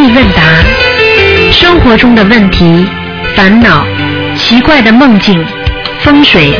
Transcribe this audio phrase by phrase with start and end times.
[0.00, 0.42] 意问答
[1.52, 2.86] 生活中的问题、
[3.36, 3.84] 烦恼、
[4.34, 5.44] 奇怪的梦境、
[5.98, 6.54] 风水，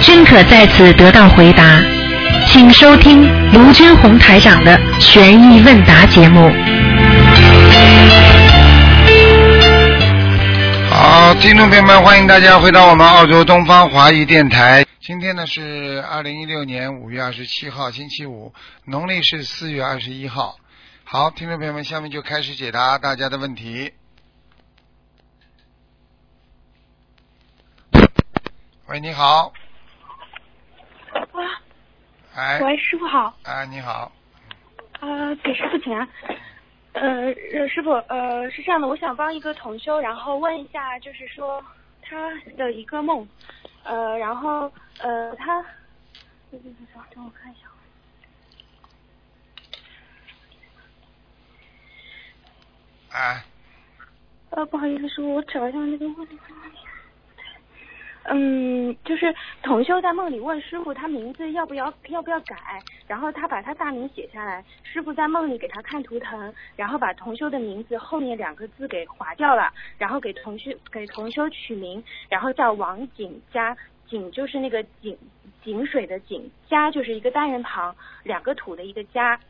[0.00, 1.82] 均可在此得到回答。
[2.46, 6.50] 请收听卢军红台长的《悬疑问答》节目。
[10.88, 14.86] 好，听众朋友们，欢迎大家回到我们澳洲东方华语电台。
[15.02, 18.54] 今天呢是二零一六年五月二十七号，星期五，
[18.86, 20.56] 农历是四月二十一号。
[21.10, 23.94] 好，听众朋友们，下面就开始解答大家的问题。
[28.88, 29.50] 喂，你好。
[31.32, 31.62] 哇，
[32.34, 33.34] 哎，喂，师傅好。
[33.44, 34.12] 哎，你好。
[35.00, 36.06] 呃，给师傅请安。
[36.92, 41.64] 呃，呃师傅，呃，是这样的，我想帮一个同修，然后问一下，就是说
[42.02, 43.26] 他的一个梦，
[43.82, 45.64] 呃，然后呃，他，
[46.50, 47.67] 等我看一下。
[53.18, 53.42] 哎，
[54.50, 56.38] 呃，不好意思，师傅，我找一下那个问题。
[58.30, 62.56] 嗯，就是同修在梦里问师傅，他名字要不要要不要改？
[63.08, 75.18] 然后他把他大名写下来，师傅在梦里给他看图腾，然后把同修的名字后面两个字给划掉了，然后给同修给同修取名，然后叫王景佳，景就是那个井
[75.64, 79.40] 井水的井，佳就是一个单人旁，两个土的一个家。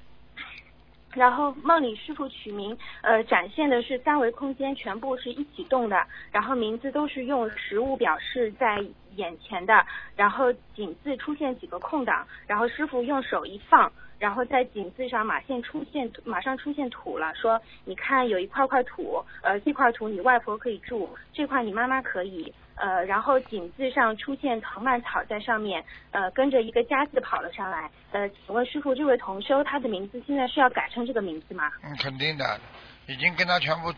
[1.19, 8.83] 然后梦里师傅取名，呃，展现的是三维空间全部是一起动的，然后名字都是用实物表示在
[9.17, 22.55] 眼前的，然后井字出现几个空档，然后师傅用手一放，然后在井字上马现出现马上出现土了，说你看有一块块土，呃，这块土你外婆可以住，这块你妈妈可以。
[22.81, 27.91] 呃，然后井字上出现藤蔓草在上面，呃，跟着一个家字跑了上来。
[28.13, 31.71] 呃，请问师傅，这位同修他的名字现在是要改成这个名字吗？
[31.83, 32.61] 嗯，肯定的，
[33.07, 33.93] 已经跟他全部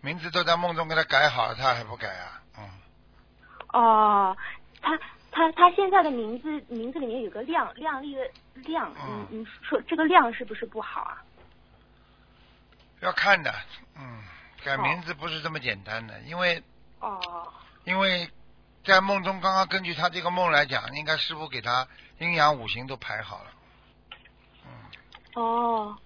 [0.00, 2.40] 名字都在梦中给他改好了，他还不改啊？
[2.58, 2.70] 嗯。
[3.72, 4.36] 哦，
[4.80, 4.96] 他
[5.32, 8.22] 他他现在的名字名字里面有个亮亮丽的
[8.54, 11.22] 亮，嗯你，说这个亮是不是不好啊？
[13.00, 13.52] 要看的，
[13.98, 14.22] 嗯，
[14.64, 16.62] 改名字不是这么简单的，因为
[17.00, 17.52] 哦。
[17.90, 18.30] 因为
[18.84, 23.50] 在梦中，刚刚根据他这个梦来讲，应该师傅给他阴阳五行都排好了。
[24.64, 24.70] 嗯。
[25.34, 25.96] 哦。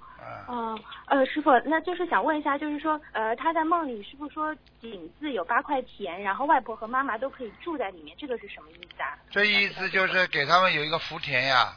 [0.49, 0.83] 嗯。
[1.09, 9.13] 呃，师傅，那就是想问一下，就是说，呃，他在梦里师傅说井字有八块田，然后外婆和妈妈都可以住在里面，这个是什么意思啊？
[9.31, 11.77] 这意思就是给他们有一个福田呀，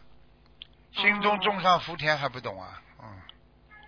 [0.93, 2.81] 心中种上福田还不懂啊？
[3.03, 3.21] 嗯。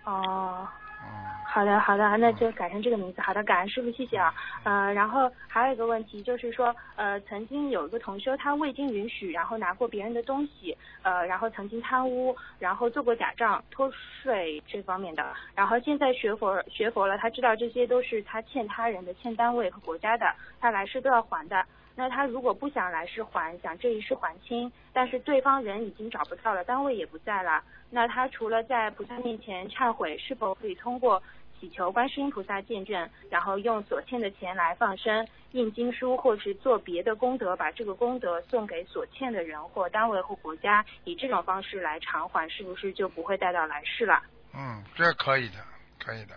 [0.04, 0.68] 哦。
[1.02, 1.08] 嗯。
[1.44, 3.20] 好的，好的，那就改成这个名字。
[3.20, 4.32] 好的，感恩师傅，谢谢啊。
[4.62, 13.90] 呃，然后还有一个问题就是说，呃，曾经有一个同修，他未经允许，然后拿过别人的东西，呃，然后曾经贪污，然后做过假账、脱
[14.22, 21.66] 税这方面的，然后现在学佛学佛了，他知道这些都是他欠他人的、欠单位和国家的，他来世都要还的。
[21.94, 31.22] 那他如果不想来世还，想这一世还清，但是对方人已经找不到了，单位也不在了，那他除了在菩萨面前忏悔，是否可以通过？
[31.60, 44.22] 祈求观世音菩萨见证，然后用所欠的钱来放生、印经书，或是做别的功德，把这个功德送给所欠的人或单位或国家，以这种方式来偿还，是不是就不会带到来世了？
[44.54, 45.58] 嗯，这可以的，
[46.02, 46.34] 可以的，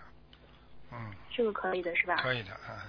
[0.91, 2.17] 嗯，这个可以的是吧？
[2.17, 2.83] 可以的啊，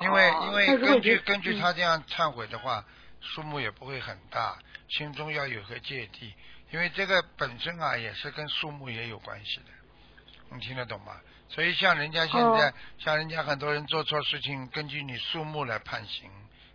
[0.00, 2.84] 因为因为根据根据他这样忏悔的话，
[3.20, 4.56] 数目也不会很大，
[4.88, 6.34] 心中要有个芥蒂，
[6.70, 11.16] 因为这个本身啊也是跟数目也有关系的，你听得懂吗？
[11.48, 16.28] 所以像人家现在，像人家很多人做错事情，根据你数目来判刑，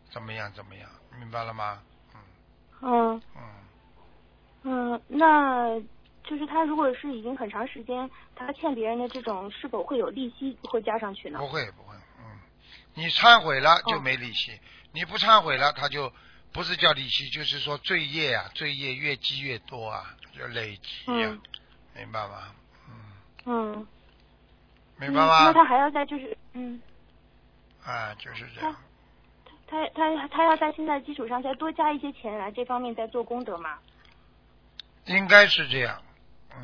[0.09, 0.89] 怎么样怎么样，
[1.19, 1.81] 明白了吗？
[2.15, 2.19] 嗯。
[2.81, 3.21] 嗯。
[4.63, 5.79] 嗯，嗯那
[6.23, 11.37] 就是他如果是已经很长时间，他欠别人的这种，是否会有利息会加上去呢？
[11.39, 11.90] 不会不会，嗯，
[12.93, 14.59] 你忏悔了就没利息，
[14.91, 16.11] 你不忏悔了，他就
[16.51, 21.37] 不是叫利息，就是说罪业啊，罪业越积越多啊，就累积啊，
[21.95, 22.55] 明白吗？
[22.89, 22.95] 嗯。
[23.45, 23.87] 嗯。
[24.97, 25.45] 明白吗？
[25.45, 26.79] 那他还要在就是，嗯，
[27.83, 28.75] 啊，就是这样。
[29.67, 33.79] 他他他他要在现在基础上再多加一些钱来这方面再做功德嘛？
[35.05, 36.03] 应该是这样，
[36.55, 36.63] 嗯，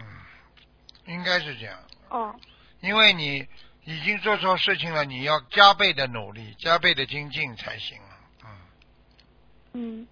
[1.06, 1.80] 应该是这样。
[2.10, 2.36] 哦。
[2.81, 3.48] 因为你
[3.88, 8.12] 已经做错事情了，你要加倍的努力，加倍的精进才行啊，
[8.44, 8.51] 嗯。
[9.74, 10.07] 嗯。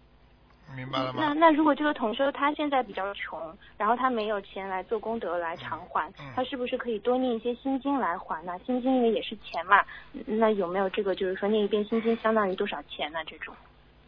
[0.75, 1.21] 明白了吗？
[1.21, 8.53] 那那如果这个同修他现在比较穷，然后他没有钱来做功德来偿还，他是不是可以多念一些心经来还呢？
[8.65, 9.85] 心经因为也是钱嘛，
[10.25, 13.19] 那有没有这个就是说念一遍心经相当于多少钱呢？
[13.25, 13.55] 这种？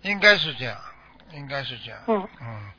[0.01, 0.75] 应该是这样，
[1.33, 1.99] 应该是这样。
[2.07, 2.71] 嗯嗯，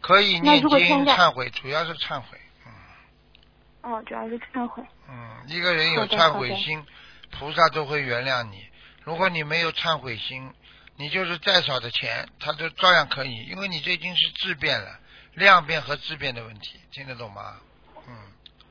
[0.00, 0.68] 可以念经
[1.06, 2.38] 忏悔，主要是忏悔。
[3.84, 3.92] 嗯。
[3.92, 4.82] 哦，主要是忏悔。
[5.08, 6.84] 嗯，一个人有忏悔心，
[7.30, 8.66] 菩萨都会原谅你。
[9.02, 10.52] 如果你没有忏悔心，
[10.96, 14.98] 你就是再少的钱，他都照样可以，因为你这已经是质变了，
[15.34, 17.56] 量变和质变的问题，听得懂吗？
[18.08, 18.14] 嗯。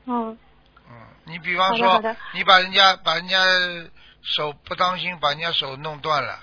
[0.06, 0.38] 嗯。
[0.86, 2.02] 嗯，你比方说，
[2.32, 3.38] 你把人家把人家
[4.22, 6.40] 手不当心，把人家手弄断了，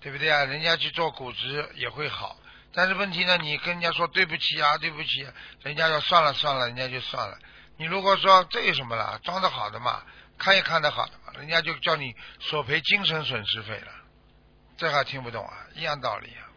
[0.00, 0.44] 对不对啊？
[0.44, 2.36] 人家去做骨折也会好，
[2.72, 5.26] 但是问题呢，你跟人家说对不起啊，对不起，
[5.62, 7.38] 人家要算了算了，人家就算了。
[7.76, 10.02] 你如果说这有什么了，装的好的嘛，
[10.38, 13.92] 看也看得好的嘛，人家就叫你索赔精神损失费了，
[14.76, 15.66] 这还听不懂啊？
[15.74, 16.48] 一样道理啊。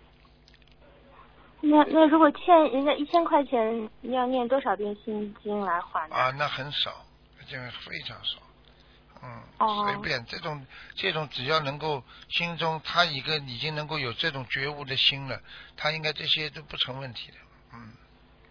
[1.62, 6.16] 那那如果欠人家一千块钱，要念多少遍心经来还呢？
[6.16, 7.06] 啊，那很少。
[7.48, 7.56] 就
[7.88, 8.40] 非常少，
[9.22, 9.44] 嗯，
[9.86, 10.66] 随便这种
[10.96, 15.40] 这种只要能够心中他一个已经能够有这种觉悟的心了，
[15.78, 17.38] 他应该这些都不成问题的，
[17.76, 17.94] 嗯。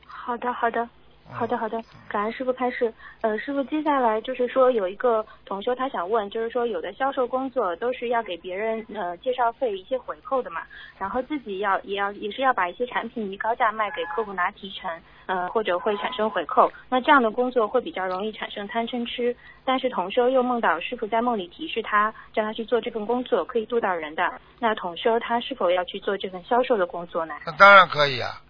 [0.07, 0.89] 好的，好的。
[1.31, 2.93] 好的，好的，感恩师傅开示。
[3.23, 10.63] 呃，师傅，接下来就是说有一个同修他想问，就是说有的销售工作都是要给别人呃介绍费一些回扣的嘛，
[10.99, 14.89] 然后自己要也要也是要把一些产品以高价卖给客户拿提成，
[15.27, 16.71] 呃或者会产生回扣。
[16.89, 19.35] 那这样的工作会比较容易产生贪嗔痴。
[19.65, 24.41] 但是同修又梦到师傅在梦里提示他，叫他去做这份工作可以度到人的。
[24.61, 27.35] 那同修他是否要去做这份销售的工作呢？
[27.47, 28.43] 那当然可以啊，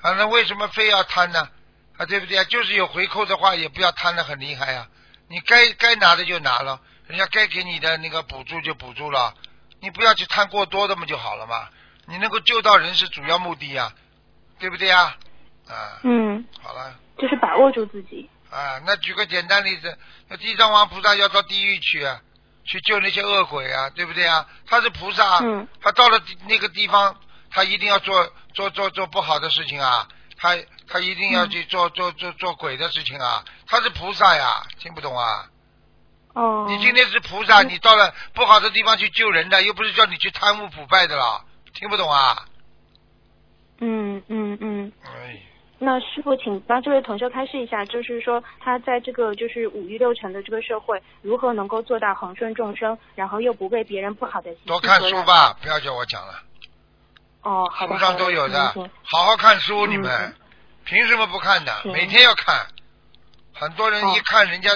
[0.00, 1.38] 啊那为什么非要贪呢？
[2.02, 2.44] 啊，对不对啊？
[2.44, 4.88] 就是有回扣的话，也不要贪的很厉害啊。
[5.28, 9.34] 你该该拿的就拿了，人家该给你的那个补助就补助了。
[9.80, 11.68] 你不要去贪过多的嘛就好了嘛。
[12.06, 13.92] 你能够救到人是主要目的呀，
[14.58, 15.16] 对不对呀？
[15.68, 16.00] 啊。
[16.02, 16.44] 嗯。
[16.60, 16.98] 好了。
[17.18, 18.28] 就是把握住自己。
[18.50, 19.96] 啊，那举个简单例子，
[20.28, 22.20] 那地藏王菩萨要到地狱去，啊
[22.64, 24.46] 去救那些恶鬼啊，对不对啊？
[24.66, 27.16] 他是菩萨，嗯他到了那个地方，
[27.50, 30.08] 他一定要做做做做不好的事情啊。
[30.42, 30.56] 他
[30.88, 33.44] 他一定要去做做做做鬼的事情啊！
[33.68, 35.46] 他是菩萨呀，听不懂啊？
[36.34, 36.66] 哦。
[36.68, 42.44] 你今天是菩萨，你到了不好的地方去救人的，又不是叫你去贪污腐败的了，听不懂啊？
[43.78, 44.92] 嗯嗯嗯。
[45.04, 45.40] 哎。
[45.78, 56.34] 那师傅，请帮这位同学开示一下，就是说他在这个就是五欲六尘的这个社会，如何能够做到恒顺众生，然后又不被别人不好的多看书吧，不要叫我讲了。
[57.42, 58.72] 哦，书上都有的，
[59.02, 60.34] 好好看书，你们
[60.84, 61.82] 凭什么不看的？
[61.86, 62.66] 每天要看，
[63.52, 64.70] 很多人一看人家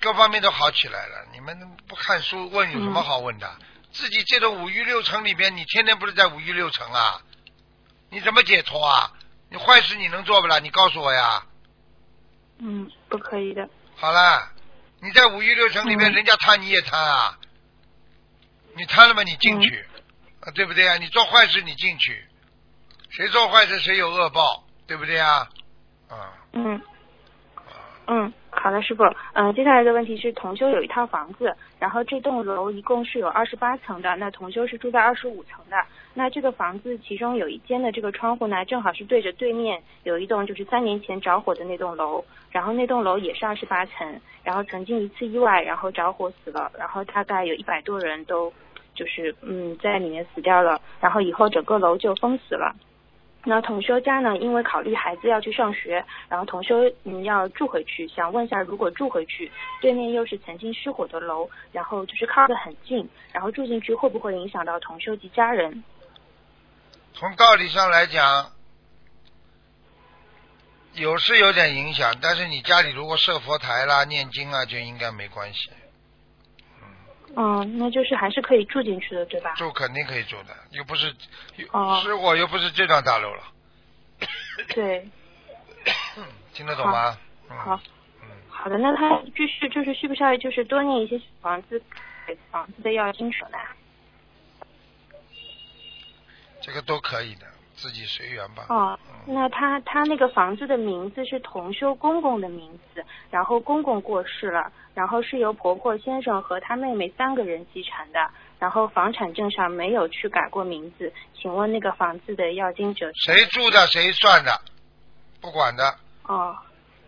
[0.00, 1.58] 各方面都好起来了，你们
[1.88, 3.50] 不看书问有什么好问的？
[3.92, 7.22] 自己这种五欲六尘里边，你天天不是在五欲六尘啊？
[8.10, 9.12] 你怎么解脱啊？
[9.48, 10.60] 你坏事你能做不了？
[10.60, 11.46] 你告诉我呀。
[12.58, 13.68] 嗯，不可以的。
[13.96, 14.50] 好了，
[15.00, 17.38] 你在五欲六尘里面，人家贪你也贪啊？
[18.76, 19.22] 你贪了吗？
[19.22, 19.88] 你进去。
[20.44, 20.96] 啊，对不对啊？
[20.98, 22.22] 你做坏事，你进去，
[23.10, 25.48] 谁做坏事谁有恶报，对不对啊？
[26.08, 26.32] 啊。
[26.52, 26.80] 嗯。
[28.06, 29.02] 嗯，好的，师傅。
[29.32, 35.76] 嗯，接下来的问题是，同修有一套房子，然后这栋楼一共是有二十八层的，那同修是住在二十五层的。
[36.12, 48.52] 那这个房子其中有一间的这个窗户呢，正好是对着对面有一栋就是三年前着火的那栋楼，然后那栋楼也是二十八层，然后曾经一次意外，然后着火死了，然后大概有一百多人都。
[48.94, 52.74] 就是嗯，在里面死掉了，然后以后整个楼就封死了。
[53.46, 59.52] 那同修家呢，因为考虑孩子要去上学，然后同修嗯要住回去，想问一下，如果住回去，
[59.82, 65.84] 对面又是曾经失火的楼，然后就是靠得很近，然后住进去会不会影响到同修及家人？
[67.12, 68.50] 从道理上来讲，
[70.94, 75.70] 有是有点影响，但是你家里如果设佛台啦、念经啊，就应该没关系。
[77.36, 79.54] 嗯，那就是还是可以住进去的，对吧？
[79.56, 81.14] 住肯定可以住的，又不是，
[81.72, 83.42] 哦，是我又不是这幢大楼了。
[84.74, 85.08] 对。
[86.54, 87.18] 听得懂吗？
[87.48, 87.80] 好。
[88.22, 88.28] 嗯。
[88.48, 91.82] 好的，那他继续就是需不需要就是多念一些房子
[92.50, 93.58] 房子的要经者呢？
[96.62, 97.46] 这个都可以的，
[97.84, 98.64] 自己随缘吧。
[98.70, 104.72] 哦，那他他那个房子的名字是同修公公的名字，然后公公过世了。
[104.94, 114.58] 然后是由婆婆先生和他妹妹三个人继承的，然后房产证上没有去改过名字，请问那个房子的要经者谁住的谁算的，
[115.42, 115.94] 不管的。
[116.22, 116.56] 哦。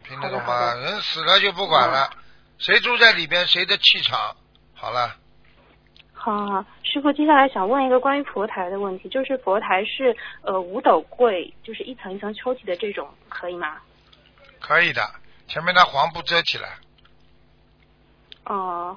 [0.07, 0.75] 听得懂吗？
[0.75, 2.11] 人死了就不管了，
[2.59, 4.37] 谁住在里边谁的气场，
[4.75, 5.17] 好了。
[6.27, 13.77] 好，师傅，接下来想问一个关于佛台的问题，就是佛台是呃五斗柜，就是一层一层抽屉的这种，可以吗？
[14.59, 15.03] 可以的，
[15.47, 16.69] 前面的黄布遮起来。
[18.45, 18.97] 哦，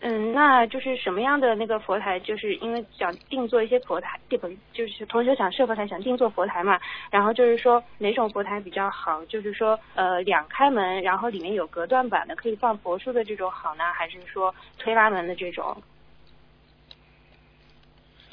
[0.00, 2.18] 嗯，那就是什么样的那个佛台？
[2.18, 4.36] 就是因为想定做一些佛台，不
[4.72, 6.80] 就是同学想设佛台，想定做佛台嘛。
[7.08, 9.24] 然后就是说哪种佛台比较好？
[9.26, 15.80] 就是说呃两开门，然后里面有隔断板的，可以放佛书的这种好呢，还是说推拉门的这种？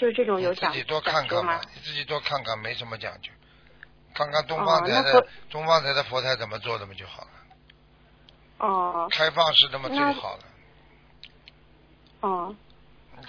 [0.02, 1.62] 就是这种有讲自己多看看嘛？
[1.76, 3.30] 你自己多看看，没什么讲究。
[4.16, 7.30] 看看东方台的东方台的佛台怎么做的嘛就好了。
[8.58, 9.08] 哦。
[9.12, 10.44] 开放式的嘛最好了。
[12.22, 12.56] 哦，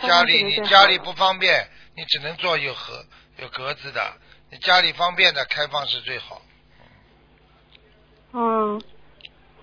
[0.00, 3.05] 家里你家里不方便，你只能做有盒
[3.37, 4.11] 有格子的。
[4.50, 6.41] 你家里方便的开放式最好。
[8.33, 8.81] 嗯，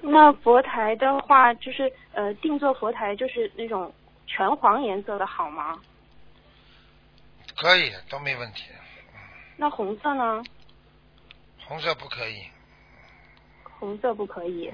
[0.01, 3.92] 那佛台的话，就是呃定做佛台，就是那种
[4.28, 5.82] 全黄颜色的好吗？
[7.60, 8.63] 可以，都没问题。
[9.58, 10.44] 那红色呢？
[11.66, 12.44] 红色不可以。
[13.80, 14.74] 红色不可以。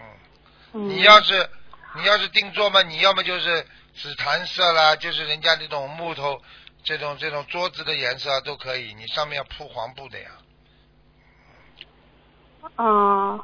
[0.74, 0.88] 嗯。
[0.88, 1.50] 你要是
[1.96, 3.65] 你要是定做嘛，你要么就是。
[3.98, 6.42] 紫檀色啦，就是人家那种木头，
[6.84, 10.32] 这种这种桌子的颜色都可以，你上面要铺黄布的呀。
[12.75, 13.39] 啊，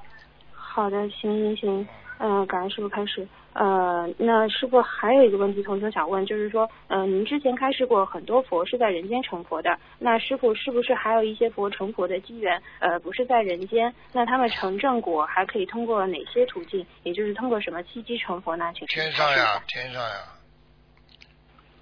[0.52, 3.26] 好的，行行行，嗯，感恩师傅开始。
[3.54, 13.94] 呃，那师傅还有一个问题，同学想问，就是说，呃，您之前开示过很多佛是在人间成佛的，那师傅是不是还有一些佛成佛的机缘，呃，不是在人间？
[14.14, 16.86] 那他们成正果还可以通过哪些途径？
[17.04, 18.72] 也就是通过什么契机成佛呢？
[18.74, 20.16] 请天上呀，天上呀。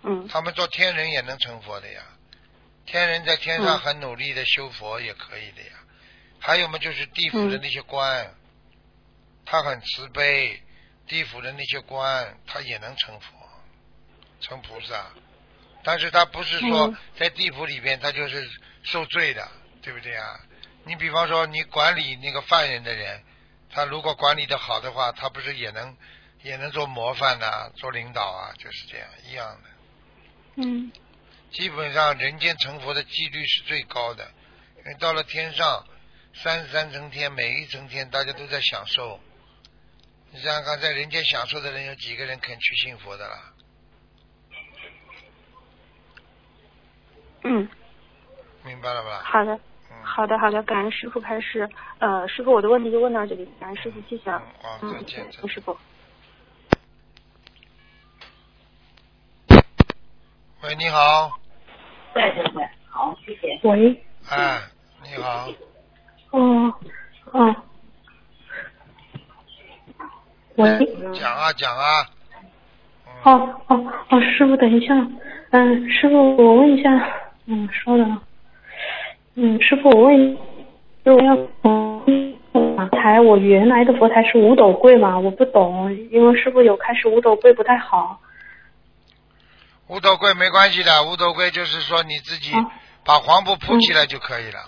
[0.01, 2.01] 嗯，他们做天人也能成佛的呀，
[2.85, 5.77] 天人在天上很努力的修佛也可以的呀。
[6.39, 8.33] 还有嘛，就是地府的那些官，
[9.45, 10.57] 他很慈悲，
[11.09, 13.27] 地府的那些官他也能成佛，
[14.39, 15.07] 成菩萨。
[15.83, 18.47] 但是他不是说在地府里边他就是
[18.83, 19.49] 受罪的，
[19.81, 20.39] 对不对啊？
[20.85, 23.23] 你比方说你管理那个犯人的人，
[23.71, 25.97] 他如果管理的好的话，他不是也能
[26.43, 29.69] 也能做模范呐，做领导啊，就是这样一样的。
[30.57, 30.91] 嗯，
[31.51, 34.29] 基本上人间成佛的几率是最高的，
[34.77, 35.87] 因为到了天上，
[36.35, 39.19] 三十三层天，每一层天大家都在享受。
[40.31, 43.53] 你想想看，在人间享受的人有几个人肯去信佛的啦？
[47.43, 47.67] 嗯，
[48.63, 49.21] 明白了吧？
[49.23, 49.59] 好的，
[50.03, 51.67] 好的，好的，感恩师傅开始。
[51.97, 54.29] 呃，师傅，我的问题就问到这里，感恩师傅，谢谢。
[54.81, 55.75] 嗯，再见，师傅。
[60.61, 61.39] 喂，你好。
[62.13, 63.59] 对对对，好，谢谢。
[63.63, 64.03] 喂。
[64.29, 64.61] 哎，
[65.03, 65.49] 你好。
[66.31, 66.73] 哦，
[67.31, 67.63] 哦。
[70.59, 71.13] 喂。
[71.13, 72.05] 讲啊讲啊。
[73.23, 74.93] 哦哦哦，师傅，等一下。
[75.51, 76.89] 嗯，师傅，我问一下。
[77.45, 78.21] 嗯，稍等。
[79.35, 80.37] 嗯，师傅，我问，
[81.03, 85.17] 如果要嗯佛台，我原来的佛台是五斗柜嘛？
[85.17, 88.19] 我不懂，因为师傅有开始五斗柜不太好。
[89.87, 92.51] 五斗柜没关系的，五斗柜就是说你自己
[93.03, 94.59] 把黄布铺起来就可以了。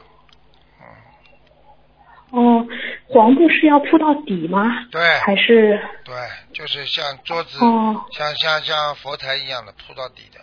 [2.32, 2.66] 哦，
[3.08, 4.86] 黄布是要铺到底吗？
[4.92, 5.02] 对。
[5.26, 5.80] 还是？
[6.06, 6.16] 对，
[6.54, 10.40] 就是像桌子，哦像像像佛台一样的铺到底的。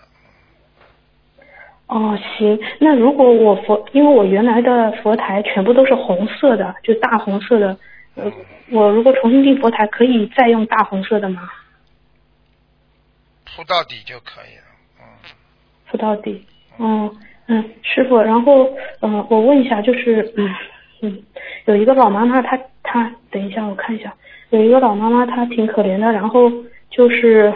[1.86, 7.74] 哦，行，那如果我佛，因为我原来的佛台全部都是红色的，就大红色的，
[8.70, 11.48] 我如果重新订佛台，可以再用大红色的吗？
[13.46, 14.64] 铺到底就可以了。
[15.00, 15.04] 嗯
[15.90, 16.44] 铺到底，
[16.78, 17.10] 嗯
[17.46, 18.68] 嗯，师傅，然后
[19.00, 20.54] 嗯，我问一下，就是嗯
[21.02, 21.22] 嗯，
[21.66, 24.12] 有一个老妈妈，她她，等一下，我看一下，
[24.50, 26.50] 有一个老妈妈，她挺可怜的，然后
[26.90, 27.52] 就是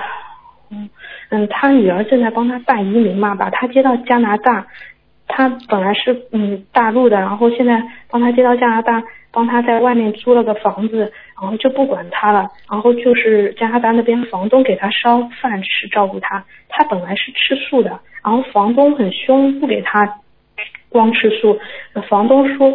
[0.71, 0.89] 嗯
[1.31, 4.67] 嗯，她女儿正在帮她办移民嘛，把她接到加拿大，
[5.27, 9.03] 她本来是嗯大陆的，然后现在帮她接到加拿大。
[9.35, 12.51] 帮她在外面租了个房子，然后就不管她了。
[12.71, 20.19] 然后就是加拿大那边房东给她烧饭吃，照顾她，她本来是吃素的，然后房东很凶，不给她
[20.91, 21.59] 光吃素。
[22.11, 22.71] 房东说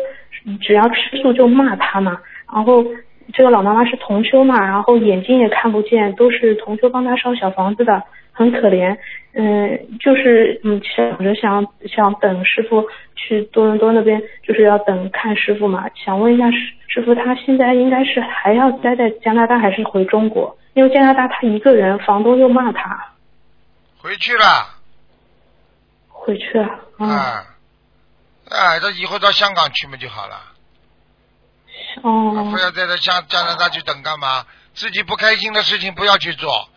[0.61, 2.19] 只要吃素就骂他嘛。
[2.53, 2.85] 然后
[3.33, 8.03] 这个老妈妈是同修嘛，然后眼睛也看不见，都是同修帮他烧小房子的。
[8.37, 8.95] 很可怜，
[9.33, 12.85] 嗯，就是嗯想着想想等师傅
[13.15, 15.89] 去多伦多那边，就是要等看师傅嘛。
[15.95, 20.55] 想问一下师师傅，他现在应该是还要待在加拿大，还是回中国？
[20.75, 23.07] 因为加拿大他一个人，房东又骂他。
[23.97, 24.45] 回去了。
[26.07, 26.67] 回去了。
[26.99, 27.56] 啊。
[28.49, 30.41] 哎，他以后到香港去嘛就好了。
[32.03, 32.51] 哦。
[32.53, 34.45] 非要在这加加拿大去等干嘛？
[34.73, 36.69] 自己不开心的事情不要去做。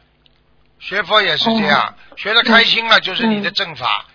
[0.78, 4.06] 学佛也是这样，学的开心了就是你的正法，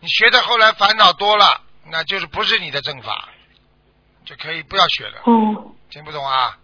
[0.00, 1.60] 你学的后来烦恼多了，
[1.90, 3.28] 那就是不是你的正法，
[4.24, 5.20] 就可以不要学了。
[5.24, 5.72] 哦。
[5.90, 6.58] 听不懂啊？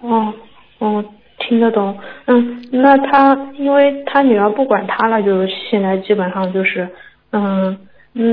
[0.00, 0.34] 哦
[0.78, 1.04] 哦，
[1.38, 2.00] 听得懂。
[2.26, 6.92] 嗯，那他因为他女儿不管他了，就是现在基本上就是，
[7.32, 7.86] 嗯，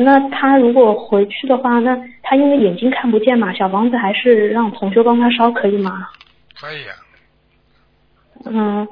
[0.05, 6.09] 那他如果回去的话，那他因为眼睛看不见嘛，小房子还是让同学帮他烧可以吗？
[6.59, 6.95] 可以啊。
[8.45, 8.87] 嗯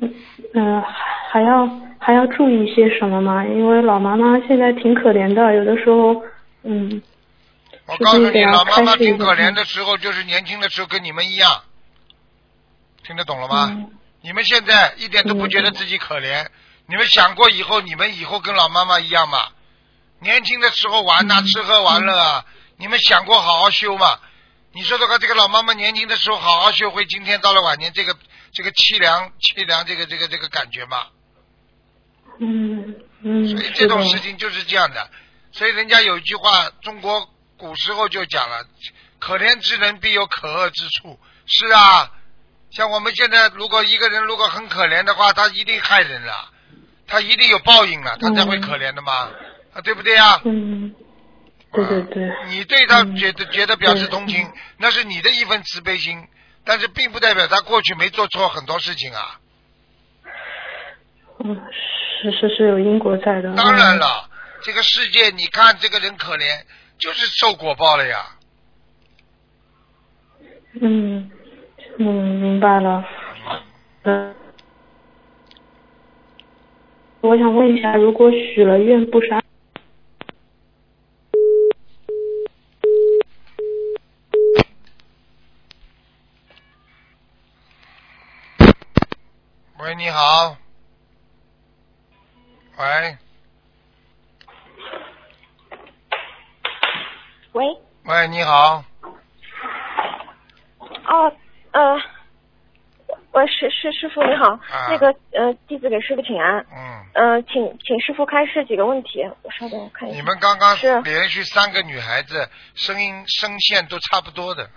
[0.00, 0.14] 嗯
[0.54, 0.82] 嗯，
[1.30, 1.66] 还要
[1.98, 3.46] 还要注意些什么吗？
[3.46, 6.22] 因为老妈妈现在挺可怜的，有的时候，
[6.64, 7.00] 嗯，
[7.86, 11.50] 我告诉你，老妈妈挺可怜的时候，就是年轻的时候跟你们一样，
[13.04, 13.70] 听得懂了吗？
[13.70, 13.90] 嗯
[14.22, 16.46] 你们现在一点都不觉得自己可怜，
[16.88, 19.38] 你们想过以后你们以后跟老妈妈一样吗？
[20.20, 22.44] 年轻的时候玩呐、嗯吃喝玩乐啊，
[22.78, 24.18] 你们想过好好修吗？
[24.72, 28.16] 你说的话，这个老妈妈年轻的时候好好修，会今天到了晚年这个
[28.52, 31.06] 这个凄凉凄凉这个这个这个感觉吗？
[32.38, 35.10] 嗯嗯，所以，这种事情就是这样的，
[35.52, 38.64] 所以人家有一句话，中国古时候就讲了，
[39.18, 41.18] 可怜之人必有可恶之处。
[41.46, 42.10] 是啊，
[42.70, 46.50] 像我们现在，如果一个人如果很可怜的话，他一定害人了，
[47.06, 49.30] 他一定有报应了，他才会嗯可怜的嘛，
[49.76, 50.40] 啊，对不对呀？
[50.44, 50.94] 嗯，
[51.70, 56.26] 对对对，你对他嗯觉得觉得表示同情嗯，那是你的一份慈悲心，
[56.64, 59.38] 但是并不代表他过去没做错很多事情啊。
[61.44, 61.54] 嗯，
[62.22, 63.54] 是是是有因果在的。
[63.54, 64.30] 当然了，
[64.62, 66.62] 这个世界你看这个人可怜，
[66.98, 68.24] 就是受果报了呀。
[70.80, 71.30] 嗯
[71.98, 73.04] 嗯，明白了。
[74.04, 74.34] 嗯，
[77.20, 79.42] 我想问一下，如果许了愿不杀，
[89.78, 90.56] 喂，你好。
[92.78, 93.16] 喂
[97.52, 97.64] 喂，
[98.04, 98.84] 喂，你好。
[101.06, 101.32] 哦，
[101.70, 101.96] 呃，
[103.32, 110.18] 喂，师师师傅你好，啊那个呃，弟子给师傅请安，嗯，呃，请请师傅开示几个问题，我稍等我看一下。
[110.18, 114.68] 你们刚刚是连续三个女孩子声音声线都差不多的。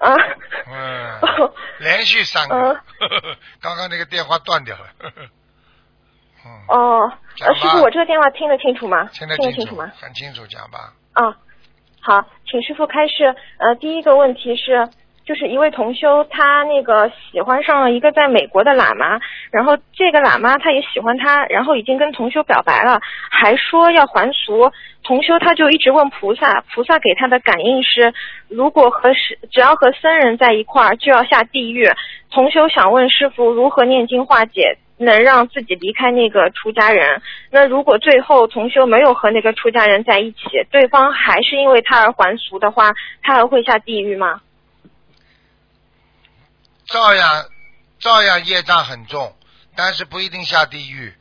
[0.00, 0.12] 啊，
[0.66, 0.85] 嗯哦，
[1.78, 2.80] 连续三个呃。
[3.60, 4.84] 刚刚那个电话断掉了。
[6.46, 9.08] 嗯，哦，呃，师傅，我这个电话听得清楚吗？
[9.12, 10.92] 听得清楚得清楚吗？，很清楚，讲吧。
[11.12, 11.36] 啊，
[12.00, 13.34] 好，请师傅开始。
[13.58, 14.88] 呃，第一个问题是，
[15.26, 19.18] 就是一位同修，他那个喜欢上了一个在美国的喇嘛，
[19.50, 24.70] 然后这个喇嘛他也喜欢他，然后已经跟同修表白了，还说要还俗。
[25.02, 28.14] 同修他就一直问菩萨，菩萨给他的感应是，
[28.48, 31.90] 如果和是只要和僧人在一块儿就要下地狱。
[32.30, 37.20] 同修想问师傅如何念经化解，能让自己离开那个出家人。
[37.50, 40.38] 那如果最后同修没有和那个出家人在一起，
[40.70, 44.40] 对方还是因为他而还俗的话，他还会下地狱吗？
[46.86, 47.46] 照样
[47.98, 49.36] 照样业障很重，
[49.74, 51.14] 但是不一定下地狱。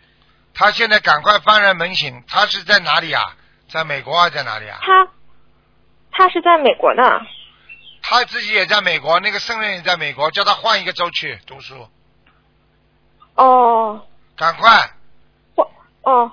[0.53, 3.35] 他现在赶快幡然门醒，他是在哪里啊？
[3.69, 4.79] 在美国啊，在哪里啊？
[4.81, 5.07] 他
[6.11, 7.21] 他是在美国的。
[8.01, 11.89] 他自己也在美国，那个圣人也在美国，叫他换一个州去读书，
[13.33, 14.05] 哦，
[14.37, 14.91] 赶快
[15.55, 15.71] 我
[16.03, 16.31] 哦，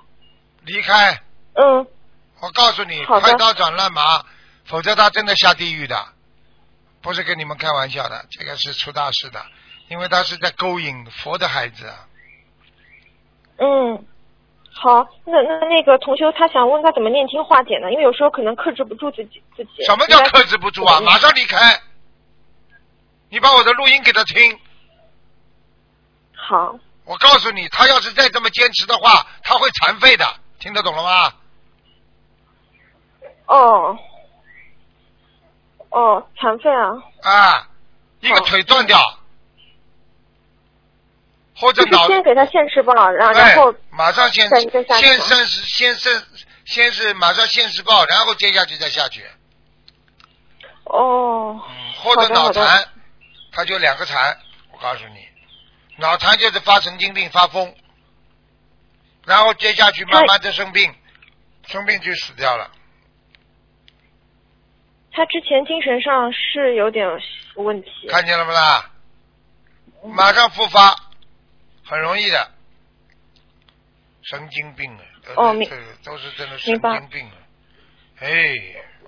[0.65, 1.23] 离开。
[1.55, 1.87] 嗯，
[2.41, 4.23] 我告诉你，快刀斩乱麻，
[4.67, 6.12] 否则他真的下地狱的，
[7.03, 9.45] 不是跟你们开玩笑的，这个是出大事的，
[9.89, 11.87] 因为他是在勾引佛的孩子。
[11.87, 12.09] 啊
[13.59, 14.07] 嗯，
[14.73, 17.91] 好，那那那个同修他想问他怎么念经化解呢？
[17.93, 19.85] 因为有时候可能克制不住自己自己。
[19.85, 20.99] 什么叫克制不住啊？
[20.99, 21.81] 嗯马上离开！
[23.29, 24.59] 你把我的录音给他听，
[26.35, 30.27] 好，我告诉你，他要是再这么坚持的话，他会残废的，
[30.59, 31.33] 听得懂了吗？
[33.47, 33.99] 哦，
[35.93, 36.91] 哦，残废啊，
[37.23, 37.69] 啊，
[38.21, 38.99] 一个腿断掉，
[41.55, 46.25] 或者脑先给他现世报，然后然后哎，马上先先先是先是
[46.65, 49.23] 先是马上现世报，然后接下去再下去，
[50.85, 52.89] 哦，嗯，或者脑残，
[53.53, 54.39] 他就两个残，
[54.73, 55.29] 我告诉你，
[55.99, 57.75] 脑残就是发神经病发疯，
[59.27, 60.95] 然后接下去慢慢的生病，
[61.67, 62.71] 生病就死掉了，
[65.13, 67.07] 他之前精神上是有点
[67.57, 68.09] 问题。
[68.09, 68.91] 看见了不啦？
[70.05, 70.97] 马上复发，
[71.85, 72.51] 很容易的，
[74.23, 75.05] 神经病啊，
[75.37, 77.37] 哦明这个都是真的神经病啊！
[78.19, 78.29] 哎，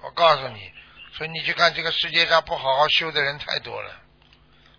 [0.03, 0.71] 我告诉你，
[1.12, 3.90] 所以你去看这个世界上不好好修的人太多了，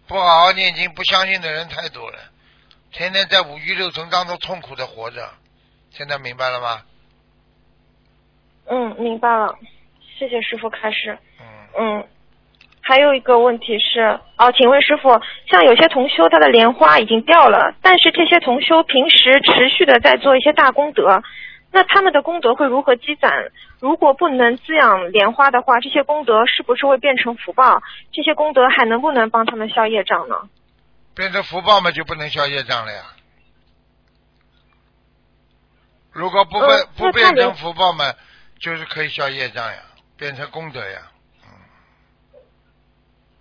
[0.07, 2.19] 不好好念经、不相信的人太多了，
[2.91, 5.33] 天天在五欲六尘当中痛苦的活着，
[5.89, 6.83] 现在明白了吗？
[8.67, 9.57] 嗯，明白了，
[10.17, 11.17] 谢谢师傅开示。
[11.39, 11.45] 嗯，
[11.78, 12.08] 嗯，
[12.82, 21.21] 还有一个问题是，哦，请问师傅，像有些同修他的莲花已经掉了，但是这些同修平时持续的在做一些大功德，
[21.71, 23.51] 那他们的功德会如何积攒？
[23.80, 27.82] 如果不能滋养莲花的话，这些功德是不是会变成福报？
[28.12, 30.36] 这些功德还能不能帮他们消业障呢？
[31.13, 33.01] 变成福报嘛，就不能消业障了呀。
[36.12, 38.13] 如果不变、呃不变成福报嘛，
[38.60, 39.80] 就是可以消业障呀，
[40.17, 41.12] 变成功德呀。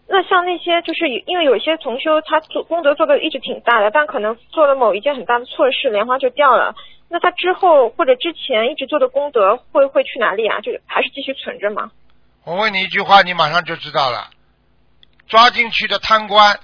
[0.06, 6.74] 那像那些就是因为有些同修他做功德做的一直挺大的，但可能做了某一件很大的错事，莲花就掉了。
[7.08, 10.60] 那他之后或者之前一直做的功德会会去哪里啊？
[10.60, 11.90] 就还是继续存着吗？
[12.44, 14.30] 我问你一句话，你马上就知道了。
[15.26, 16.60] 抓进去的贪官，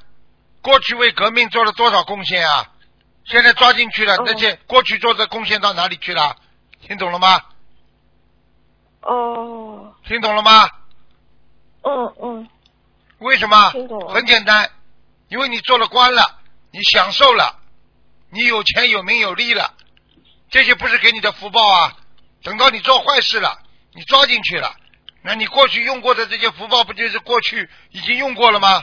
[0.61, 2.73] 过去为革命做了多少贡献啊？
[3.25, 6.37] 现在抓进去了，哦那些过去做的贡献到哪里去了？
[6.83, 7.41] 听懂了吗？
[9.03, 10.69] 哦，听懂了吗？
[11.83, 12.49] 嗯嗯，
[13.21, 13.97] 为什么听懂？
[14.01, 14.69] 了很简单，
[15.29, 16.41] 因为你做了官了，
[16.73, 17.61] 你享受了，
[18.33, 19.73] 你有钱有名有利了，
[20.51, 21.97] 这些不是给你的福报啊。
[22.43, 23.57] 等到你做坏事了，
[23.93, 24.75] 你抓进去了，
[25.23, 28.83] 那你过去用过的这些福报，不就是过去已经用过了吗？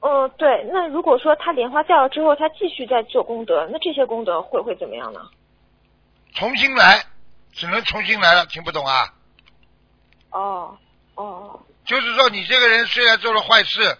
[0.00, 0.68] 嗯，对。
[0.70, 5.20] 那如果说他莲花掉了之后，他继续在做功德，那这些功德会会怎么样呢？
[6.34, 7.02] 重新来，
[7.54, 9.12] 只能重新来了，听不懂啊？
[10.30, 10.76] 哦
[11.14, 13.96] 哦就是说，你这个人虽然做了坏事，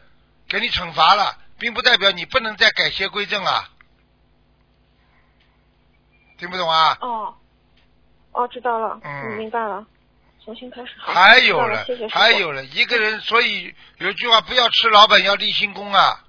[0.49, 3.71] 给你惩罚了，并不代表你不能再改邪归正啊。
[6.39, 6.99] 听不懂啊？
[7.01, 7.35] 哦
[8.33, 9.87] 哦，知道了，嗯明白了，
[10.45, 10.93] 重新开始。
[10.99, 16.25] 好还有了了谢谢，还有了，一个人，所以有句话，不要吃老本，要立新功啊。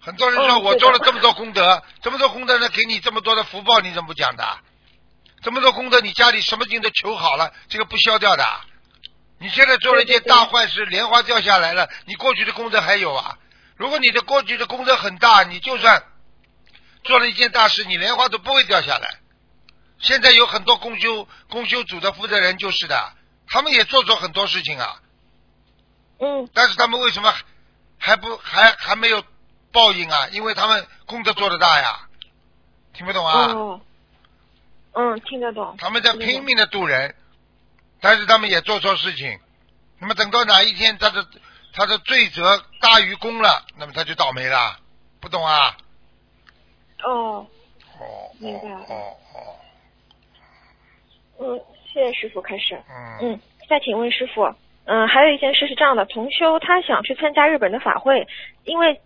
[0.00, 4.58] 很多人说我做了这么多功德，这么多功德呢，给你这么多的福报，你怎么不讲的？
[5.46, 8.44] 这么多功德，你家里什么经都求好了，这个不消掉的。
[9.38, 13.38] 你现在做了一件大坏事，莲花掉下来了，你过去的功德还有啊？
[13.76, 16.02] 如果你的过去的功德很大，你就算
[17.04, 19.20] 做了一件大事，你莲花都不会掉下来。
[20.00, 23.12] 现在有很多公修公修组的负责人就是的，
[23.46, 25.00] 他们也做错很多事情啊，
[26.18, 27.32] 嗯但是他们为什么
[28.00, 29.22] 还不还还没有
[29.70, 30.26] 报应啊？
[30.32, 32.00] 因为他们功德做得大呀，
[32.94, 33.52] 听不懂啊？
[33.52, 33.80] 哦，
[34.98, 35.76] 嗯，听得懂。
[35.78, 37.14] 他们在拼命的渡人，
[38.00, 39.38] 但是他们也做错事情。
[40.00, 41.26] 那么等到哪一天他的
[41.74, 44.78] 他的罪责大于功了，那么他就倒霉了，
[45.20, 45.76] 不懂啊？
[47.04, 47.46] 哦，
[47.98, 49.38] 哦明白哦哦哦，
[51.40, 51.60] 嗯，
[51.92, 52.74] 谢谢师傅开始。
[52.88, 54.54] 嗯嗯，再请问师傅，
[54.86, 58.26] 嗯，还有一件事是这样的，同修他想去参加日本的法会，
[58.64, 58.98] 因为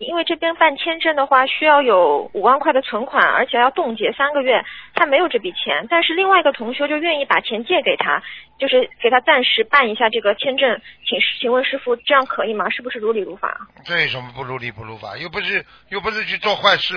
[0.00, 8.22] 因为这边办签证的话需要有五万块的存款，而且要冻结三个月，他没有这笔钱，但是另外一个同学就愿意把钱借给他，
[8.58, 12.70] 就是给他暂时办一下这个签证，请请问师傅这样可以吗？
[12.70, 13.54] 是不是如理如法？
[13.84, 15.18] 这有什么不如理不如法？
[15.18, 16.94] 又不是又不是去做坏事，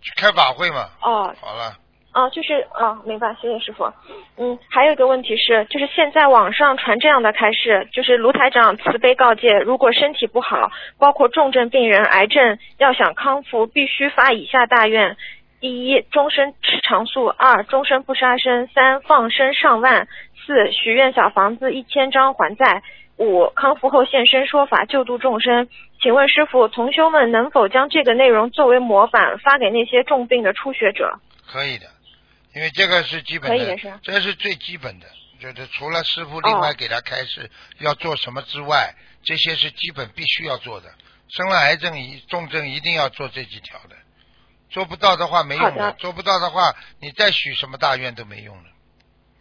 [0.00, 0.88] 去开法会嘛。
[1.02, 1.78] 哦，好了，
[2.14, 3.84] 哦，就是哦，明白，谢谢师傅。
[4.38, 15.16] 嗯，还有一个问题是，就是现在网上传这样的开示，就是卢台长慈悲告诫，如果身体不好，包括重症病人、癌症，要想康复，必须发以下大愿：
[15.60, 20.06] 第一，终身吃长素；二，终身不杀生；三，放生上万；
[20.46, 22.82] 四，许愿小房子一千张还债；
[23.16, 25.66] 五，康复后现身说法救度众生。
[26.00, 31.18] 请问师傅，同修们能否将这个内容作为模板发给那些重病的初学者？
[31.46, 31.86] 可以的，
[32.54, 35.06] 因为这个是基本可以的这是最基本的，
[35.40, 40.88] 就是除了师傅另外哦给他开示要做什么之外，这些是基本必须要做的。
[41.28, 43.96] 生了癌症一重症一定要做这几条的，
[44.70, 48.64] 做不到的话没用的做不到的话你再许什么大愿都没用了，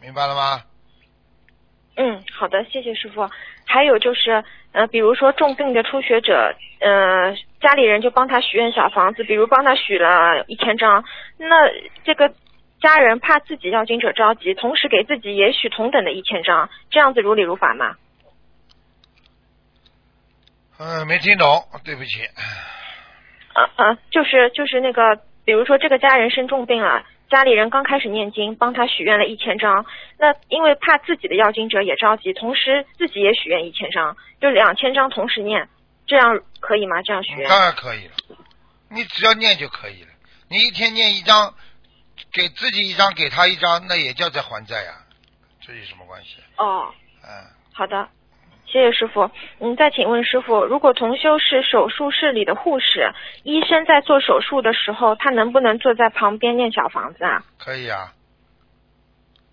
[0.02, 0.64] 明白了吗？
[1.96, 3.30] 嗯，好的，谢谢师傅。
[3.66, 11.04] 还有就是，呃，比如说重病的初学者，呃，家里人就帮他许愿小房子，比如帮他许了一千张，
[11.38, 11.70] 那
[12.04, 12.34] 这个
[12.84, 17.96] 家人怕自己要经者着急，同时给自己也许同等的一千张，这样子如理如法吗？
[20.78, 22.26] 嗯，没听懂，对不起。
[23.54, 25.16] 啊啊，就是就是那个，
[25.46, 29.86] 比如说这个家人生重病了，家里人刚开始念经，帮他许愿了一千张，
[30.18, 35.70] 那因为怕自己的要经者也着急，同时自己也许愿一千张，就两千张同时念，
[36.06, 37.02] 这样可以吗？
[37.02, 37.48] 这样许愿？
[37.48, 38.14] 当然可以了，
[38.90, 40.10] 你只要念就可以了。
[40.50, 41.54] 你一天念一张，
[42.34, 44.94] 给自己一张，给他一张，那也叫在还债呀、
[45.62, 46.38] 这有什么关系？
[46.58, 46.92] 哦，
[47.24, 47.30] 嗯，
[47.72, 48.10] 好的，
[48.66, 49.30] 谢谢师傅。
[49.60, 57.46] 嗯，再请问师傅，如果同修是手术室里的护士，医生在做手术的时候，他能不能坐在旁边念小房子啊？
[57.60, 58.14] 可以啊，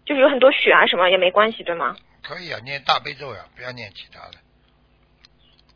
[0.07, 1.95] 就是有很多血啊什么也没关系，对吗？
[2.23, 4.39] 可以啊，念大悲咒呀，不要念其他的。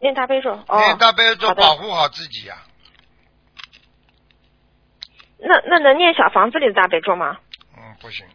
[0.01, 2.57] 念大悲咒，哦，念大悲咒保护好自己呀、
[5.47, 7.39] 那那能念小房子里的大悲咒吗？
[7.77, 8.27] 嗯，不行，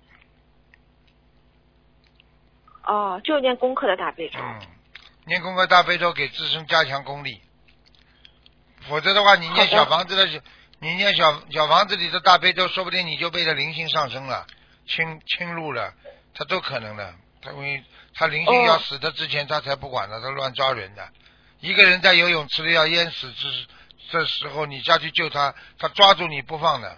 [2.83, 4.39] 哦，就念功课的大悲咒。
[4.39, 4.59] 嗯，
[5.25, 7.41] 念功课大悲咒给自身加强功力，
[8.87, 10.41] 否则的话，你念小房子的，
[10.79, 14.45] 你念小小房子里的大悲咒，说不定你就被他灵性上升了，
[14.85, 15.93] 侵侵入了，
[16.33, 17.13] 他都可能的。
[17.41, 21.07] 他因为他灵性哦要死的之前，他才不管的，他乱抓人的。
[21.61, 23.67] 一个人在游泳池里要淹死之
[24.11, 26.97] 这时候，你下去救他，他抓住你不放的，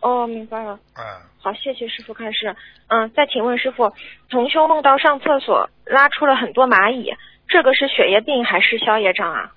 [0.00, 0.78] 哦，明白了。
[0.96, 1.04] 嗯。
[1.42, 2.56] 好，谢谢师傅开示。
[2.88, 3.92] 嗯，再请问师傅，
[4.28, 7.14] 同修梦到上厕所拉出了很多蚂蚁，
[7.48, 9.52] 这个是血液病还是消业障啊？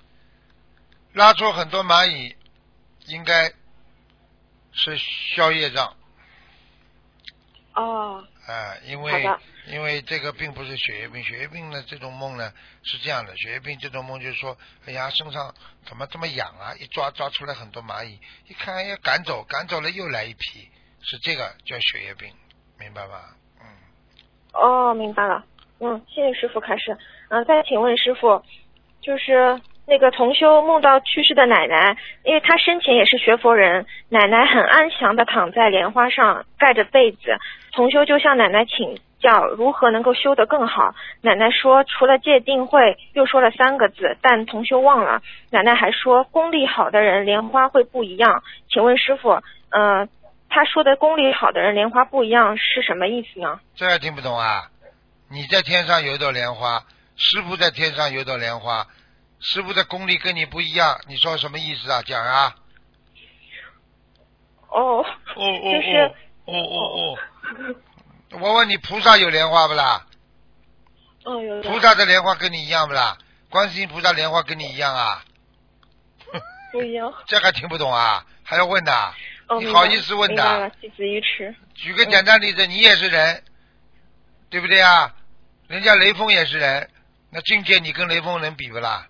[1.12, 2.36] 拉出很多蚂蚁，
[3.06, 3.52] 应该
[4.72, 4.96] 是
[5.34, 5.96] 消业障，
[7.74, 12.50] 哦，啊、因为的因为这个并不是血液病，血液病呢这种梦呢
[12.82, 15.54] 是这样的，血液病这种梦就是说，哎呀身上
[15.86, 18.18] 怎么这么痒啊，一抓抓出来很多蚂蚁，
[18.48, 20.68] 一看哎呀赶走，赶走了又来一批，
[21.02, 22.28] 是这个叫血液病，
[22.78, 23.20] 明白吗？
[23.60, 23.66] 嗯，
[24.54, 25.44] 哦，明白了。
[25.80, 26.96] 嗯，谢谢师傅开始。
[27.28, 28.42] 嗯，再请问师傅，
[29.00, 37.38] 就是那个同修梦到去世的奶奶，因为她生前也是学佛人，奶奶很安详的躺在莲花上，盖着被子。
[37.72, 40.94] 同修就向奶奶请教如何能够修得更好。
[41.20, 45.22] 奶奶说，除了戒定慧，又说了三个字，但同修忘了。
[45.50, 48.42] 奶奶还说，功力好的人莲花会不一样。
[48.68, 50.08] 请问师傅，嗯、
[50.48, 53.60] 他说的功力好的人莲花不一样是什么意思呢？
[53.76, 54.70] 这还听不懂啊？
[55.30, 56.82] 你在天上有一朵莲花，
[57.16, 58.86] 师傅在天上有一朵莲花，
[59.38, 62.02] 师傅的功力跟你不一样，你说什么意思啊？
[62.02, 62.54] 讲啊！
[64.70, 65.04] 哦，哦
[65.36, 65.96] 哦就是
[66.46, 67.18] 哦哦哦哦！
[68.32, 70.06] 我问你，菩萨有莲花不啦？
[71.24, 73.18] 哦，有菩萨的莲花跟你一样不啦？
[73.48, 75.24] 观世音菩萨莲花跟你一样啊？
[76.72, 77.12] 不一样。
[77.26, 78.24] 这还听不懂啊？
[78.44, 79.12] 还要问呐？
[79.48, 81.54] 哦，你好意思问的明白了，弟子愚痴。
[81.74, 83.42] 举个简单例子，你也是人，
[84.48, 85.12] 对不对啊？
[85.66, 86.88] 人家雷锋也是人，
[87.30, 89.08] 那境界你跟雷锋能比不啦？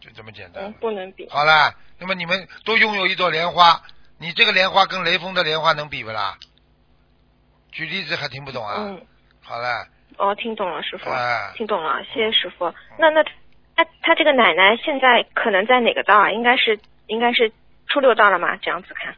[0.00, 0.64] 就这么简单。
[0.64, 1.28] 嗯，不能比。
[1.28, 3.82] 好了，那么你们都拥有一朵莲花，
[4.18, 6.38] 你这个莲花跟雷锋的莲花能比不啦？
[7.72, 8.74] 举例子还听不懂啊？
[8.78, 9.06] 嗯，
[9.42, 9.86] 好了，
[10.18, 12.72] 哦，听懂了，师傅，哎听懂了，谢谢师傅。
[12.98, 13.22] 那那
[13.76, 16.30] 他他这个奶奶现在可能在哪个道啊？
[16.30, 17.52] 应该是应该是
[17.86, 18.56] 初六道了吗？
[18.56, 19.14] 这样子看。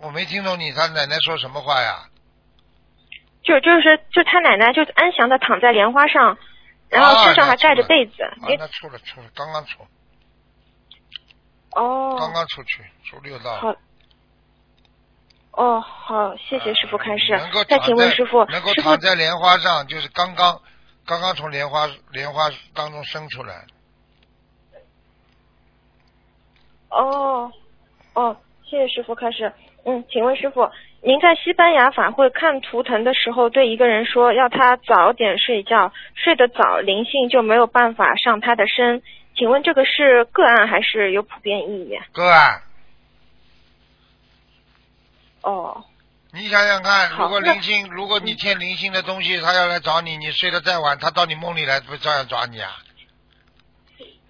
[0.00, 2.08] 我没听懂你他奶奶说什么话呀？
[3.42, 6.38] 就就是就他奶奶就安详的躺在莲花上，
[6.88, 8.22] 然后身上还盖着被子。
[8.22, 9.82] 啊，因那出了出了，刚刚出，
[11.72, 13.56] 哦，刚刚出去，出六道。
[13.56, 13.76] 好。
[15.52, 17.62] 哦，好，谢谢师傅开示能够。
[17.64, 20.60] 再请问师傅，能够躺在莲花上，就是刚刚
[21.06, 23.66] 刚刚从莲花莲花当中生出来。
[26.88, 27.52] 哦，
[28.14, 29.52] 哦，谢谢师傅开始。
[29.84, 30.70] 嗯，请问师傅，
[31.02, 39.02] 您在西班牙法会看图腾的时候，对一个人说要他早点睡觉，睡得早，灵性就没有办法上他的身。
[39.34, 41.98] 请问这个是个案还是有普遍意义？
[42.12, 42.62] 个案，
[45.42, 45.84] 哦，
[46.32, 52.76] 你想想看，如果那灵性，如果你欠灵性的东西，他要来找你，你睡得再晚，他到你梦里来，不照样抓你啊？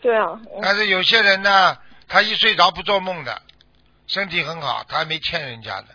[0.01, 3.41] 对啊，嗯但是有些人呢，他一睡着不做梦的，
[4.09, 5.89] 身体很好，他还没欠人家的，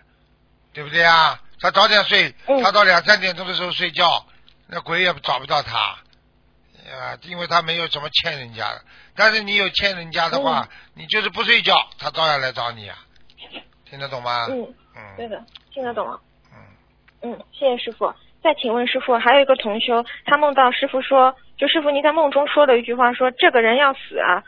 [0.71, 1.41] 对不对啊？
[1.59, 4.25] 他早点睡，嗯他到两三点钟的时候睡觉，
[4.67, 8.81] 那鬼也找不到他，啊，因为他没有什么欠人家的。
[9.15, 12.97] 但是你有欠人家的话，你就是不睡觉，他照样来找你啊，
[13.89, 14.45] 听得懂吗？
[14.49, 16.19] 嗯，嗯对的，听得懂了。
[17.21, 18.11] 嗯，嗯，谢谢师傅。
[18.41, 24.43] 再请问师傅，还有一个同修，他梦到师傅说，就师傅您在梦中说了一句话说，这个人要死啊，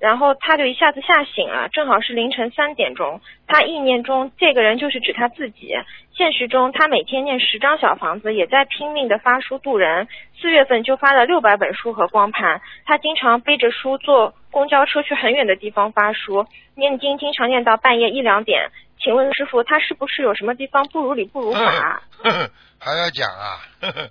[0.00, 3.20] 然后他就一下子吓醒了，正好是凌晨三点钟。
[3.46, 5.74] 他意念中这个人就是指他自己，
[6.12, 10.08] 现实中他每天念十张小房子，也在拼命的发书度人。
[10.40, 18.70] 四月份就发了六百本书和光盘，他经常背着书坐公交车去很远的地方发书，念经经常念到半夜一两点。
[18.98, 22.02] 请问师傅，他是不是有什么地方不如理不如法？
[22.22, 24.10] 呵呵 还要讲啊，呵 呵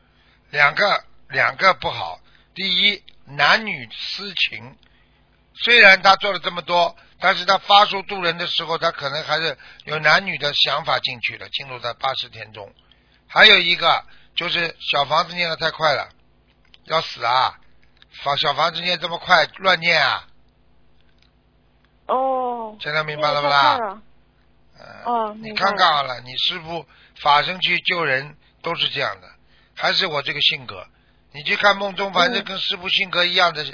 [0.52, 2.20] 两个两个不好。
[2.54, 4.78] 第一，男女私情，
[5.56, 12.72] 虽然他做了这么多，但是他发书渡人的时候，他可能还是有男女的想法进去了，进入在八十天中。
[13.28, 14.04] 还有一个
[14.36, 16.08] 就是小房子念的太快了，
[16.86, 17.60] 要死啊！
[18.24, 20.26] 房小房子念这么快，乱念啊！
[22.08, 24.02] 哦，现在明白了不那个太快啦？
[25.06, 26.86] 哦你看看好了，你师傅
[27.20, 29.28] 法身去救人，都是这样的，
[29.76, 30.86] 还是我这个性格。
[31.34, 33.66] 你去看梦中，反正跟师傅性格一样的，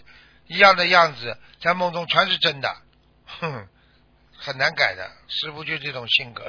[0.47, 2.75] 一样的样子，在梦中全是真的，
[3.25, 3.67] 哼，
[4.35, 5.07] 很难改的。
[5.27, 6.43] 师傅就这种性格，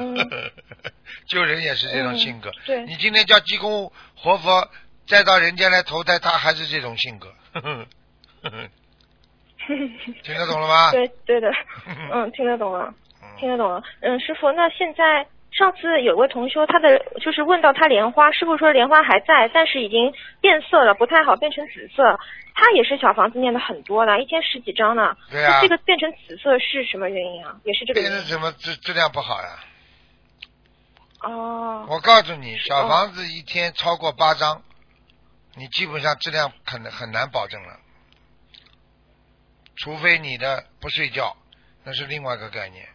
[1.29, 2.51] 救人也是这种性格。
[2.65, 4.71] 对，你今天叫济公活佛
[5.07, 7.35] 再到人间来投胎，他还是这种性格。
[10.25, 10.91] 听得懂了吗？
[10.91, 11.49] 对对的，
[12.13, 12.93] 嗯，听得懂了，
[13.39, 13.83] 听得懂了。
[14.01, 22.19] 嗯，师傅，那现在上次有位同修，他的就是问到他莲花，师傅说莲花还在，但是已经变色了，不太好，变成紫色。
[22.55, 25.17] 他也是小房子念的很多的，一天十几张呢。
[25.31, 25.61] 对啊。
[25.63, 27.57] 这个变成紫色是什么原因啊？
[27.65, 28.01] 也是这个。
[28.01, 29.49] 变成什么质质量不好呀？
[31.23, 31.87] 哦。
[31.89, 34.63] 我告诉你，小房子一天超过八张，
[35.57, 37.79] 你基本上质量可能很难保证了。
[39.77, 41.35] 除非你的不睡觉，
[41.85, 42.87] 那是另外一个概念。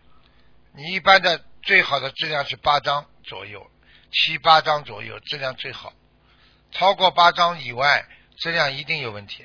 [0.77, 3.65] 你一般的最好的质量是八张左右，
[4.11, 5.91] 七八张左右质量最好。
[6.71, 8.05] 超过八张以外，
[8.37, 9.43] 质量一定有问题。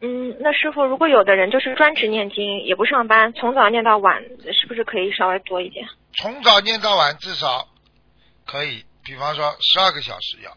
[0.00, 4.22] 嗯，那师傅，如果有的人就是专职念经，也不上班，从早念到晚，
[4.54, 5.86] 是不是可以稍微多一点？
[6.16, 7.68] 从早念到晚至少
[8.46, 10.56] 可以，比方说十二个小时要。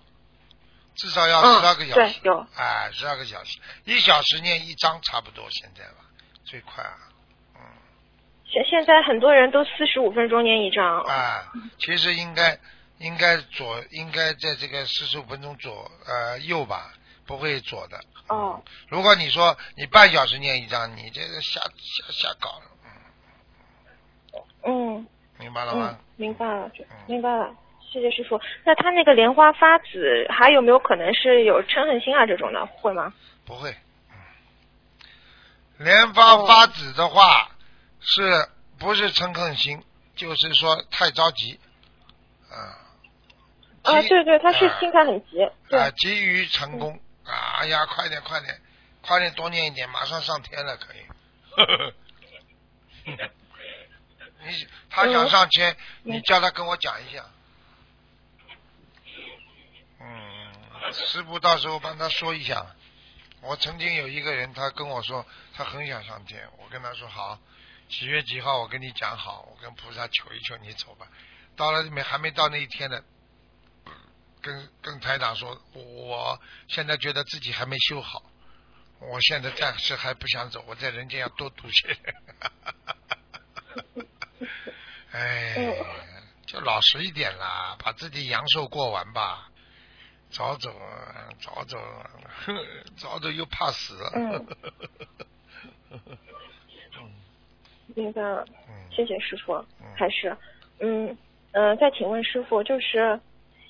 [0.96, 6.06] 至少要十二个小时，对，有，哎，十二个小时，一小时念一张差不多，现在吧，
[6.46, 7.13] 最快啊，嗯。
[8.54, 11.02] 现现在很多人都四十五分钟念一张。
[11.02, 12.60] 啊，其实应该
[13.00, 16.94] 应该左，应该在这个四十五分钟左呃右吧，
[17.26, 18.00] 不会左的。
[18.28, 18.62] 哦。
[18.90, 22.66] 如果你说你半小时念一张，你这个瞎瞎瞎搞了，
[24.64, 24.98] 嗯。
[25.00, 25.08] 嗯。
[25.40, 25.98] 明白了吗？
[26.16, 26.70] 明白了，
[27.08, 27.52] 明白了。
[27.92, 28.40] 谢谢师傅。
[28.64, 32.28] 那他那个莲花发紫，还有没有可能是有嗔恨心啊？
[32.28, 33.12] 这种的会吗？
[33.46, 33.76] 不会。
[35.80, 37.50] 莲花发紫的话，
[38.04, 39.84] 是不是诚恳心？
[40.16, 41.60] 就是说太着急。
[42.50, 42.80] 啊。
[43.84, 45.44] 啊，对对，他是心态很急。
[45.76, 47.60] 啊，急于成功啊！
[47.60, 48.62] 哎呀，快点快点，
[49.02, 51.06] 快点多念一点，马上上天了，可以。
[54.46, 57.26] 你他想上天，你叫他跟我讲一下。
[60.00, 62.66] 嗯师傅到时候帮他说一下。
[63.42, 67.38] 我曾经有一个人，他跟我说他很想上天，我跟他说好，
[67.90, 71.08] 几月几号我跟你讲好，我跟菩萨求一求你走吧。
[71.56, 73.04] 到了没还没到那一天呢，
[74.42, 78.24] 跟跟台长说，我现在觉得自己还没修好，
[79.00, 81.98] 我现在暂时还不想走，我在人间要多读些。
[85.12, 85.56] 哎，
[86.48, 89.52] 就老实一点啦，把自己阳寿过完吧。
[90.32, 90.76] 早走，
[91.40, 91.78] 早走，
[92.98, 93.96] 早走又怕死。
[94.16, 94.48] 嗯。
[97.96, 98.46] 明白了。
[98.68, 98.74] 嗯。
[98.96, 99.64] 谢谢师傅。
[99.96, 100.36] 还是，
[100.80, 101.18] 嗯
[101.52, 103.20] 嗯，再请问师傅，就是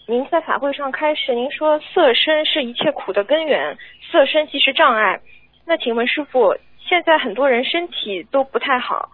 [0.07, 3.77] 您在法会上开始，您说色身是一切苦的根源，
[4.11, 5.21] 色身即是障碍。
[5.65, 9.09] 那请问师傅，现在很多人身体都不太好，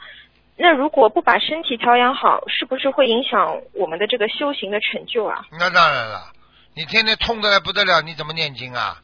[0.56, 5.46] 那如果不把身体调养好，是不是会影响我们的这个修行的成就啊？
[5.52, 6.32] 那当然了。
[6.76, 9.02] 你天天痛的来不得了，你怎么念经啊？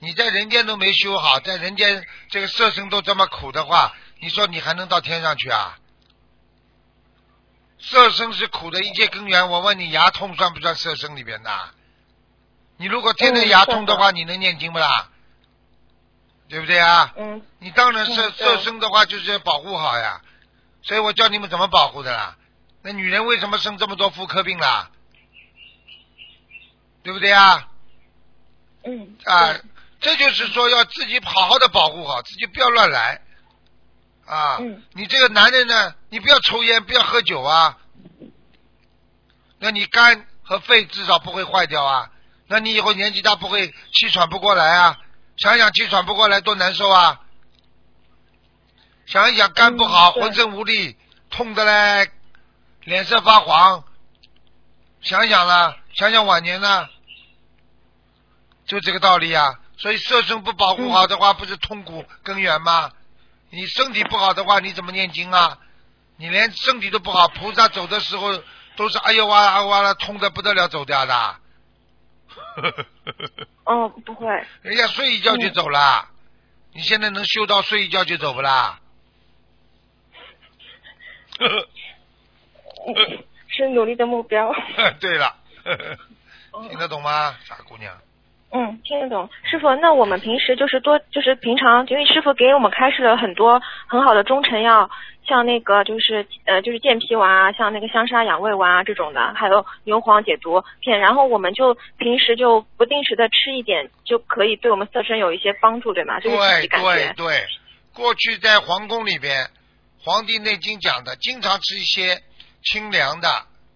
[0.00, 5.76] 你在人间都没修好，在人间这个色身都这么苦的话，你说你还能到天上去啊？
[7.80, 11.50] 色身是苦的一切根源，我问你，牙痛算不算色身里边的？
[12.76, 15.10] 你如果天天牙痛的话，你能念经不啦？
[16.48, 17.12] 对不对啊？
[17.16, 17.42] 嗯。
[17.58, 20.22] 你当然色色身的话，就是要保护好呀。
[20.82, 22.36] 所以我教你们怎么保护的啦。
[22.82, 24.88] 那女人为什么生这么多妇科病啦？
[27.02, 27.68] 对不对啊？
[28.84, 29.16] 嗯。
[29.24, 29.56] 啊，
[30.00, 33.20] 这就是说要自己好好的保护好自己，不要乱来。
[34.32, 34.58] 啊。
[34.60, 34.82] 嗯。
[34.92, 37.78] 你这个男人呢，你不要抽烟，不要喝酒啊。
[39.58, 42.10] 那你肝和肺至少不会坏掉啊。
[42.46, 44.98] 那你以后年纪大不会气喘不过来啊？
[45.38, 47.20] 想想气喘不过来多难受啊！
[49.06, 50.96] 想一想肝不好，浑身无力，
[51.30, 52.10] 痛的嘞，
[52.82, 53.82] 脸色发黄。
[55.00, 55.76] 想想了。
[55.94, 56.88] 想想晚年呢，
[58.66, 59.58] 就这个道理啊。
[59.78, 62.92] 所以色身不保护好的话，不是痛苦根源吗？
[63.52, 65.58] 你身体不好的话，你怎么念经啊？
[66.16, 68.42] 你连身体都不好，菩萨走的时候
[68.76, 71.36] 都是哎呦哇啦哇啦，痛的不得了走掉的。
[73.64, 74.26] 哦，不会。
[74.62, 76.08] 人家睡一觉就走了，
[76.72, 78.80] 你现在能修到睡一觉就走不啦？
[83.48, 84.50] 是努力的目标。
[84.98, 85.36] 对了。
[86.68, 87.94] 听得懂吗，傻姑娘？
[88.54, 89.74] 嗯，听得懂，师傅。
[89.76, 94.90] 那我们平时就是多，就是平常，因为师傅给我们开示了很多很好的中成药，
[95.26, 106.20] 像那个就是呃就是健脾丸啊，像那个香砂养胃丸啊这种的，还有牛黄解毒片，然后我们就平时就不定时的吃一点，就可以对我们色身有一些帮助，对吗？
[106.20, 107.14] 就是自己对感觉。
[107.14, 107.46] 对对，
[107.94, 109.44] 过去在皇宫里边，
[110.04, 112.20] 《黄帝内经》讲的，经常吃一些
[112.62, 113.28] 清凉的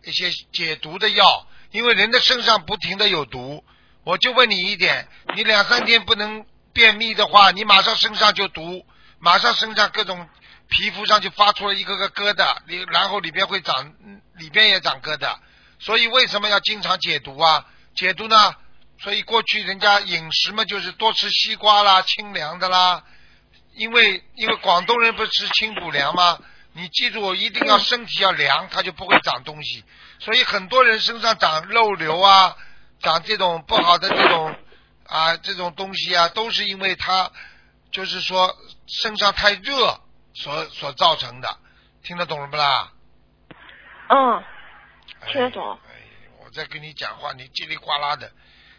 [0.05, 1.25] 一些解毒的药，
[1.73, 3.65] 因为人的身上不停的有毒。
[4.07, 8.87] 我就问你一点，你两三天不能便秘的话，你马上身上就毒，
[9.19, 10.29] 马上身上各种
[10.69, 15.37] 皮肤上就发出了一个个疙瘩，里然后里边会长，嗯里边也长疙瘩。
[15.81, 17.67] 所以为什么要经常解毒啊？
[17.97, 18.55] 解毒呢？
[19.01, 23.03] 所以过去人家饮食嘛，就是多吃西瓜啦，清凉的啦。
[23.75, 26.39] 因为因为广东人不是吃清补凉吗？
[26.75, 29.83] 你记住，一定要身体要凉，它就不会长东西。
[30.21, 32.57] 所以很多人身上长肉瘤啊，
[33.01, 34.55] 长这种不好的这种
[35.07, 37.31] 啊这种东西啊，都是因为他
[37.91, 40.01] 就是说身上太热
[40.35, 41.59] 所所造成的。
[42.03, 42.93] 听得懂了不啦？
[44.09, 44.45] 嗯，
[45.33, 45.91] 听得懂哎。
[45.91, 46.03] 哎，
[46.45, 48.31] 我在跟你讲话，你叽里呱啦的，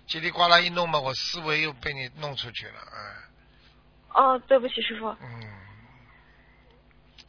[0.08, 4.22] 叽里呱啦一弄嘛，我思维又被你弄出去了，哎。
[4.22, 5.10] 哦，对不起，师傅。
[5.20, 5.44] 嗯，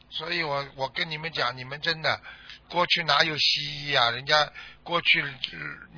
[0.09, 2.21] 所以我我跟你们讲，你们真的
[2.69, 4.11] 过去哪有西医啊？
[4.11, 4.51] 人家
[4.83, 5.29] 过去呃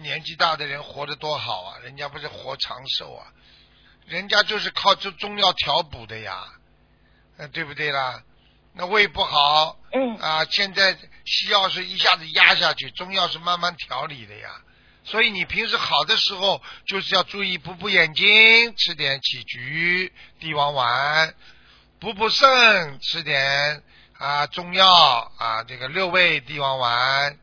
[0.01, 3.28] 年纪大的人活得多好啊，人家不是活长寿啊，
[4.07, 6.43] 人家就是靠这中药调补的呀，
[7.38, 8.24] 呃，对不对啦？
[8.74, 14.61] 那胃不好，嗯啊，现在西药是一下子压下去，中药是慢慢调理的呀。
[15.03, 21.34] 所以你平时好的时候，就是要注意补补眼睛，吃点杞菊、地黄丸；
[21.99, 23.84] 补补肾，吃点
[24.22, 27.39] 啊中药啊，这个六味地黄丸。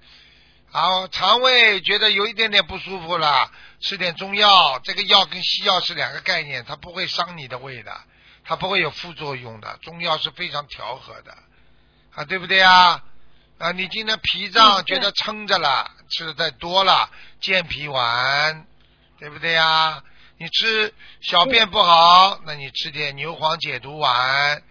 [0.73, 3.51] 然后肠胃觉得有一点点不舒服了，
[3.81, 4.79] 吃点中药。
[4.85, 8.01] 这个药跟西药是两个概念，它不会伤你的胃的，
[8.45, 9.77] 它不会有副作用的。
[9.83, 11.37] 中药是非常调和的，
[12.15, 13.03] 啊，对不对啊？
[13.59, 17.11] 啊，你今天脾脏觉得撑着了，吃的太多了，
[17.41, 18.67] 健脾丸，
[19.19, 20.01] 对不对呀？
[20.39, 24.63] 你吃小便不好，那你吃点牛黄解毒丸。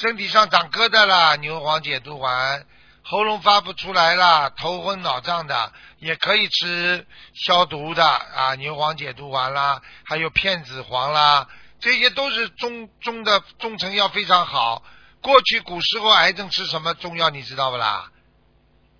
[0.00, 2.64] 身体上长疙瘩了，牛黄解毒丸。
[3.02, 11.48] 喉咙发不出来了，头昏脑胀的，也可以吃消毒的啊，牛黄解毒丸啦，还有片子黄啦，
[11.80, 14.84] 这些都是中中的中成药，非常好。
[15.20, 18.10] 过去古时候癌症吃什么中药，你知道不啦？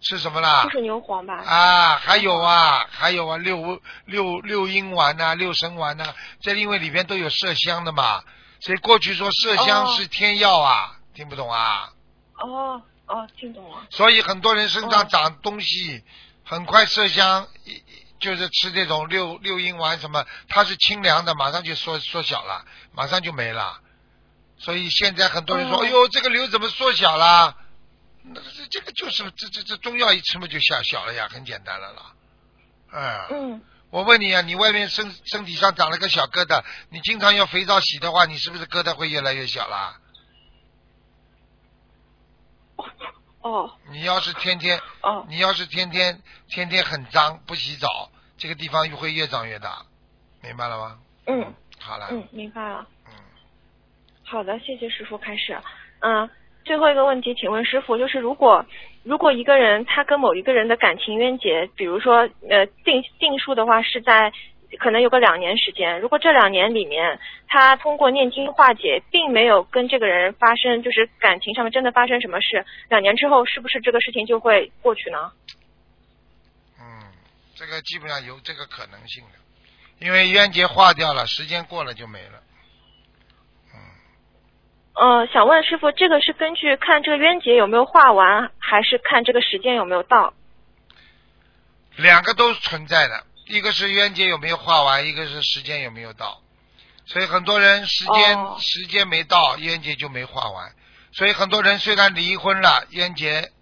[0.01, 0.65] 吃什么啦？
[0.65, 1.35] 就是牛黄吧。
[1.45, 8.23] 啊，还有啊，还有啊，六六六阴丸呐、六神丸呐、这因为里边都有麝香的嘛，
[8.61, 11.93] 所以过去说麝香哦是天药啊，听不懂啊？
[12.35, 13.87] 哦哦，听懂了。
[13.91, 16.03] 所以很多人身上哦长东西，
[16.45, 17.47] 很快麝香
[18.21, 23.81] 就是吃这种六六阴丸什么，它是清凉的，马上就缩缩小了，马上就没了。
[24.59, 27.57] 所以现在很多人说，哦哎呦，这个瘤怎么缩小了？
[28.25, 32.03] 那这这个就是这这这中药一吃嘛就小小了呀，很简单了啦。
[32.91, 40.01] 嗯，嗯，我问你啊，你外面身身体上长了个小疙瘩，你经常用肥皂洗的话，你是不是疙瘩会越来越小啦？
[43.41, 49.87] 哦你要是天天哦你要是天天天天很脏不洗澡，这个地方会越长越大，
[50.43, 50.99] 明白了吗？
[51.27, 52.87] 嗯好了，嗯，明白了。
[53.07, 53.13] 嗯
[54.25, 55.59] 好的，谢谢师傅开始。
[56.01, 56.29] 嗯，
[56.69, 58.63] 最后一个问题，请问师傅，就是如果
[59.03, 64.31] 如果一个人他跟某一个人的感情冤结，比如说呃定定数的话是在
[64.79, 75.33] 可能有个两年时间，如果这两年里面他通过念经化解，并没有跟这个人发生就是感情上面真的发生什么事，两年之后是不是这个事情就会过去呢？
[76.79, 76.85] 嗯，
[77.55, 82.43] 这个基本上有这个可能性的，因为冤结化掉了，时间过了就没了。
[84.99, 90.35] 呃，想问师傅，这个是根据看这个冤结有没有化完，还是看这个时间有没有到？
[91.95, 96.41] 两个都存在的，一个是冤结有没有化完，一个是时间有没有到。
[97.07, 100.73] 所以很多人时间、哦时间没到，冤结就没化完。
[101.13, 103.53] 所以很多人虽然离婚了，冤结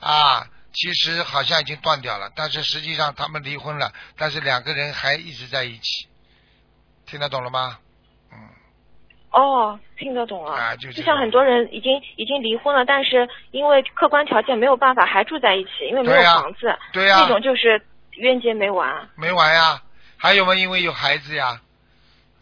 [0.00, 6.08] 啊，其实好像已经断掉了，但是实际上他们离婚了，但是两个人还一直在一起。
[7.06, 7.78] 听得懂了吗？
[9.34, 10.52] 嗯，哦，听得懂了。
[10.52, 19.08] 啊就就像很多人已经已经离婚了，但是因为客观条件没有办法还住在一起，因为没有房子，对呀、那种就是冤结没完。
[19.16, 19.82] 没完呀，
[20.16, 21.60] 还有嘛，因为有孩子呀，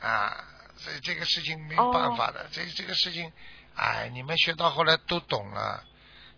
[0.00, 0.36] 啊，
[0.76, 3.32] 所以这个事情没有办法的，这这个事情，
[3.74, 5.82] 哎，你们学到后来都懂了。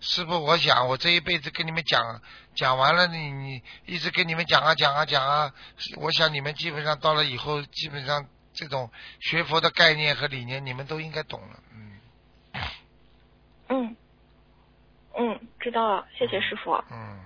[0.00, 2.20] 师傅，我想我这一辈子跟你们讲
[2.54, 5.50] 讲完了，你你一直跟你们讲啊讲啊讲啊，
[5.96, 8.90] 我想你们基本上到了以后，基本上这种
[9.20, 11.98] 学佛的概念和理念，你们都应该懂了，嗯。
[13.68, 13.96] 嗯。
[15.16, 16.72] 嗯，知道了，谢谢师傅。
[16.90, 17.20] 嗯。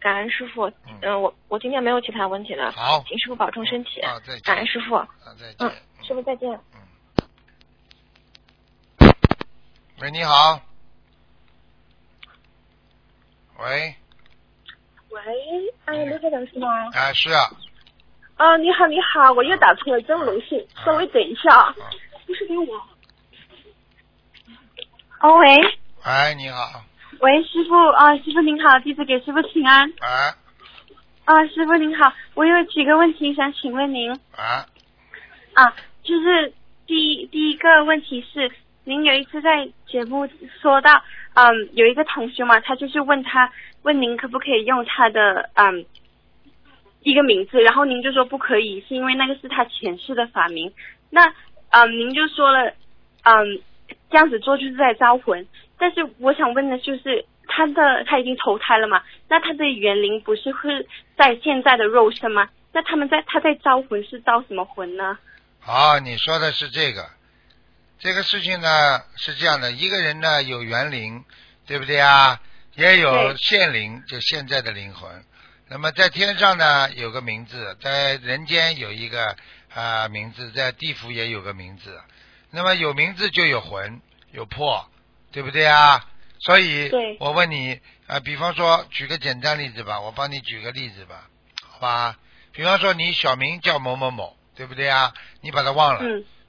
[0.00, 0.70] 感恩师傅。
[1.02, 1.22] 嗯。
[1.22, 2.72] 我我今天没有其他问题了。
[2.72, 3.04] 好。
[3.06, 4.00] 请师傅保重身体。
[4.00, 4.42] 啊，再见。
[4.42, 4.94] 感恩师傅。
[4.94, 5.56] 啊，再见。
[5.58, 6.60] 嗯，师傅再见。
[9.00, 9.12] 嗯。
[10.00, 10.60] 喂，你好。
[13.58, 13.94] 喂。
[15.10, 15.20] 喂，
[15.84, 16.68] 哎，刘科长是吗？
[16.92, 17.50] 哎，是啊。
[18.36, 20.66] 啊，你好，你好，我又打错了，真荣幸。
[20.84, 21.74] 稍微等一下啊。
[22.26, 22.66] 不是给我。
[25.20, 25.60] 哦，喂。
[26.02, 26.82] 哎，你好。
[27.20, 29.92] 喂，师傅啊，师傅您好，弟子给师傅请安。
[30.00, 30.34] 哎。
[31.24, 34.10] 啊，师傅您好，我有几个问题想请问您。
[34.36, 34.66] 啊。
[35.54, 36.52] 啊，就是
[36.86, 38.50] 第一第一个问题是，
[38.82, 40.28] 您有一次在节目
[40.60, 40.90] 说到。
[41.34, 43.50] 嗯，有一个同学嘛，他就是问他
[43.82, 45.84] 问您可不可以用他的嗯
[47.04, 50.72] 一个名字，然后您就说不可以，是因为那个是他前世的法名。
[51.10, 51.32] 那
[51.70, 52.72] 嗯，您就说了
[53.22, 53.62] 嗯
[54.10, 55.46] 这样子做就是在招魂，
[55.78, 60.86] 但是我想问的就是他的他已经投胎了嘛，那他的园灵不是会
[61.16, 62.48] 在现在的肉身吗？
[62.72, 65.18] 那他们在他在招魂是招什么魂呢？
[65.60, 67.06] 好，你说的是这个。
[67.98, 71.24] 这个事情呢是这样的，一个人呢有园灵，
[71.66, 72.40] 对不对啊？
[72.76, 75.10] 也有现灵，就现在的灵魂。
[75.68, 79.34] 那么在天上呢有个名字，在人间有一个
[79.74, 82.00] 啊名字，在地府也有个名字。
[82.50, 84.00] 那么有名字就有魂，
[84.30, 84.88] 有魄，
[85.32, 86.04] 对不对啊？
[86.40, 91.28] 所以，我问你啊，比方说举个简单例子吧，我帮你举个例子吧，
[91.62, 92.18] 好吧？
[92.52, 95.12] 比方说你小名叫某某某，对不对啊？
[95.40, 96.00] 你把它忘了。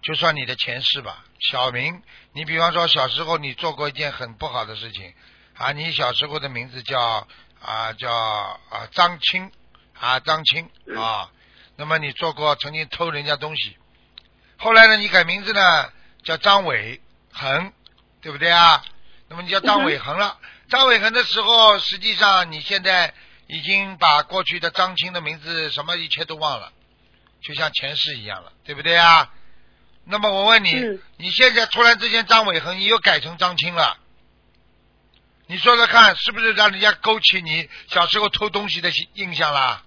[0.03, 2.03] 就算你的前世吧，小名，
[2.33, 5.13] 你比方说小时候你做过一件很不好的事情
[5.55, 7.27] 啊，你小时候的名字叫
[7.65, 9.51] 啊叫啊张青
[9.99, 11.31] 啊张青啊，
[11.75, 13.75] 那么你做过曾经偷人家东西，
[14.57, 15.91] 后来呢你改名字呢
[16.23, 17.01] 叫张伟
[17.33, 17.73] 恒，
[18.21, 18.83] 对不对啊？
[19.27, 20.37] 那么你叫张伟恒了，
[20.69, 23.13] 张伟恒的时候，实际上你现在
[23.47, 26.71] 已经把过去的张青的名字什么一切都忘了，
[27.41, 29.31] 就像前世一样了，对不对啊？
[30.03, 30.75] 那么我问你，
[31.17, 33.97] 你现在突然之间张伟恒，你又改成张青了，
[35.47, 39.83] 你说说看，是不是让人家勾起你小时候偷东西的印象啦？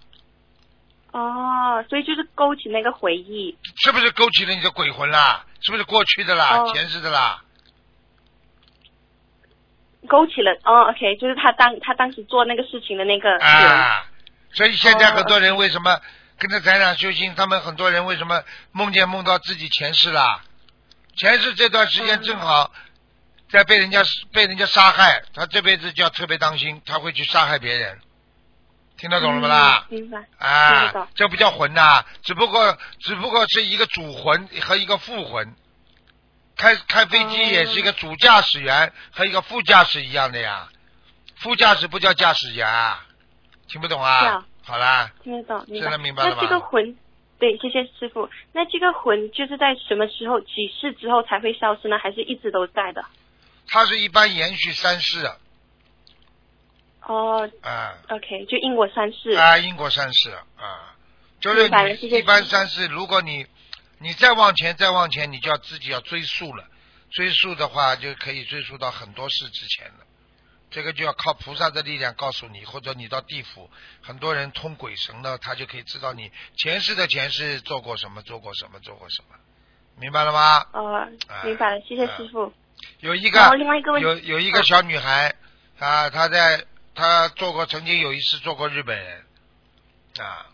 [1.12, 3.56] 哦，所以就是勾起那个回忆。
[3.76, 5.44] 是不是勾起了你的鬼魂啦？
[5.60, 6.64] 是不是过去的啦？
[6.72, 7.42] 前世的啦？
[10.08, 14.06] 勾起了哦，OK，就是他当他当时做那个事情的那个啊，
[14.52, 16.00] 所以现在很多人为什么？
[16.38, 20.40] 跟着咱俩修行，他们很多人为什么梦见梦到自己前世啦？
[21.16, 22.70] 前世这段时间正好
[23.50, 27.98] 在被人家被人家杀害，他这辈子就要特别当心，他会去杀害别人。
[28.96, 29.86] 听得懂了吗啦？
[29.88, 30.26] 明白。
[30.38, 35.54] 啊，这不叫魂呐，只不过只不过是一个主魂和一个副魂。
[36.56, 40.68] 开开飞机也是一个主驾驶员和一个副驾驶一样的呀，
[41.36, 42.66] 副驾驶不叫驾驶员，
[43.68, 44.44] 听不懂啊？
[44.64, 46.96] 好啦，听得懂，现在明白了那这个魂，
[47.38, 48.28] 对，谢谢师傅。
[48.52, 51.96] 那这个魂就是在什么时候几世之后才会消失呢？
[51.96, 53.04] 还是一直都在的？
[53.68, 55.30] 它是一般延续三世。
[57.02, 57.48] 哦。
[57.62, 57.94] 啊。
[58.08, 59.30] OK，就因果三世。
[59.30, 60.96] 啊，因果三世啊，
[61.40, 63.46] 就是你一般三世，如果你
[63.98, 66.64] 你再往前再往前，你就要自己要追溯了。
[67.10, 70.04] 追溯的话，就可以追溯到很多世之前了。
[70.70, 73.70] 这个就要靠菩萨的力量告诉你，或者你到地府，
[74.02, 79.36] 很多人通鬼神的，他就可以知道你前世的前世做过什么，做过什么，做过什么，
[79.98, 80.58] 明白了吗？
[80.74, 81.08] 哦，
[81.44, 82.52] 明白了，谢谢师傅。
[83.00, 83.40] 有一个，
[84.00, 85.34] 有有一个小女孩
[85.78, 86.64] 啊，她在
[86.94, 89.22] 她做过，曾经有一次做过日本人
[90.20, 90.46] 啊，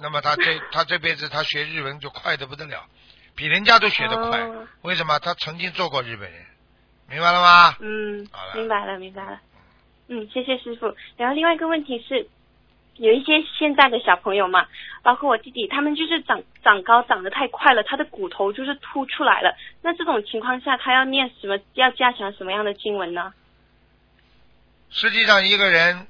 [0.00, 2.84] 那么她这 她这辈子她学日文就快的不得了，
[3.34, 4.46] 比人家都学得快，
[4.82, 5.18] 为什么？
[5.18, 6.44] 她曾经做过日本人。
[7.10, 7.74] 明白了吗？
[7.80, 9.40] 嗯，明白了，明白了。
[10.08, 10.94] 嗯，谢谢师傅。
[11.16, 12.28] 然后另外一个问题是，
[12.98, 14.66] 有一些现在的小朋友嘛，
[15.02, 19.56] 包括我弟弟，他们就是长长高长得太快了，他的骨头就是凸出来了。
[19.82, 21.58] 那这种情况下，他要念什么？
[21.74, 23.32] 要加强什么样的经文呢？
[24.90, 26.06] 实际上，一个人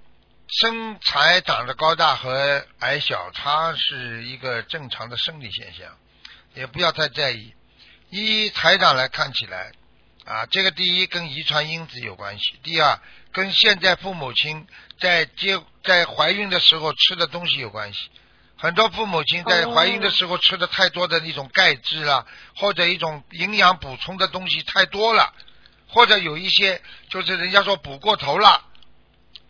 [0.49, 5.97] 身材长得高大和矮小，他是一个正常的生理现象，
[6.55, 7.53] 也不要太在意。
[8.11, 9.73] 依台长来看起来。
[10.25, 12.99] 啊，这个第一跟遗传因子有关系，第二
[13.33, 14.67] 跟现在父母亲
[15.01, 18.11] 在接在怀孕的时候吃的东西有关系。
[18.57, 22.27] 很多父母亲在怀孕的时候吃的太多的那种钙质啦，
[22.57, 25.33] 或者一种营养补充的东西太多了，
[25.89, 28.65] 或者有一些就是人家说补过头了，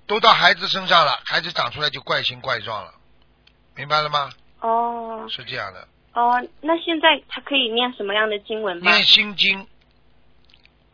[0.07, 2.93] 都到孩子身上了，孩子长出来就怪形怪状了，
[3.75, 4.31] 明白了吗？
[4.61, 5.27] 哦。
[5.31, 8.91] 是这样的，哦，那现在他可以念什么样的经文吗？
[8.91, 9.67] 念心经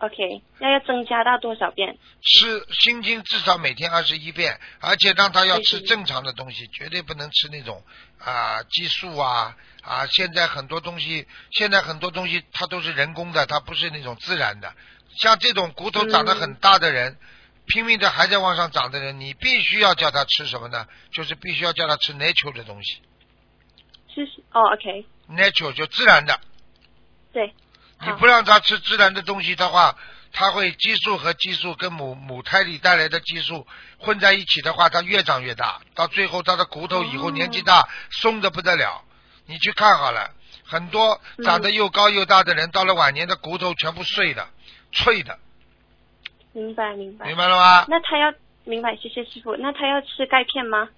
[0.04, 1.96] ？OK，那要增加到多少遍？
[2.20, 7.82] 吃心经至少每天二十一遍，而且让他要吃正常的东西，绝对不能吃那种
[8.18, 10.06] 啊激素啊啊！
[10.06, 14.74] 现在很多东西，现在很多东西它都是人工的，它不是那种自然的。
[15.18, 17.16] 像这种骨头长得很大的人，
[17.66, 20.86] 拼命的还在往上长的人，你必须要叫他吃什么呢？
[21.12, 23.00] 就是必须要叫他吃 natural 的东西
[24.14, 26.40] 是哦，OK，，natural 就自然的。
[27.32, 27.52] 对，
[28.04, 29.96] 你不让他吃自然的东西的话，
[30.32, 33.66] 他会激素和激素跟母母胎里带来的激素
[33.98, 39.04] 混在一起的话，他越长越大，到最后他的骨头以后哦年纪大，松的不得了。
[39.46, 40.30] 你去看好了，
[40.64, 44.48] 很多长得又高又大的人，到了晚年的骨头全部碎的、
[44.92, 45.38] 脆的，
[46.52, 47.26] 明白明白。
[47.26, 47.84] 明白了吗？
[47.88, 48.32] 那他要
[48.64, 49.54] 明白，谢谢师傅。
[49.56, 50.88] 那他要吃钙片吗？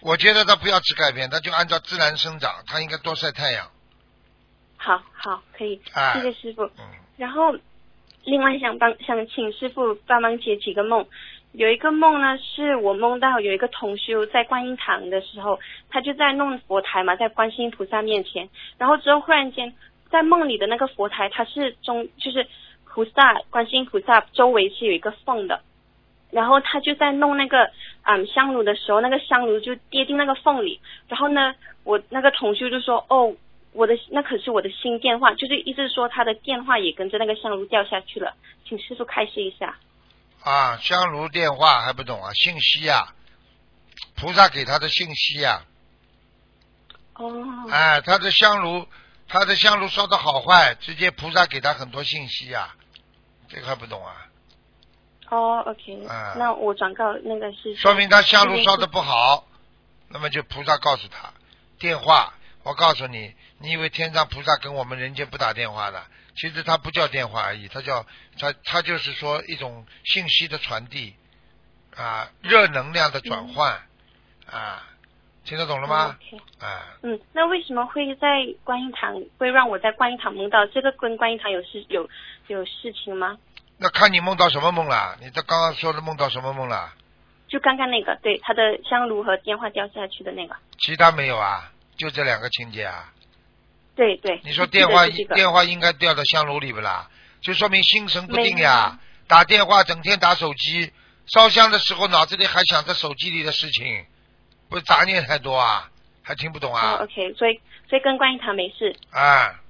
[0.00, 3.68] 我觉得他不要吃钙片，他就按照自然生长，他应该多晒太阳。
[4.78, 6.62] 好好，可以，哎谢谢师傅。
[6.64, 6.86] 嗯，
[7.18, 7.54] 然后，
[8.24, 11.04] 另外想帮想请师傅帮忙解几个梦。
[11.52, 15.58] 有一个梦呢，是我梦到有一个同修在观音堂的时候，
[15.90, 18.48] 他就在弄佛台嘛，在观世音菩萨面前，
[18.78, 19.74] 然后之后忽然间
[20.10, 22.46] 在梦里的那个佛台，它是中就是
[22.84, 25.60] 菩萨观世音菩萨周围是有一个缝的，
[26.30, 27.70] 然后他就在弄那个
[28.02, 33.34] 嗯香炉的时候，那个香炉就跌进那个缝里，然后呢，我那个同修就说哦。
[33.78, 38.34] 我的那可是我的新电话，就是意思是说他的电话也跟着那个香炉掉下去了，
[38.66, 39.78] 请师傅开示一下。
[40.42, 42.32] 啊，香炉电话还不懂啊？
[42.34, 43.14] 信息呀、
[44.16, 45.62] 菩萨给他的信息呀、
[47.14, 47.30] 哦，
[47.70, 48.84] 哎，他的香炉，
[49.28, 52.74] 他的香炉烧的好坏，直接菩萨给他很多信息呀、
[53.48, 54.26] 这个还不懂啊？
[55.30, 59.46] 哦，OK，、啊那我转告那个是说明他香炉烧的不好，
[60.08, 61.32] 那么就菩萨告诉他，
[61.78, 62.32] 电话，
[62.68, 66.02] 我告诉你，你以为天上菩萨跟我们人间不打电话的？
[66.36, 68.04] 其实它不叫电话而已，它叫
[68.38, 71.14] 它它就是说一种信息的传递
[71.96, 73.72] 啊，热能量的转换
[74.52, 74.86] 啊，
[75.46, 76.18] 听得懂了吗
[76.60, 78.28] 啊，嗯，那为什么会在
[78.64, 82.06] 观音堂会让我在观音堂梦到这个跟观音堂有事有
[82.48, 83.38] 有事情吗？
[83.78, 85.16] 那看你梦到什么梦了？
[85.22, 86.92] 你这刚刚说的梦到什么梦了？
[87.48, 91.72] 就刚刚那个，对，他的香炉和电话掉下去的那个，其他没有啊？
[91.98, 93.12] 就这两个情节啊？
[93.94, 94.40] 对对。
[94.44, 97.10] 你说电话是这个电话应该掉到香炉里不啦？
[97.42, 98.98] 就说明心神不定呀。
[99.26, 100.90] 打电话整天打手机，
[101.26, 104.06] 烧香的时候脑子里还想着手机里的事情，
[104.70, 105.90] 不是杂念太多啊？
[106.22, 108.94] 还听不懂哦啊？，OK，所以所以跟观音堂没事。
[109.10, 109.60] 啊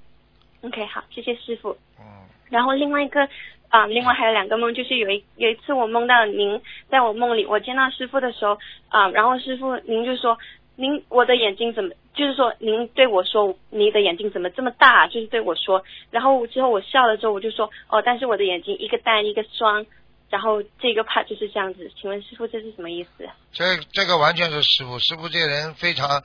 [0.63, 1.77] ，OK，好，谢谢师傅。
[1.99, 2.05] 嗯，
[2.51, 3.29] 然后另外一个
[3.69, 6.61] 啊、另外还有两个梦，就是有一有一次我梦到您
[6.91, 8.59] 在我梦里，我见到师傅的时候
[8.89, 10.39] 啊、然后师傅您就说
[10.81, 19.85] 您我的眼睛怎么，就是说您对我说你的眼睛怎么这么大，就是对我说，然后之后我笑了之后我就说哦，但是我的眼睛一个单一个双，
[20.31, 23.29] 然后这个 part 就是这样子，请问师傅这是什么意思？
[23.53, 26.23] 这这个完全是师傅，师傅这个人非常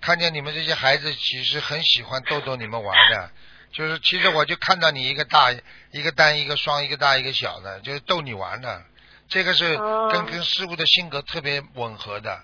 [0.00, 3.30] 看见你们这些孩子，其实很喜欢逗逗你们玩的。
[3.70, 5.52] 就是其实我就看到你一个大
[5.92, 8.82] 一个单一个双一个大一个小的，就是逗你玩的。
[9.28, 12.40] 这个是哦跟跟师傅的性格特别吻合的，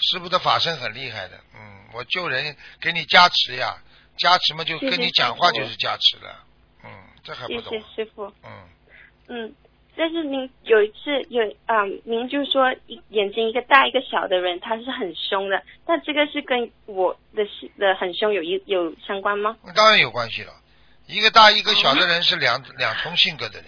[0.00, 1.38] 师傅的法身很厉害的。
[1.54, 3.76] 嗯，我救人给你加持呀，
[4.16, 6.44] 加持嘛就跟你讲话就是加持了。
[6.84, 6.90] 嗯，
[7.22, 8.04] 这还不懂谢谢？
[8.04, 8.32] 师傅。
[8.44, 8.68] 嗯，
[9.28, 9.54] 嗯，
[9.96, 19.56] 但是您有一次有啊、您就说一眼睛一个大一个小的人，他是很凶的，那这个是跟我的是的很凶有一有相关吗？
[19.74, 20.52] 当然有关系了。
[21.06, 23.66] 一个大一个小的人是两两重性格的人，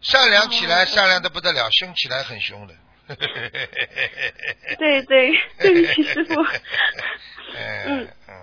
[0.00, 2.74] 善良起来哦善良的不得了，凶起来很凶的。
[4.78, 6.34] 对对，对不起师傅。
[7.86, 8.34] 嗯嗯，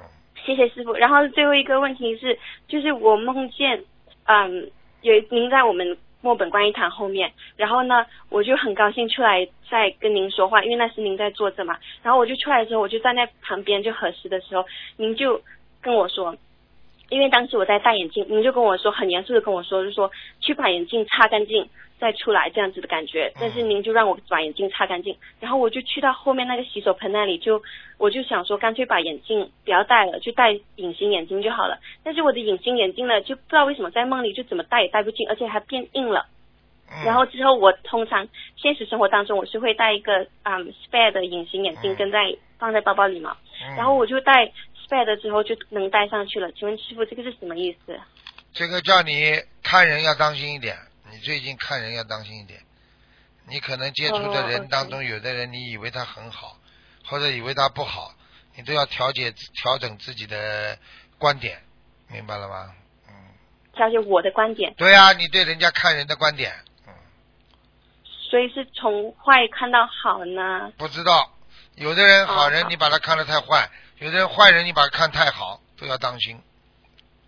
[0.45, 0.93] 谢谢师傅。
[0.93, 2.37] 然后最后一个问题是，
[2.67, 3.83] 就是我梦见，
[4.25, 11.77] 嗯，有您在我们墨本观音堂后面，然后呢，我就很高兴出来再跟您说话，因为那时您在坐着嘛。
[12.01, 15.41] 然后我就出来的时候，我就站在旁边就核实的时候，您就
[15.81, 16.35] 跟我说。
[17.13, 20.09] 因为当时我在戴眼镜，您就跟我说，很严肃的跟我说，就说
[20.39, 23.31] 去把眼镜擦干净再出来这样子的感觉。
[23.39, 27.61] 但是您就让我把眼镜擦干净，然后我就去到后面那个洗手盆那里，就
[27.99, 31.77] 我就想说，干脆把眼镜不要戴了，就戴隐形眼镜就好了。
[32.03, 36.25] 但是我的隐形眼镜呢，就不知道为什么在梦里就怎么戴也戴不进，而且还变硬了。
[36.89, 43.35] 嗯然后之后我通常现实生活当中我是会戴一个嗯 spare 的隐形眼镜嗯跟在放在包包里嘛，
[43.65, 44.51] 嗯然后我就戴
[44.93, 46.51] spare 的之后就能戴上去了。
[46.51, 47.99] 请问师傅这个是什么意思？
[48.53, 50.77] 这个叫你看人要当心一点，
[51.11, 52.59] 你最近看人要当心一点。
[53.49, 56.55] 你可能接触的人当中，有的人你以为他很好，
[57.05, 58.13] 或者以为他不好，
[58.55, 60.77] 你都要调节调整自己的
[61.17, 61.61] 观点，
[62.07, 62.73] 明白了吗？
[63.09, 63.13] 嗯。
[63.73, 64.73] 调节我的观点。
[64.75, 66.53] 对啊，你对人家看人的观点，
[66.87, 66.93] 嗯。
[68.29, 70.71] 所以是从坏看到好呢？
[70.77, 71.33] 不知道，
[71.75, 73.69] 有的人好人你把他看得太坏，
[73.99, 76.37] 有的坏人你把他看太好，都要当心。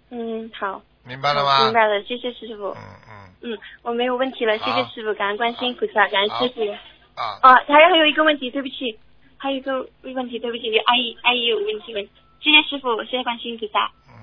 [0.10, 0.82] 嗯，好。
[1.04, 1.66] 明白了吗？
[1.66, 2.70] 明白了，谢谢师傅。
[2.70, 3.34] 嗯嗯。
[3.42, 6.62] 嗯，我没有问题了，谢谢师傅，感恩观世音菩萨，感恩师傅。
[7.22, 7.38] 啊。
[7.42, 8.98] 啊，还还有一个问题，对不起，
[9.38, 12.04] 还有一个问题，对不起，阿姨阿姨有问题问，
[12.40, 13.92] 谢谢师傅，谢谢观世音菩萨。
[14.10, 14.14] 嗯。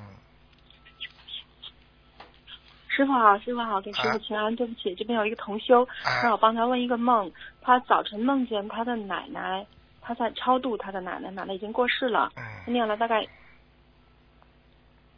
[2.88, 5.86] 师傅好，师傅好，给师傅请安，对不起，这边有一个同修，
[6.22, 7.30] 让我帮他问一个梦，
[7.60, 9.64] 他早晨梦见他的奶奶，
[10.02, 12.30] 他在超度他的奶奶，奶奶已经过世了，
[12.66, 13.26] 他念了大概，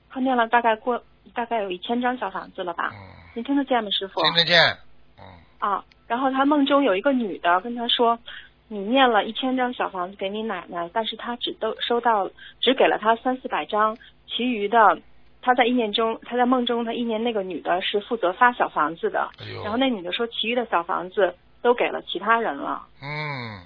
[0.09, 1.03] 他念了大概过。
[1.33, 2.93] 大概有一千张小房子了吧？
[3.35, 4.21] 您听得见吗，师傅？
[4.23, 4.61] 听得见。
[5.19, 5.25] 嗯。
[5.59, 8.19] 啊，然后他梦中有一个女的跟他说
[8.69, 12.29] ：“你念了一千张小房子给你奶奶，但是他只都收到，
[12.61, 13.97] 只给了他三四百张，
[14.29, 15.01] 其余的
[15.41, 19.31] 他在意念中，他在梦中，他意念那个女的是负责发小房子的。
[19.63, 22.87] 然后那女的说，其余的小房子都给了其他人了。
[23.01, 23.65] 嗯，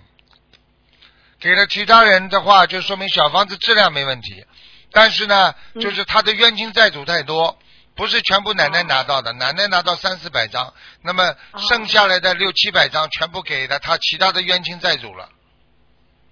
[1.41, 4.45] 给了其他人的话，就说明小房子质量没问题。
[4.91, 7.59] 但是呢，就是他的冤亲债主太多，
[7.95, 10.73] 不是全部奶奶拿到的，奶奶拿到三四百张，
[11.03, 11.35] 那么
[11.69, 15.29] 剩下来的六七百张全部给了他其他的冤亲债主了。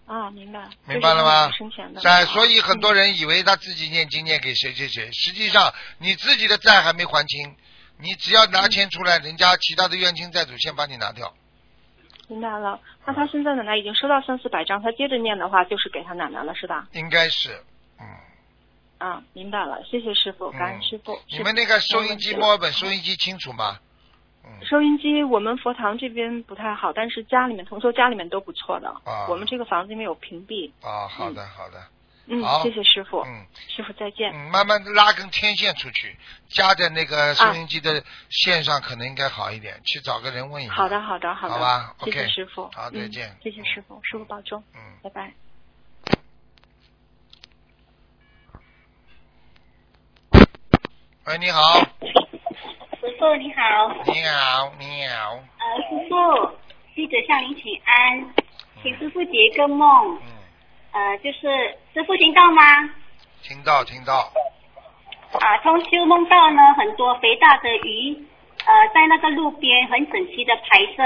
[0.07, 0.61] 啊，明白。
[0.86, 1.52] 明白了吗？
[2.00, 7.57] 在，所以很多人以为他自己念经念给谁谁谁，实际上你自己的债还没还清，
[8.00, 11.34] 你只要拿钱出来，人家其他的冤亲债主先把你拿掉。
[12.29, 16.89] 明白了，那他现在奶奶已经收到三四百张，他接着念的话就是给他奶奶了，是吧？
[16.93, 17.51] 应该是，
[18.01, 18.07] 嗯。
[18.99, 21.18] 啊，明白了，谢谢师傅，感恩师傅。
[21.29, 23.79] 你们那个收音机，墨尔本收音机清楚吗？
[24.62, 28.89] 收音机我们佛堂这边不太好，但是家里面同修家里面都不错的。
[29.05, 29.27] 啊。
[29.29, 30.70] 我们这个房子里面有屏蔽。
[30.83, 31.79] 啊，好的好的。
[31.79, 31.95] 嗯，
[32.62, 33.20] 谢谢师傅。
[33.20, 33.47] 嗯。
[33.68, 34.33] 师傅再见。
[34.33, 36.16] 嗯，慢慢拉根天线出去，
[36.49, 39.81] 加在那个收音机的线上，可能应该好一点。
[39.85, 40.74] 去找个人问一下。
[40.74, 41.55] 好的好的好的。
[41.55, 41.95] 好吧。
[42.05, 42.68] 谢谢师傅。
[42.74, 43.37] 好，再见。
[43.43, 44.62] 谢谢师傅，师傅保重。
[44.74, 44.81] 嗯。
[45.03, 45.33] 拜拜。
[51.27, 51.61] 喂，你好。
[51.81, 53.95] 师傅你好。
[54.07, 55.35] 你好，你好。
[55.35, 56.59] 呃，师傅，
[56.95, 58.35] 记者向您请安，
[58.83, 60.18] 请师傅解一个梦。
[60.22, 60.33] 嗯。
[60.97, 62.62] 呃，就是师傅听到吗？
[63.42, 64.32] 听到，听到。
[65.38, 68.16] 啊，通修梦到呢，很多肥大的鱼，
[68.64, 71.05] 呃，在那个路边很整齐的排着，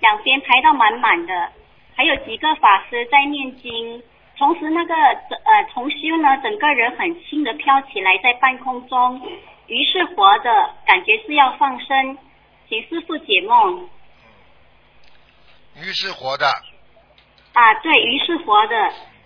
[0.00, 1.50] 两边排到满满的，
[1.96, 4.02] 还有几个法师在念经。
[4.36, 9.26] 同时，那个呃，重修呢，整个人很轻的飘起来，在半空中，
[9.66, 12.18] 鱼是活的，感觉是要放生，
[12.68, 13.88] 请师傅解梦。
[15.76, 16.46] 鱼是活的。
[17.56, 18.76] 啊，对，鱼是活的，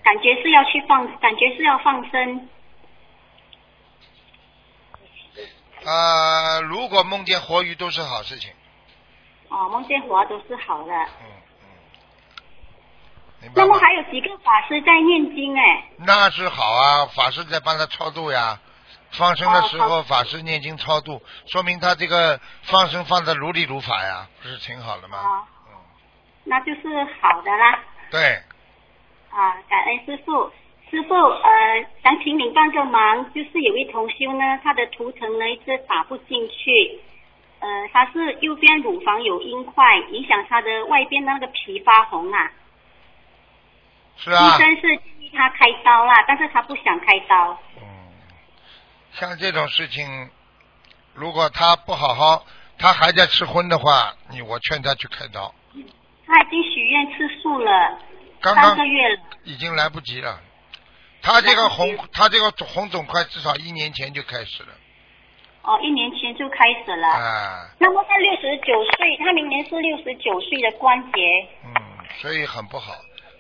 [0.05, 2.49] 感觉是要去放，感觉是要放生。
[5.85, 8.53] 呃，如果梦见活鱼都是好事情。
[9.49, 10.93] 哦，梦见活都是好的。
[13.43, 13.49] 嗯。
[13.57, 15.89] 那么还有几个法师在念经哎？
[15.97, 18.61] 那是好啊，法师在帮他超度呀。
[19.11, 25.19] 放生的时候，法师念经超度，说明他这个放生放的如理如法呀，不是挺好的吗？
[25.67, 25.75] 嗯，
[26.45, 26.81] 那就是
[27.21, 27.81] 好的啦。
[28.11, 28.43] 对。
[29.31, 30.51] 啊，感恩师傅，
[30.91, 37.01] 师傅呃，想请你帮个忙，就是有一同修呢，他的图腾呢一直打不进去，
[37.61, 42.51] 呃，他是右边乳房有硬块，影响他的外边那个皮发红啊。
[44.17, 47.57] 是啊，医生是建议他开刀啦，但是他不想开刀。
[47.77, 47.87] 嗯，
[49.13, 50.29] 像这种事情，
[51.15, 52.45] 如果他不好好，
[52.77, 55.55] 他还在吃荤的话，你我劝他去开刀。
[56.31, 57.99] 他已经许愿吃素了，
[58.41, 60.41] 三个月了，已经来不及了。
[61.21, 64.69] 他这个红，他这个红肿块至少一年前就开始了。
[65.63, 67.09] 哦，一年前就开始了。
[67.09, 67.69] 啊。
[67.81, 71.49] 那么他六十九岁，他明年是六十九岁的关节。
[71.65, 71.75] 嗯，
[72.21, 72.95] 所以很不好。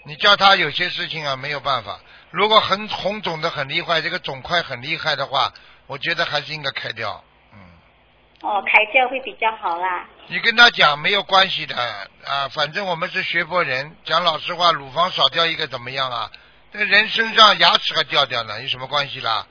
[0.04, 2.00] 你叫他有些事情啊没有办法，
[2.32, 5.52] 如果很红肿的很厉害，这个肿块很厉害的话，
[5.86, 7.22] 我觉得还是应该开掉。
[7.54, 7.58] 嗯。
[8.42, 10.08] 哦，开掉会比较好啦。
[10.30, 11.74] 你跟他讲没有关系的
[12.24, 16.30] 啊，反正我们是学佛人，讲老实话，乳房少掉一个怎么样啊？
[16.72, 19.44] 这个人身上牙齿还掉掉呢，有什么关系啦？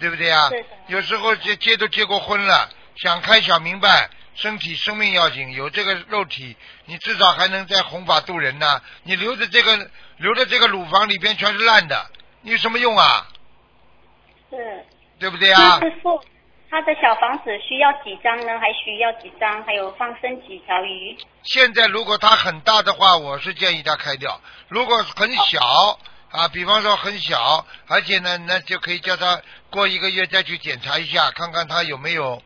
[0.00, 0.50] 对不对啊？
[0.86, 4.08] 有时候结结都结过婚了，想开想明白。
[4.34, 6.56] 身体生命要紧，有这个肉体，
[6.86, 8.80] 你至少还能在弘法度人呢。
[9.02, 12.10] 你留着这个，留着这个乳房里边全是烂的，
[12.40, 13.28] 你有什么用啊？
[14.48, 14.58] 对。
[15.18, 15.78] 对不对啊？
[15.80, 16.24] 师傅，
[16.72, 18.58] 他的小房子需要几张呢？
[18.58, 19.62] 还需要几张？
[19.64, 21.14] 还有放生几条鱼？
[21.42, 25.60] 现在如果它很大的话，我是建议它开掉；如果很小
[26.30, 32.42] 啊，比方说很小，而且呢，那就可以叫他过一个月再去检查一下，看看他有没有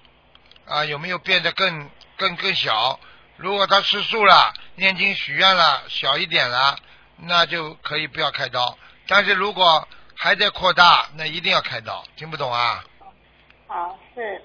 [0.67, 2.99] 啊有没有变得更更更小。
[3.37, 6.77] 如果他吃素了，念经许愿了，小一点了，
[7.19, 8.77] 那就可以不要开刀。
[9.07, 12.03] 但是如果还在扩大，那一定要开刀。
[12.17, 12.83] 听不懂啊？
[13.67, 14.43] 好，是。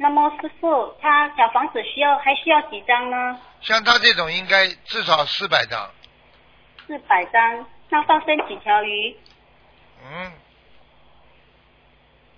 [0.00, 3.40] 那么师傅，他小房子需要还需要几张呢？
[3.60, 5.90] 像他这种应该至少四百张。
[6.86, 9.16] 四百张，那放生几条鱼？
[10.04, 10.32] 嗯，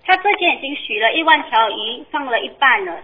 [0.03, 2.99] 他之前已经许了一万条鱼，放了一半了。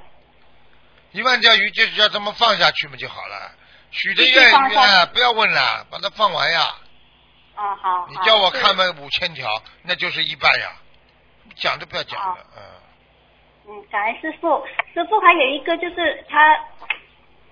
[1.12, 3.52] 一万条鱼就是要这么放下去嘛就好了。
[3.92, 6.76] 许的愿继续放下愿不要问了，把它放完呀。
[7.56, 8.08] 哦，好。
[8.10, 9.48] 你叫我看嘛五千条，
[9.84, 10.72] 那就是一半呀。
[11.56, 12.64] 讲都不要讲了，嗯。
[13.68, 14.66] 嗯，感恩师傅。
[14.94, 16.58] 师傅还有一个就是他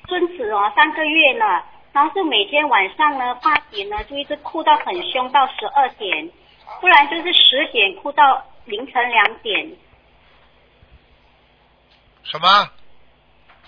[0.08, 6.30] 孙子哦，三个月了，然后是每天晚上呢八点呢就一直哭到很凶，到十二点，
[6.80, 9.72] 不然就是十点哭到凌晨两点。
[12.24, 12.48] 什么？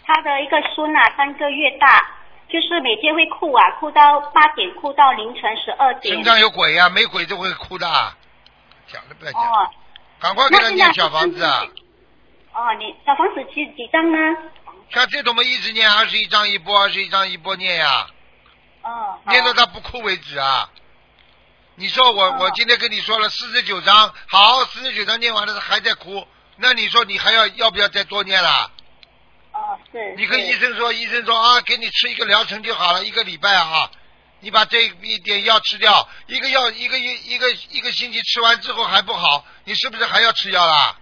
[0.05, 2.09] 他的一个孙啊，三个月大，
[2.47, 6.15] 就是每天会哭啊，哭到八点，哭到凌晨十二点。
[6.15, 7.85] 身上有鬼呀、没鬼就会哭的。
[8.87, 9.69] 讲都不要讲，哦
[10.19, 11.61] 赶快给他念小房子啊！
[12.57, 14.17] 哦，你小房子几几张呢？
[14.89, 18.07] 像这种嘛，一直念二十一章一波，二十一章一波念呀，
[18.81, 20.67] 哦，念到他不哭为止啊。
[21.75, 28.71] 你说我、我今天跟你说了四十九章，好，四十九章念完了还在哭，那你说你还要要不要再多念了？
[29.51, 30.15] 哦，是。
[30.15, 33.91] 你跟医生说，医生说啊，给你吃一个疗程就好了，一个礼拜啊，
[34.39, 40.97] 你把这一点药吃掉，一个药一个一一个一个星期吃完之后还不好，你是不是还要吃药啦？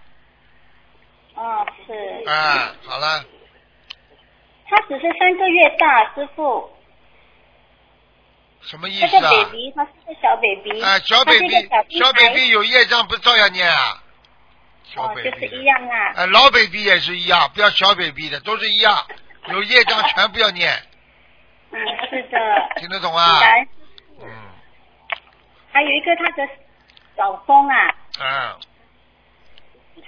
[1.36, 2.28] 哦，是。
[2.28, 3.24] 啊，好了，
[4.68, 6.70] 他只是三个月大，师傅。
[8.62, 10.82] 什么意这个思啊？baby 他是个小 baby。
[10.82, 11.68] 啊，小 baby
[11.98, 14.02] 小 baby 有业障，不照样念啊？
[14.82, 16.12] 小哦，baby 就是一样啊。
[16.16, 19.06] 啊，老 baby 也是一样，不要小 baby 的，都是一样，
[19.48, 20.72] 有业障全不要念，
[21.70, 21.78] 嗯，
[22.10, 22.38] 是的。
[22.76, 23.40] 听得懂啊？
[24.22, 24.28] 嗯
[25.72, 26.48] 还有一个他的
[27.16, 28.58] 老公啊，啊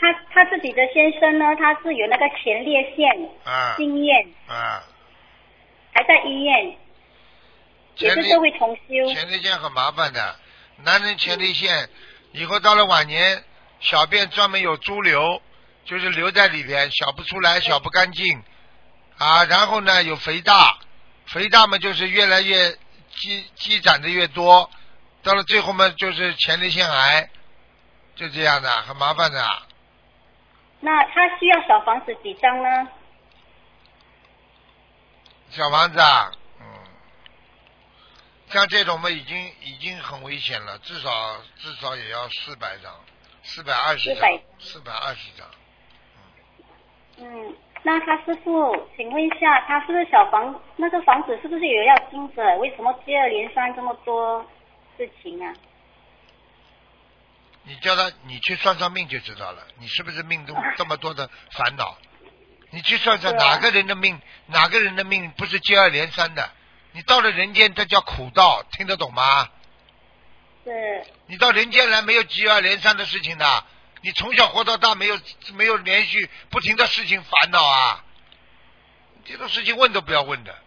[0.01, 3.09] 他他自己的先生呢，他是有那个前列腺
[3.45, 4.83] 啊经验，啊！
[5.93, 6.77] 还在医院，
[7.97, 9.13] 也是社会重修。
[9.13, 10.37] 前列腺很麻烦的，
[10.85, 11.89] 男人前列腺
[12.31, 13.43] 以后到了晚年，
[13.81, 15.43] 小便专门有猪瘤，
[15.85, 18.41] 就是留在里边，小不出来，小不干净
[19.17, 19.45] 啊。
[19.47, 20.79] 然后呢，有肥大，
[21.27, 22.71] 肥大嘛就是越来越
[23.11, 24.71] 积积攒的越多，
[25.25, 27.29] 到了最后嘛就是前列腺癌，
[28.15, 29.63] 就这样的，很麻烦的。
[30.81, 32.89] 那他需要小房子几张呢？
[35.51, 36.67] 小房子啊，嗯，
[38.49, 41.11] 像这种嘛已经已经很危险了，至少
[41.57, 42.93] 至少也要四百张，
[43.43, 45.47] 四百二十张四百二十张。
[47.17, 52.41] 嗯，那他师傅，请问一下，他是不是小房那个房子是不是也要金子？
[52.59, 54.47] 为什么接二连三这么多
[54.97, 55.53] 事情啊？
[57.69, 61.99] 你叫他，你去算算命就知道了，你是不是命中 这么多的烦恼？
[62.71, 66.51] 你去算算哪个人的命，哪个人的命不是接二连三的？
[66.93, 69.51] 你到了人间，这叫苦道，听得懂吗？
[70.65, 70.75] 对
[71.27, 73.65] 你到人间来没有接二连三的事情的，
[74.03, 75.21] 你从小活到大没有
[75.55, 78.05] 没有连续不停的事情烦恼啊，
[79.27, 80.59] 这种事情问都不要问的，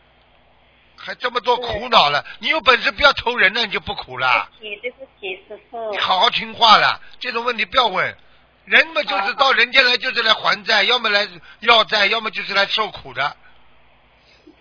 [0.97, 4.47] 还这么多苦恼了，你有本事不要投人呢，你就不苦了。
[4.59, 5.97] 对不起，对不起，师傅你。
[5.97, 8.17] 好好听话了，这种问题不要问。
[8.65, 11.27] 人嘛，就是到人间来就是来还债，要么来
[11.61, 13.35] 要债，要么就是来受苦的。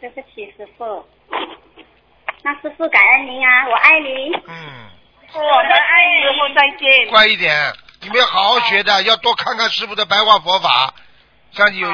[0.01, 1.07] 对不起，师傅。
[2.43, 4.33] 那师傅感恩您啊，我爱您。
[4.49, 4.91] 嗯，
[5.35, 7.09] 我们爱你，师傅再见。
[7.11, 10.95] 乖一点，你们要好好学的，要多看看师傅的白话佛法。
[11.53, 11.93] 像你有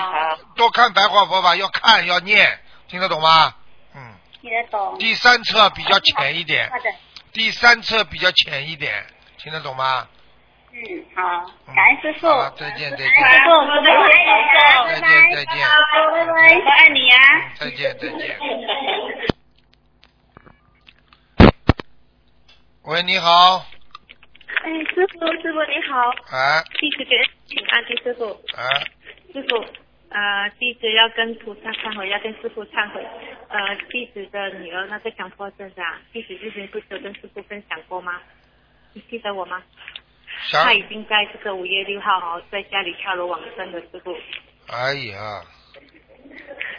[0.54, 3.52] 多看白话佛法，要看要念，听得懂吗？
[4.46, 4.48] 嗯。
[4.48, 4.98] 听得懂。
[4.98, 6.84] 第三册比较浅一点好，的，
[7.32, 9.04] 第三册比较浅一点，
[9.38, 10.06] 听得懂吗？
[10.72, 10.78] 嗯，
[11.14, 11.22] 好，
[11.74, 12.28] 感恩师傅。
[12.28, 13.12] 好，再见再见，师
[13.44, 15.34] 傅，我们爱你啊，再见拜拜。
[15.34, 15.72] 再见，好，
[16.12, 16.30] 拜拜。
[16.30, 17.16] 我爱你呀。
[17.58, 18.38] 再见再见。
[22.84, 23.66] 喂，你好，
[24.62, 27.16] 哎，师傅，师傅你好，哎弟子给
[27.48, 28.62] 请安，弟师傅，哎，
[29.32, 29.64] 师傅，
[30.08, 33.04] 呃，弟子要跟菩萨忏悔，要跟师傅忏悔。
[33.48, 38.20] 呃，弟子的女儿那个强迫症的、啊，弟子之前不是有跟师傅分享过吗？
[38.92, 39.62] 你记得我吗？
[40.52, 44.16] 他已经在这个五月六号哦，在家里跳楼往生的师傅。
[44.68, 45.42] 哎呀，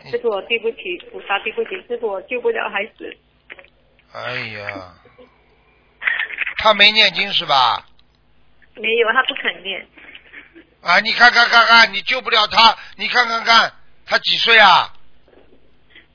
[0.09, 3.15] 师傅，我对不起菩萨，对不起师傅，我救不了孩子。
[4.13, 4.93] 哎呀，
[6.57, 7.85] 他没念经是吧？
[8.75, 9.85] 没有，他不肯念。
[10.87, 13.73] 啊，你看看看看，你救不了他，你看看看，
[14.05, 14.93] 他几岁啊？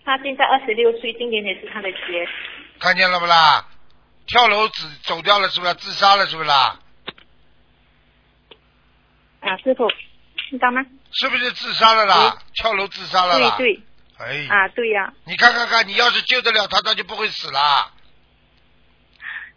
[0.03, 1.99] 他现在二十六岁，今年也是他的节。
[2.79, 3.67] 看见了不啦？
[4.27, 5.75] 跳楼自走掉了是不是？
[5.75, 6.79] 自杀了是不是啦？
[9.41, 9.91] 啊，师傅，
[10.49, 10.81] 听到吗？
[11.13, 12.39] 是不是自杀了啦？
[12.55, 13.55] 跳楼自杀了啦？
[13.59, 13.83] 对对。
[14.19, 14.47] 哎。
[14.49, 17.93] 啊，对呀、你看看看，你要是救得了他，他就不会死啦。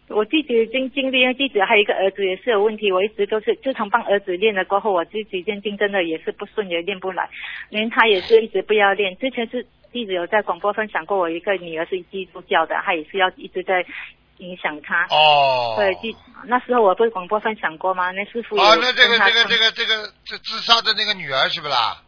[0.08, 7.28] 我自己已经经历，因为自己还有一个儿子也是有问题，我一直都是自从帮儿子练了过后，我自己练经真的也是不顺，也练不来。
[7.70, 13.84] 连他也是一直不要练，之前是弟子有在广播分享过，我一个女儿是基督教的，她也是要一直在
[14.38, 15.06] 影响她。
[15.10, 15.74] 哦。
[15.76, 18.12] 对，记那时候我不是广播分享过吗？
[18.12, 22.00] 那师傅啊，那这个这个这个这个这自杀的那个女儿是不啦？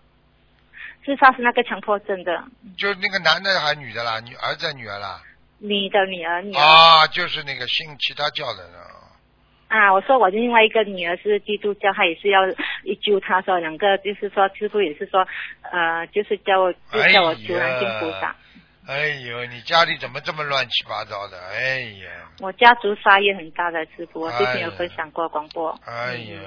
[1.05, 2.44] 自杀是那个强迫症的，
[2.76, 4.20] 就是那个男的还是女的啦？
[4.20, 5.20] 女儿子女儿啦？
[5.59, 6.61] 你的女儿，女儿。
[6.61, 8.72] 啊，就是那个信其他教的人。
[9.68, 12.40] 啊，我说我另外一个女儿是基督教，她也是要
[12.84, 15.26] 一救她，说两个就是说师傅也是说，
[15.70, 18.34] 呃，就是叫我就叫我求南京菩萨。
[18.89, 21.39] 哎呦，你家里怎么这么乱七八糟的？
[21.51, 25.78] 哎呀，我家族杀业很大的师傅，我之前有分享过广播。
[25.84, 26.41] 哎呀，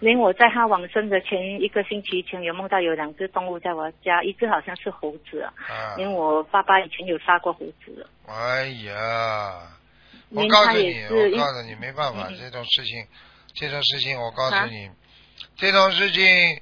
[0.00, 8.04] 连我在他往生的前一个星期前，有梦到有两只动物在我家，一只好像是猴子，啊因为我爸爸以前有杀过猴子。
[8.26, 9.70] 哎呀，
[10.30, 13.06] 我告诉你，我告诉你，没办法，嗯这种事情，
[13.54, 14.90] 这种事情，我告啊诉你，
[15.54, 16.60] 这种事情，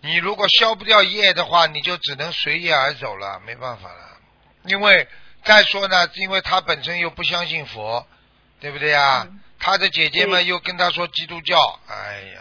[0.00, 4.07] 你如果消不掉业的话，你就只能随业而走了，没办法了。
[4.68, 5.06] 因为
[5.44, 8.06] 再说呢，因为他本身又不相信佛，
[8.60, 9.26] 对不对啊？
[9.60, 11.58] 他的姐姐们又跟他说基督教，
[11.88, 12.40] 哎呀，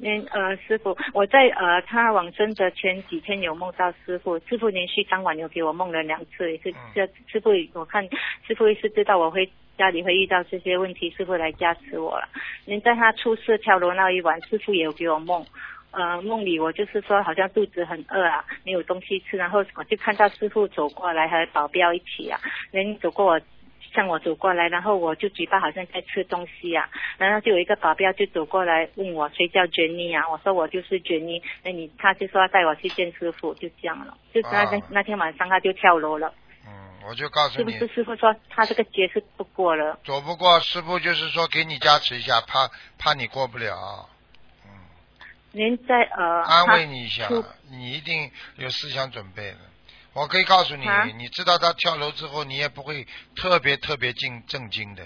[0.00, 8.02] 嗯呃，师傅，我在呃他往生的前几天有梦到师傅，师傅连续当晚有给我梦了两次，也是这师傅我看
[8.46, 12.28] 师傅是知道我会家里会遇到这些问题，师傅来加持我了。
[12.64, 15.46] 您在他出事跳楼那一晚，师傅也有给我梦。
[15.96, 22.38] 呃，梦里我就是说好像肚子很饿啊，没有东西吃，然后我就看到师傅走过来，和保镖一起啊，
[22.70, 23.40] 人走过我
[23.94, 26.86] 向我走过来，然后我就嘴巴好像在吃东西啊，
[27.16, 36.30] 然后就有一个保镖就走过来问我谁叫 Jenny 啊，我说我就是 Jenny，那你他就说要带我去见师傅，就这样了，就是那天、啊那天晚上他就跳楼了，
[36.66, 36.72] 嗯
[37.08, 37.72] 我就告诉你。
[37.72, 39.98] 是不是，师傅说他这个劫是不过了？
[40.04, 42.68] 走不过师傅就是说给你加持一下，怕
[42.98, 44.10] 怕你过不了，
[45.56, 47.26] 您在呃安慰你一下，
[47.70, 49.58] 你一定有思想准备的。
[50.12, 55.02] 我可以告诉你，啊你知道他跳楼之后，你也不会特别特别惊震惊的。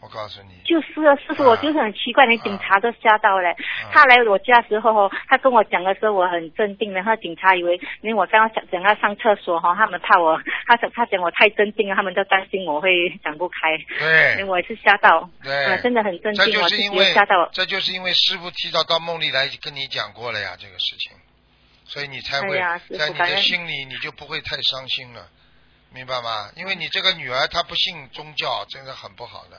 [0.00, 3.50] 我告诉你，就是啊，师傅，我就是很奇怪，连警察都吓到嘞。
[3.50, 3.56] 啊
[3.92, 12.90] 他来我家时候哦，他跟我讲的时候，我很镇定，然后警察以为因为我刚刚想想要上厕所哈，他们怕我，他想他讲我太镇定了，他们都担心我会
[13.22, 13.76] 想不开。
[13.98, 17.46] 对因为我也是吓到，对呃，真的很镇这定，我就是因为吓到。
[17.52, 21.12] 这就是因为师傅提早到梦里来跟你讲过了呀，这个事情，
[21.84, 22.58] 所以你才会
[22.96, 25.26] 在你的心里你就不会太伤心了，
[25.92, 26.48] 明白吗？
[26.56, 29.58] 因为你这个女儿她不信宗教，真的很不好的。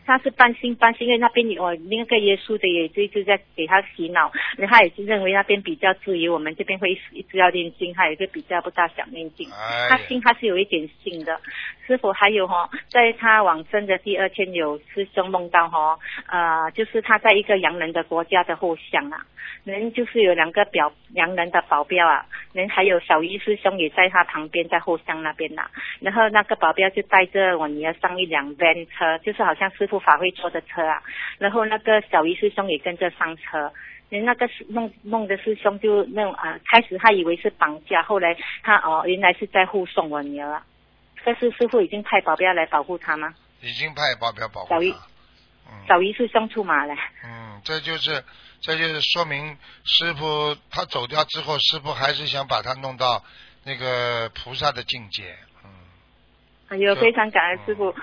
[0.05, 9.49] 他是半信半信，因为那边有我那个耶稣的也一直在给他洗脑，然后他也是认为那边比较自由，我们这边会一直要念经，他也是比较不大想念经。
[9.51, 11.39] 哎他信他是有一点信的。
[11.87, 15.99] 师傅还有哈、在他往生的第二天，有师兄梦到哈、
[16.29, 19.25] 呃，就是他在一个洋人的国家的后巷啊，
[19.65, 31.03] 人就是有两个表洋人的保镖啊，人还有小鱼师兄也在他旁边，在后巷那边呐、然后那个保镖就带着我女儿上一辆 van 车，就是好像师傅法会坐的车啊。
[31.37, 33.71] 然后那个小鱼师兄也跟着上车。
[34.09, 40.65] 人那个师梦梦的师兄就那种啊、开始他以为是绑架，后来他哦原来是在护送我女儿啊。
[41.23, 43.33] 可是师傅已经派保镖来保护他吗？
[43.61, 44.93] 已经派保镖保护小鱼，
[45.87, 46.93] 小鱼师兄出马了。
[47.23, 48.21] 嗯，这就是
[48.59, 53.23] 这就是说明师傅他走掉之后，师傅还是想把他弄到
[53.63, 55.37] 那个菩萨的境界。
[56.67, 57.95] 哎呦，非常感恩师傅。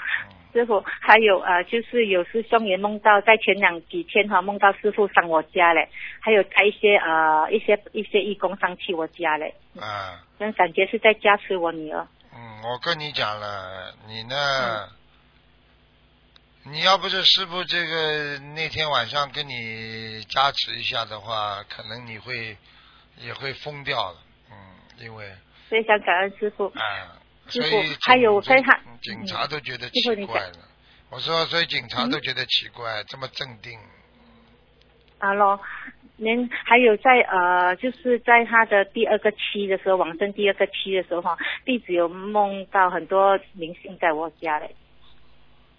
[0.53, 5.88] 师傅，还有呃，就是有师兄也梦到在前两几天哈、梦到师傅上我家嘞，
[6.20, 12.07] 还有带一些呃一些一些义工上去我家嘞，啊，那感觉是在加持我女儿。
[12.34, 14.88] 嗯，我跟你讲了，你呢？
[16.70, 22.59] 你要不是师傅这个那天晚上跟你加持一下的话，可能你会
[23.16, 24.18] 也会疯掉的，
[24.51, 24.57] 嗯，
[24.99, 25.32] 因为
[25.70, 26.66] 非常感恩师傅。
[26.66, 27.16] 啊，
[27.49, 30.59] 师所以傅，还有在他警察都觉得奇怪了。
[31.11, 33.78] 我说，所以警察都觉得奇怪，这么镇定。
[35.18, 35.59] 啊喽，
[36.16, 44.76] 您还有在呃，就是在他的第二个期的时候，往生第二个期的时候哈，弟子有梦到很多明星在我家嘞，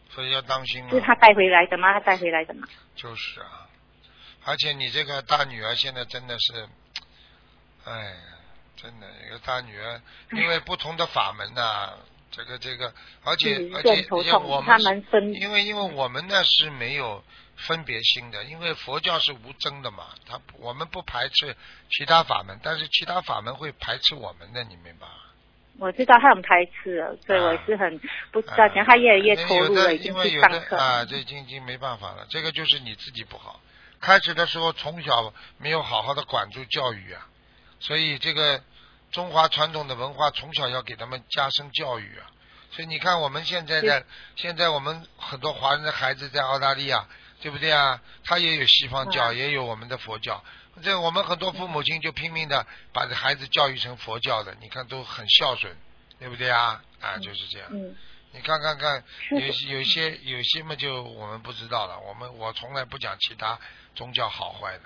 [0.10, 0.90] 所以要当心啊。
[0.90, 1.94] 是他带回来的吗？
[1.94, 2.68] 他带回来的吗？
[2.96, 3.70] 就是啊，
[4.46, 6.68] 而且你这个大女儿现在真的是，
[7.86, 8.16] 哎呀，
[8.82, 10.02] 真的一个大女儿，
[10.32, 11.94] 因为不同的法门呐、
[12.32, 15.04] 这个这个，而且嗯而且很头而且痛他我们
[15.34, 17.24] 因为因为我们呢是没有
[17.56, 21.56] 分别心的，因为佛教是无争的嘛，他我们不排斥
[21.90, 25.14] 其他法门，但是其他法门会排斥我们的，你明白吗？
[25.80, 28.00] 我知道他很排斥了，所以我也是很
[28.32, 30.76] 不知道，讲他越来越投入了，已经因为有去上课。
[30.76, 33.62] 的啊，这已经已经没办法了，这个就是你自己不好。
[34.02, 37.28] 开始的时候从小没有好好的管住教育啊，
[37.80, 38.64] 所以这个
[39.12, 42.32] 中华传统的文化从小要给他们加深教育啊。
[42.72, 44.06] 所以你看我们现在的
[44.36, 47.08] 现在我们很多华人的孩子在澳大利亚，
[47.42, 48.00] 对不对啊？
[48.24, 50.44] 他也有西方教，嗯也有我们的佛教。
[50.82, 55.76] 这我们很多父母亲就拼命的把这孩子教育成佛教的，你看都很孝顺，
[56.20, 56.82] 对不对啊？
[57.02, 57.68] 啊，就是这样。
[57.72, 57.96] 嗯，
[58.32, 62.00] 你看看看，是有些有些有些嘛，就我们不知道了。
[62.00, 63.60] 我们我从来不讲其他
[63.96, 64.84] 宗教好坏的，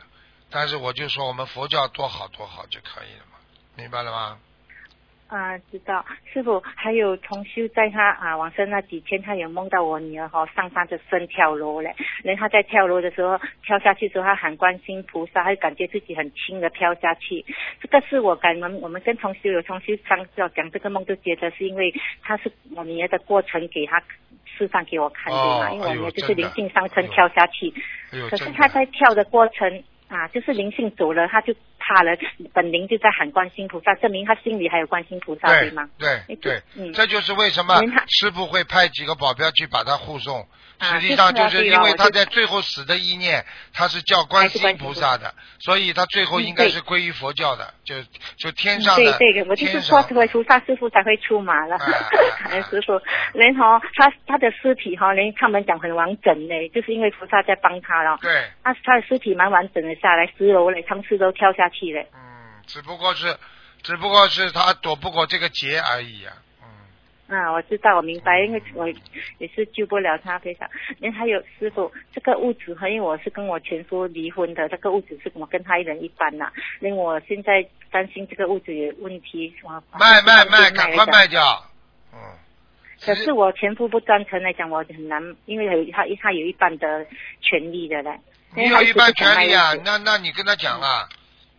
[0.54, 3.40] 但是我就说我们佛教多好多好就可以了嘛，
[3.76, 4.38] 明白了吗？
[5.30, 17.44] 啊，知道师傅，还有重修在他啊往生那几天，他有梦到我女儿哈、上山的升跳楼嘞，然后他在跳楼的时候跳下去的时候，他喊观世音菩萨，他就感觉自己很轻的跳下去。
[17.82, 21.92] 这个是我感我们我们跟重修有重修上要讲这个梦，就觉得是因为
[22.22, 24.00] 他是我女儿的过程给他
[24.46, 25.68] 示范给我看的嘛？
[25.68, 27.74] 哦因为我女儿就是哎呦真的灵性上升跳下去，
[28.30, 29.84] 可是他在跳的过程
[30.14, 32.12] 啊，就是灵性走了，他就怕了，
[32.54, 35.90] 本灵就在喊观世音菩萨，证明他心里还有观世音菩萨，对对吗？
[35.98, 40.42] 对哎对，嗯这就是为什么他师傅会派几个保镖去把他护送。
[40.42, 40.48] 啊
[40.80, 47.96] 实际上就是因为他在最后死的意念，他是叫观世音菩萨的，所以他最后应该是归于佛教的，就
[48.38, 51.78] 就天上的对对的，我就是天说上，回菩萨师傅才会出马了，
[52.70, 53.00] 师傅，
[53.34, 62.20] 然后他他的尸体哈，连他们讲很完整呢，就是因为菩萨在帮他了，对，他他的尸体蛮完整的下来，十楼嘞，他们四楼跳下去嘞，嗯
[62.68, 63.36] 只不过是
[63.82, 66.36] 只不过是他躲不过这个劫而已啊。
[67.30, 68.88] 啊，我知道，我明白，因为我
[69.40, 70.70] 也是救不了他，非常。
[71.00, 76.52] 因为还有师傅，这个屋子哈，因为我是跟我前夫离婚的，这个屋子是我跟他一人一半呐、
[76.82, 81.42] 因为我现在担心这个屋子有问题，我卖卖卖，赶快了卖掉。
[82.14, 82.20] 嗯，
[83.04, 87.06] 可是我前夫不赞成来讲，我很难，因为有他他有一半的
[87.42, 88.12] 权利的嘞。
[88.56, 91.10] 你有一半权利啊，那那你跟他讲啊，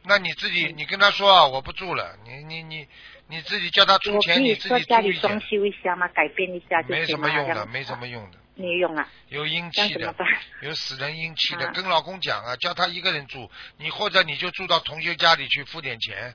[0.05, 2.87] 那你自己你跟他说啊，我不住了，你你你
[3.29, 6.07] 你自己叫他出钱，你自己说家里住一点，装修一下嘛？
[6.09, 7.05] 改变一下就没？
[7.07, 9.09] 什么用的，没什么用的，没用啊。
[9.29, 10.15] 有阴气的
[10.61, 16.35] 有死人阴气的，啊跟老公讲啊，叫他一个人住，你或者你就住到同学家里去付点钱。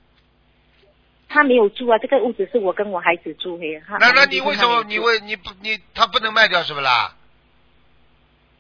[1.30, 3.66] 他没有住啊，这个屋子是我跟我孩子住的。
[4.00, 7.16] 那那你为什么你为你不你他不能卖掉是不啦？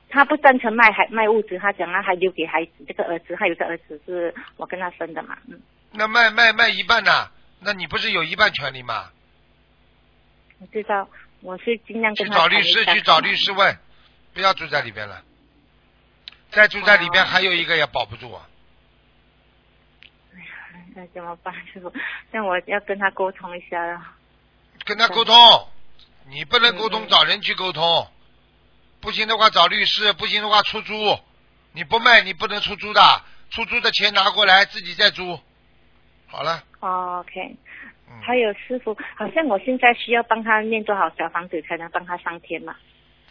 [0.09, 7.29] 他不赞成卖孩卖物质，他讲他还留给孩子这个儿子，还有个儿子是我跟他生的嘛，嗯，那卖卖卖一半呐、
[7.59, 9.11] 那你不是有一半权利吗？
[10.59, 11.07] 我知道，
[11.41, 13.77] 我是尽量去跟他找律师，去找律师问，
[14.33, 15.23] 不要住在里边了。
[16.51, 18.49] 再住在里边哦还有一个也保不住啊。
[20.33, 20.45] 哎呀
[20.95, 21.93] 那怎么办，师傅？
[22.31, 24.01] 那我要跟他沟通一下了。
[24.83, 25.35] 跟他沟通，
[26.27, 28.07] 你不能沟通，找人去沟通。
[29.01, 30.93] 不行的话找律师，不行的话出租。
[31.71, 33.01] 你不卖，你不能出租的，
[33.51, 35.39] 出租的钱拿过来自己再租。
[36.27, 37.55] 好了，哦 OK，
[38.09, 42.75] 嗯还有师傅，好像我现在需要帮他念多少小房子才能帮他上天嘛？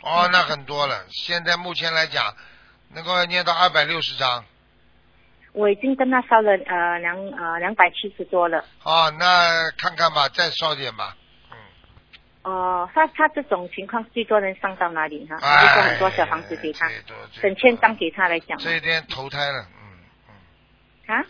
[0.03, 1.05] 哦，那很多了。
[1.11, 2.35] 现在目前来讲，
[2.95, 4.45] 能够念到二百六十章。
[5.53, 8.65] 我已经跟他烧了呃两呃两百七十多了。
[8.85, 11.17] 哦，那看看吧，再烧点吧。
[12.49, 15.37] 哦，他他这种情况最多能上到哪里哈？
[15.43, 16.89] 哎就说很多小房子给他，
[17.43, 18.65] 整千张给他来讲嘛。
[18.65, 19.67] 这一天投胎了，
[21.07, 21.25] 嗯，啊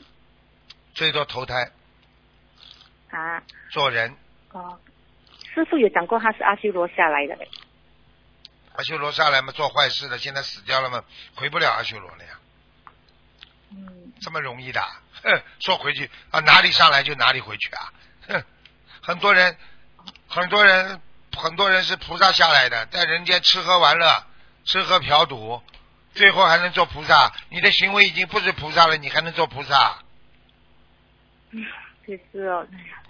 [0.95, 1.73] 最多投胎
[3.11, 4.15] 啊做人。
[4.53, 4.79] 哦，
[5.53, 7.49] 师傅有讲过他是阿修罗下来的嘞。
[8.77, 11.03] 阿修罗下来嘛，做坏事的，现在死掉了嘛，
[11.35, 12.31] 回不了阿修罗了呀。
[13.73, 14.81] 嗯，这么容易的？
[15.25, 17.93] 哼，说回去啊，哪里上来就哪里回去啊？
[18.29, 18.45] 哼，
[19.03, 19.57] 很多人，
[20.29, 21.01] 很多人，
[21.39, 24.25] 很多人是菩萨下来的，在人间吃喝玩乐，
[24.65, 25.63] 吃喝嫖赌，
[26.13, 27.33] 最后还能做菩萨。
[27.49, 29.99] 你的行为已经不是菩萨了，你还能做菩萨？
[31.51, 31.65] 嗯
[32.07, 33.03] 就是哦，哎呀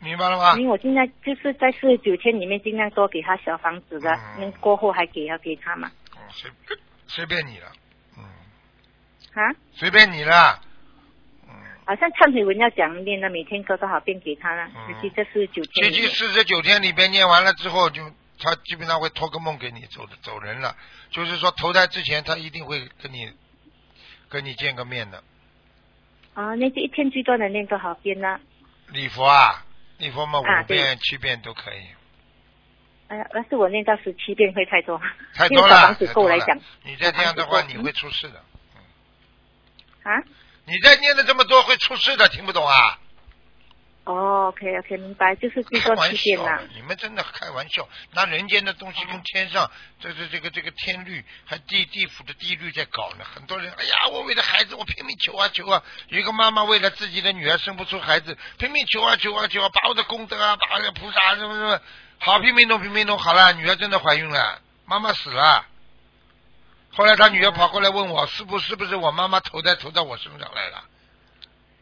[0.00, 0.54] 明白了吗？
[0.56, 5.90] 因为我现在就是在四十九天里面尽量多给他小房子的，嗯那过后还给要给他嘛？
[6.14, 6.50] 哦，随
[7.06, 7.72] 随便你了，
[8.18, 8.24] 嗯
[9.34, 9.54] 啊？
[9.74, 10.60] 随便你了。
[11.86, 14.70] 好像忏悔文要讲念的，每天多多少遍给他呢？
[14.88, 16.02] 实际这四十九天里面。
[16.02, 18.02] 七七四十九天里边念完了之后，就
[18.38, 20.74] 他基本上会托个梦给你走的走人了，
[21.10, 23.30] 就是说投胎之前他一定会跟你
[24.28, 25.22] 跟你见个面的。
[26.34, 28.40] 啊，那就一天最多能念多少遍呢？
[28.88, 29.64] 礼佛啊，
[29.98, 31.86] 礼佛嘛啊五遍、七遍都可以，
[33.08, 35.00] 哎呀，要是我念到十七遍会太多，
[35.34, 36.58] 太多了， 因为小房子太多了够来讲。
[36.82, 38.42] 你再这样的话，你会出事的。
[40.02, 40.20] 啊？
[40.66, 42.98] 你再念的这么多会出事的，听不懂啊？
[44.04, 53.24] 哦，OK OK，明白，就是最开玩多七遍笑啦。，你们真的开玩笑，拿人间的东西跟天上这这这个这个天律还地地府的地律在搞呢。
[53.24, 55.82] 很多人，哎呀，我为了孩子，我拼命求啊求啊。
[56.08, 61.80] 有一个妈妈为了自己的女儿生不出孩子，拼命求啊求啊求啊，把我的功德啊，把我的菩萨啊什么什么，
[62.18, 65.64] 好拼命弄拼命弄，好了，女儿真的怀孕了，妈妈死了。
[66.94, 70.84] 后来他女儿跑过来问我，是不是不是我妈妈投胎投到我身上来了？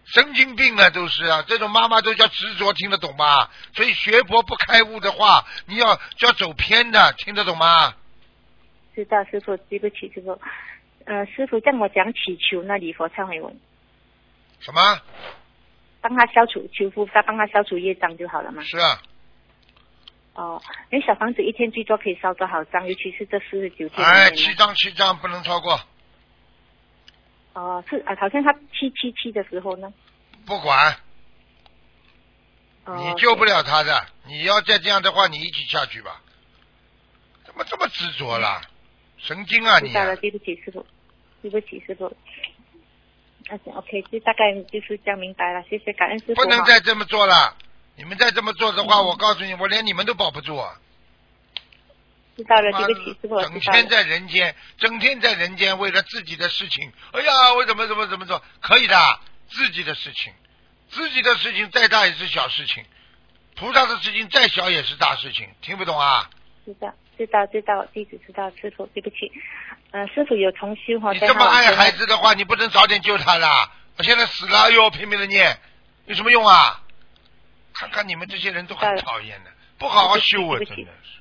[0.04, 3.48] 神经病啊，都是啊，这种妈妈都叫执着，听得懂吗？
[3.74, 7.94] 所以学佛不开悟的话，你要就要走偏的，听得懂吗？
[8.94, 10.38] 知道师傅，对不起师傅。
[11.04, 13.56] 呃，师傅让我讲祈求那礼佛忏悔文，
[14.60, 15.00] 什么？
[16.00, 18.62] 帮他消除求菩萨帮他消除业障就好了嘛。
[18.64, 19.00] 是啊，
[20.34, 22.86] 哦，那小房子一天最多可以烧多少张？
[22.86, 25.78] 尤其是这四十九天哎，七张七张不能超过，
[27.52, 29.92] 哦，是啊，好像他七七七的时候呢。
[30.46, 30.96] 不管，
[32.86, 34.06] 哦，你救不了他的。
[34.26, 36.22] 你要再这样的话，你一起下去吧。
[37.44, 38.62] 怎么这么执着啦？
[39.18, 39.92] 神经啊你啊！
[39.92, 40.86] 知道了，对不起师傅，
[41.42, 42.10] 对不起师傅。
[43.48, 46.34] 那行 OK，就大概就是这样明白了，谢谢感恩师傅。
[46.34, 47.56] 不能再这么做了。
[47.96, 50.74] 你们再这么做的嗯话，我告诉你，我连你们都保不住啊！
[52.36, 53.88] 知道了，对不起师傅，整天。
[53.88, 58.42] 在人间，整天在人间，为了自己的事情，哎呀，我怎么怎么怎么做？
[58.60, 58.96] 可以的，
[59.50, 60.32] 自己的事情，
[60.90, 62.84] 自己的事情再大也是小事情，
[63.54, 66.30] 菩萨的事情再小也是大事情，听不懂啊？
[66.64, 69.30] 知道，知道，知道，弟子知道，师傅，对不起。
[69.90, 73.70] 嗯，师傅有重修哈，你这么爱孩子的话，你不能早点救他啦！
[73.98, 75.60] 我现在死了，哎呦，拼命的念，
[76.06, 76.81] 有什么用啊？
[77.82, 81.20] 看看你们这些人都很讨厌的，不好好修啊，真的是。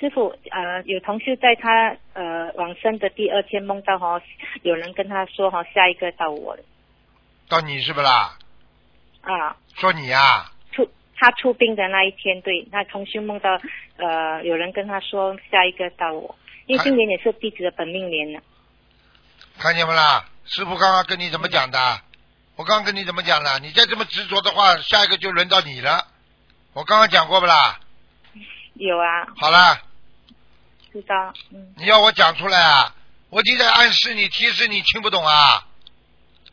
[0.00, 4.20] 师傅，呃，有同修在他呃往生的第二天梦到哈，
[4.62, 6.62] 有人跟他说哈，下一个到我了
[7.48, 8.36] 到你是不啦？
[9.20, 13.60] 啊，说你呀、出他出殡的那一天，对，那同修梦到
[13.98, 16.34] 呃有人跟他说下一个到我，
[16.66, 18.40] 因为今年也是弟子的本命年呢。
[19.60, 20.24] 看见不啦？
[20.46, 22.00] 师傅刚刚跟你怎么讲的？
[22.62, 23.58] 我刚刚跟你怎么讲了？
[23.58, 26.06] 你再这么执着的话，下一个就轮到你了。
[26.74, 27.80] 我刚刚讲过不啦？
[28.74, 29.80] 有啊，好了，
[30.92, 32.94] 知道，嗯，你要我讲出来啊？
[33.30, 35.66] 我已经在暗示你、提示你，听不懂啊？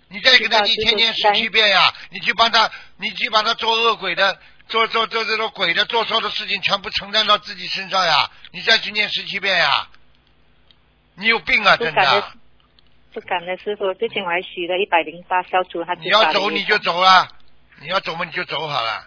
[0.08, 8.32] 你再给他一天天十七遍呀、你去帮他，你去帮他做恶鬼的，做做做这种鬼的，做错的事情全部承担到自己身上呀！
[8.50, 9.88] 你再去念十七遍呀！
[11.14, 12.34] 你有病啊，真的！，
[13.20, 17.28] 不敢的，师傅，最近我还许了一百零八消除他你要走你就走啊，
[17.82, 19.06] 你要走嘛你就走好了。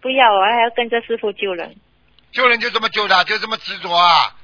[0.00, 1.76] 不要，我还要跟着师傅救人。
[2.32, 4.34] 救人就这么救的，就这么执着啊！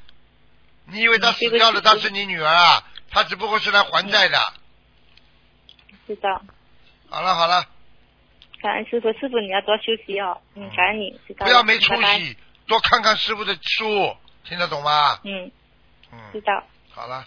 [0.86, 2.84] 你以为他死掉了，他是你女儿啊？
[3.10, 4.38] 他只不过是来还债的。
[6.06, 6.40] 知道，
[7.08, 7.64] 好了好了，
[8.60, 10.40] 感恩师傅，师傅你要多休息哦。
[10.54, 11.50] 嗯，感恩你，知道了。
[11.50, 12.36] 不要没出拜拜息，
[12.66, 15.18] 多看看师傅的书，听得懂吗？
[15.24, 15.50] 嗯，
[16.12, 16.62] 嗯，知道。
[16.90, 17.24] 好了，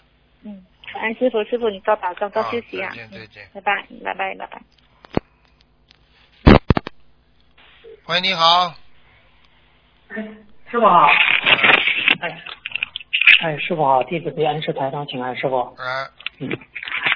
[0.96, 2.88] 感恩师傅，师傅你多保重，多休息啊。
[2.88, 3.42] 再见再见。
[3.52, 4.62] 拜拜，拜拜，拜拜。
[8.08, 8.72] 喂，你好，
[10.70, 11.06] 师傅好。
[12.20, 12.42] 哎，
[13.42, 15.58] 哎，师傅好，弟子给恩师台上请安，师傅。
[15.58, 16.08] 啊，
[16.38, 16.48] 嗯，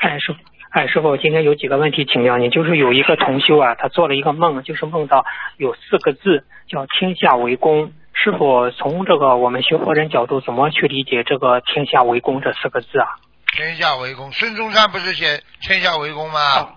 [0.02, 0.39] 哎，师傅，
[0.73, 5.24] 哎，师傅，今天有几个问题请教您，就是有一个同修啊，他做了一个梦，就是梦到
[5.57, 7.94] 有四个字叫“天下为公”。
[8.12, 13.09] 师傅，从这个我们学佛人角度，怎么去理解这个“天下为公”这四个字啊？
[13.56, 16.77] 天下为公，孙中山不是写天下为公吗？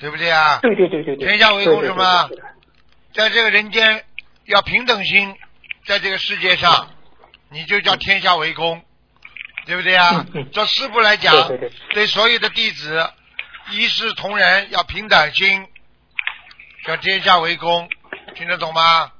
[0.00, 0.58] 对不对啊？
[0.60, 1.28] 对对对对对。
[1.28, 2.28] 天下为公对什么？
[2.28, 2.50] 对对对
[3.14, 4.04] 在这个人间
[4.46, 5.36] 要平等心，
[5.86, 6.90] 在这个世界上，
[7.50, 8.82] 你就叫天下为公，
[9.66, 10.26] 对不对啊？
[10.52, 13.08] 做师傅来讲，嗯对所有的弟子
[13.70, 15.66] 一视同仁，要平等心，
[16.84, 17.88] 叫天下为公，
[18.34, 19.12] 听得懂吗？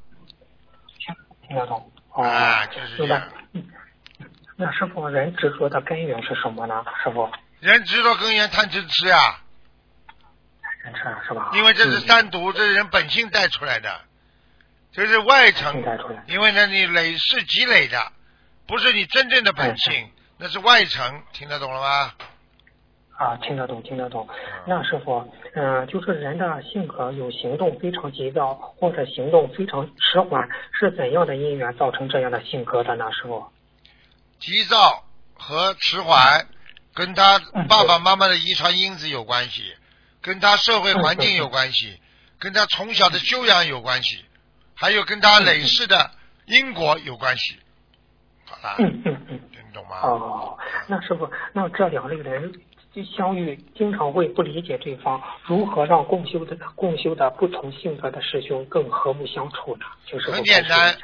[1.47, 1.93] 听得懂。
[2.15, 3.23] 哦，啊，就是这样。
[4.57, 6.85] 那师傅，人执着的根源是什么呢？
[7.03, 7.29] 师傅，
[7.61, 9.41] 人执着根源贪嗔痴呀，
[10.85, 11.51] 人吃啊是吧？
[11.55, 13.91] 因为这是三毒，这是人本性带出来的，
[14.93, 15.83] 这是外层。
[15.83, 16.23] 带出来。
[16.29, 18.13] 因为呢，你累世积累的，
[18.69, 20.09] 不是你真正的本性，
[20.39, 22.13] 那是外层，听得懂了吗？
[23.17, 24.29] 啊，听得懂，听得懂。
[24.67, 30.49] 那师傅，嗯，就是人的性格有行动非常急躁，或者行动非常迟缓，
[30.79, 33.11] 是怎样的因缘造成这样的性格的呢？
[33.13, 33.45] 师傅？
[34.45, 36.47] 急躁和迟缓，
[36.93, 39.75] 跟他爸爸妈妈的遗传因子有关系，
[40.21, 41.99] 跟他社会环境有关系，
[42.39, 44.23] 跟他从小的修养有关系，
[44.75, 46.11] 还有跟他累世的
[46.45, 47.59] 因果有关系。
[48.45, 50.01] 好了，嗯嗯嗯，听懂吗？
[50.03, 50.59] 哦，
[50.89, 52.53] 那师傅，那这两类人。
[53.17, 59.87] 相遇经常会不理解对方，如何让共修的共修的不同性格的师兄更和睦相处呢？
[60.07, 60.97] 就是很简单，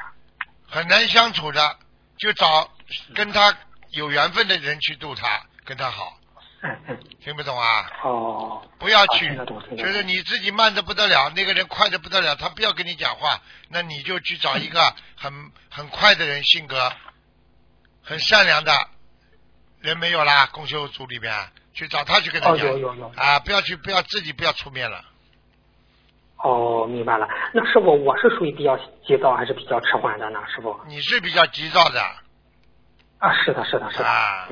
[0.69, 1.75] 很难相处的，
[2.21, 2.69] 就找
[3.15, 3.57] 跟他
[3.89, 6.17] 有缘分的人去度他，跟他好。
[7.23, 7.89] 听不懂啊？
[8.03, 8.63] 哦。
[8.77, 9.35] 不要去，
[9.75, 16.93] 就是你自己慢的不得了，那个人快的不得了，他不要跟你讲话，那你就去找一个 很很快的人，性格
[18.03, 18.71] 很善良的
[19.79, 21.33] 人没有啦，公修组里边。
[21.73, 22.67] 去找他去跟他讲，
[23.15, 25.05] 啊，不要去，不要自己不要出面了。
[26.43, 27.27] 哦，明白了。
[27.53, 30.39] 那师傅，我是属于比较急躁还是比较迟缓的呢？
[30.47, 31.99] 师傅，你是比较急躁的。
[33.19, 34.05] 啊，是的，是的，是的。
[34.05, 34.47] 啊，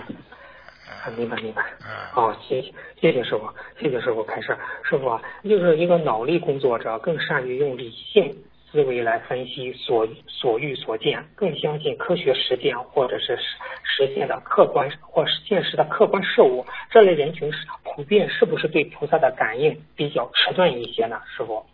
[1.17, 1.63] 明白，明白。
[2.15, 3.49] 哦，谢谢，谢谢师傅，
[3.79, 4.57] 谢谢师傅开示。
[4.83, 8.35] 师傅，就是一个脑力工作者，更善于用理性。
[8.71, 13.41] 思维来分析所所遇所见，更相信科学实践或者是实
[13.99, 16.65] 实现的客观或现实的客观事物。
[16.91, 21.19] 这类人群是普遍是不是对菩萨的感应比较迟钝一些呢？
[21.35, 21.65] 师傅，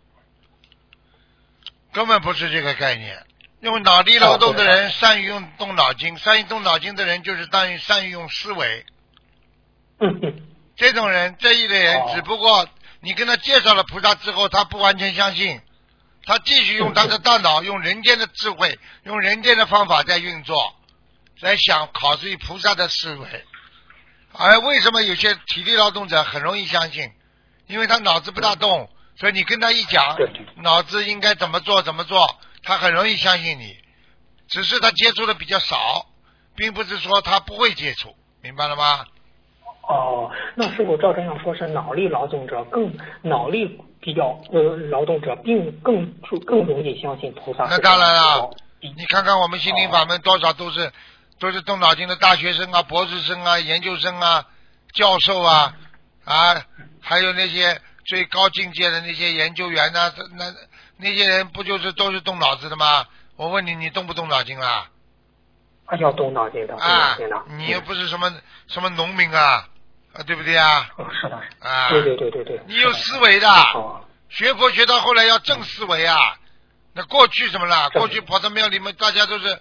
[1.96, 3.24] 根本不是这个概念。
[3.60, 8.84] 用脑力劳动的人善于用动脑筋，善于动脑筋的人就是善于善于用思维。
[10.76, 12.68] 这种人这一类人，只不过
[13.00, 15.58] 你跟他介绍了菩萨之后，他不完全相信。
[16.26, 20.74] 他继续用他的大脑， 用人间的智慧，用人间的方法在运作，
[21.40, 23.44] 在想考虑菩萨的思维。
[24.32, 27.10] 而为什么有些体力劳动者很容易相信？
[27.68, 30.16] 因为他脑子不大动，所以你跟他一讲，
[30.56, 32.26] 脑子应该怎么做怎么做，
[32.62, 33.76] 他很容易相信你。
[34.48, 36.06] 只是他接触的比较少，
[36.54, 39.04] 并不是说他不会接触，明白了吗？
[39.88, 43.80] 哦，那师傅照这样说，是脑力劳动者更脑力。
[43.98, 46.08] 比较呃，劳动者并更
[46.46, 47.64] 更容易相信菩萨。
[47.64, 50.92] 那当然了，你看看我们心灵法门多少都是
[51.40, 54.46] 都是动脑筋的大学生啊、博士生啊、研究生啊、
[54.92, 55.74] 教授啊
[56.24, 56.62] 啊，
[57.00, 60.54] 还有那些最高境界的那些研究员呐，那
[60.96, 63.06] 那些人不就是都是动脑子的吗？
[63.36, 64.88] 我问你，你动不动脑筋啊？
[65.86, 67.16] 啊，要动脑筋的，啊，
[67.48, 68.32] 你又不是什么
[68.68, 69.68] 什么农民啊。
[70.18, 70.88] 啊，对不对啊？
[71.20, 72.58] 是的，啊，对对对对对。
[72.66, 73.48] 你有思维的，
[74.30, 76.16] 学佛学到后来要正思维啊。
[76.94, 77.90] 那过去什么了？
[77.90, 79.60] 过去跑到庙里面，大家都是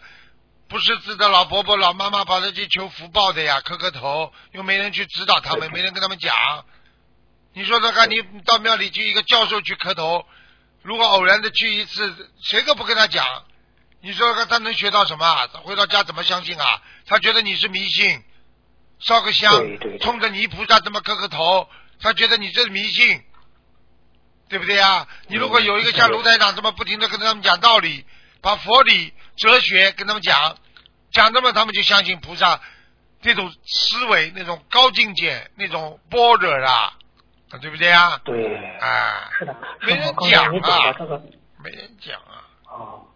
[0.69, 6.33] 不识字的老伯伯、老妈妈跑着去求福报的呀，磕磕头，又没人去指导他们，没人跟他们讲。
[7.55, 10.25] 你说说看，你到庙里去一个教授去磕头，
[10.83, 13.25] 如果偶然的去一次，谁都不跟他讲，
[14.01, 15.47] 你说看他能学到什么？
[15.53, 16.81] 他回到家怎么相信啊？
[17.05, 18.23] 他觉得你是迷信。
[18.97, 19.51] 烧个香，
[19.99, 21.69] 冲着泥菩萨这么磕个头，
[21.99, 23.21] 他觉得你这是迷信，
[24.47, 25.05] 对不对啊？
[25.27, 28.05] 你如果有一个像卢台长这么不停的跟他们讲道理，
[28.41, 30.57] 把佛理、哲学跟他们讲，
[31.11, 32.61] 讲那么他们就相信菩萨
[33.21, 36.93] 那种思维、那种高境界、那种般若啊，
[37.61, 38.19] 对不对啊？
[38.23, 41.21] 对，啊，是的，没人讲啊，
[41.63, 42.43] 没人讲啊。
[42.65, 43.07] 哦。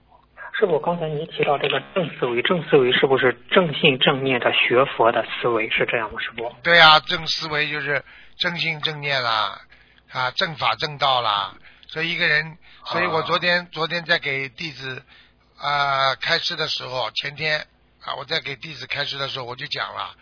[0.60, 5.70] 师傅，刚才您提到这个正思维，正思维是不是正信正念的学佛的思维？
[5.70, 6.20] 是这样吗？
[6.20, 6.54] 师傅？
[6.64, 8.04] 对啊，正思维就是
[8.38, 9.62] 正信正念啦，
[10.12, 11.56] 啊，正法正道啦。
[11.88, 12.58] 所以一个人，
[12.88, 15.02] 所以我昨天昨天在给弟子
[15.58, 17.66] 啊开示的时候，前天
[18.04, 20.14] 啊我在给弟子开示的时候，我就讲了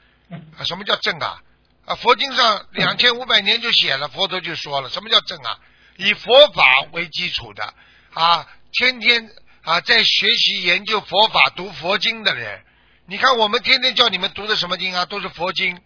[0.60, 1.42] 啊，什么叫正啊？
[1.88, 5.58] 啊，佛经上两千五百年就写了，佛陀就说了，什么叫正啊？
[5.96, 7.74] 以佛法为基础的
[8.14, 9.28] 啊，天天。
[9.64, 12.64] 啊，在学习研究佛法、读佛经的人，
[13.06, 15.04] 你看我们天天叫你们读的什么经啊？
[15.04, 15.78] 都是佛经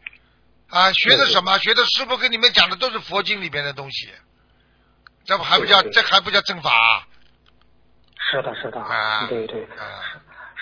[0.69, 1.57] 啊，学的什么？
[1.57, 4.07] 学的师傅跟你们讲的都是佛经里边的东西，
[5.25, 6.71] 这不还不叫这还不叫正法？
[6.71, 7.07] 啊
[8.29, 9.67] 是的，是的，啊，对对。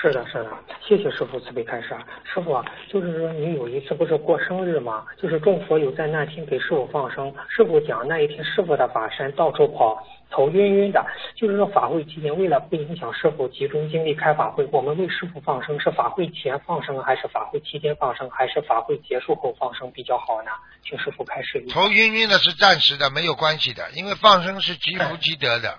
[0.02, 0.50] 是的，是的，
[0.82, 1.90] 谢谢师傅慈悲开示。
[2.24, 5.06] 师傅，就是说你有一次不是过生日吗？
[5.22, 10.02] 就是众佛友在那天给师傅放生，师傅讲那一天师傅的法身到处跑，
[10.32, 11.06] 头晕晕的。
[11.36, 20.52] 就是说法会期间，为了不影响师傅集中精力开法会，我们为师傅放生是法会前放生，还是法会期间放生，还是法会结束后放生比较好呢？
[20.82, 21.76] 请师傅开示一下。
[21.76, 25.78] 头晕晕的是暂时的，没有关系的，因为放生是积福积德的。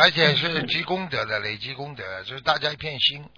[0.00, 3.28] 而且是积功德的，累积功德，就是大家一片心，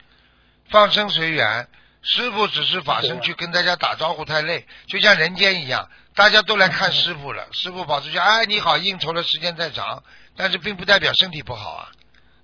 [0.69, 1.67] 放生随缘。
[2.03, 7.49] 师傅只是法身去跟大家打招呼太累，就像人间一样，大家都来看师傅了。
[7.53, 10.03] 师傅跑出去，哎，你好，应酬的时间太长，
[10.37, 11.89] 但是并不代表身体不好啊，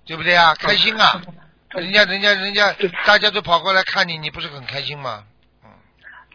[0.05, 0.55] 对不对啊？
[0.55, 1.21] 开心啊，
[1.69, 2.75] 人家人家人家
[3.05, 5.25] 大家都跑过来看你，你不是很开心吗？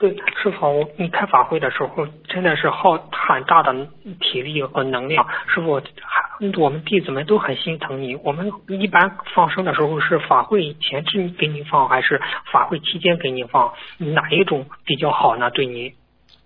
[0.02, 3.72] 对，师傅，你开法会的时候真的是耗很大的
[4.18, 5.24] 体力和能量。
[5.46, 8.16] 师傅，还我们弟子们都很心疼你。
[8.16, 12.20] 我们一般放生的时候是法会前置给你放，还是
[12.50, 13.72] 法会期间给你放？
[13.98, 15.52] 哪一种比较好呢？
[15.52, 15.94] 对你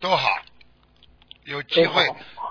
[0.00, 0.28] 都好，
[1.46, 2.04] 有机会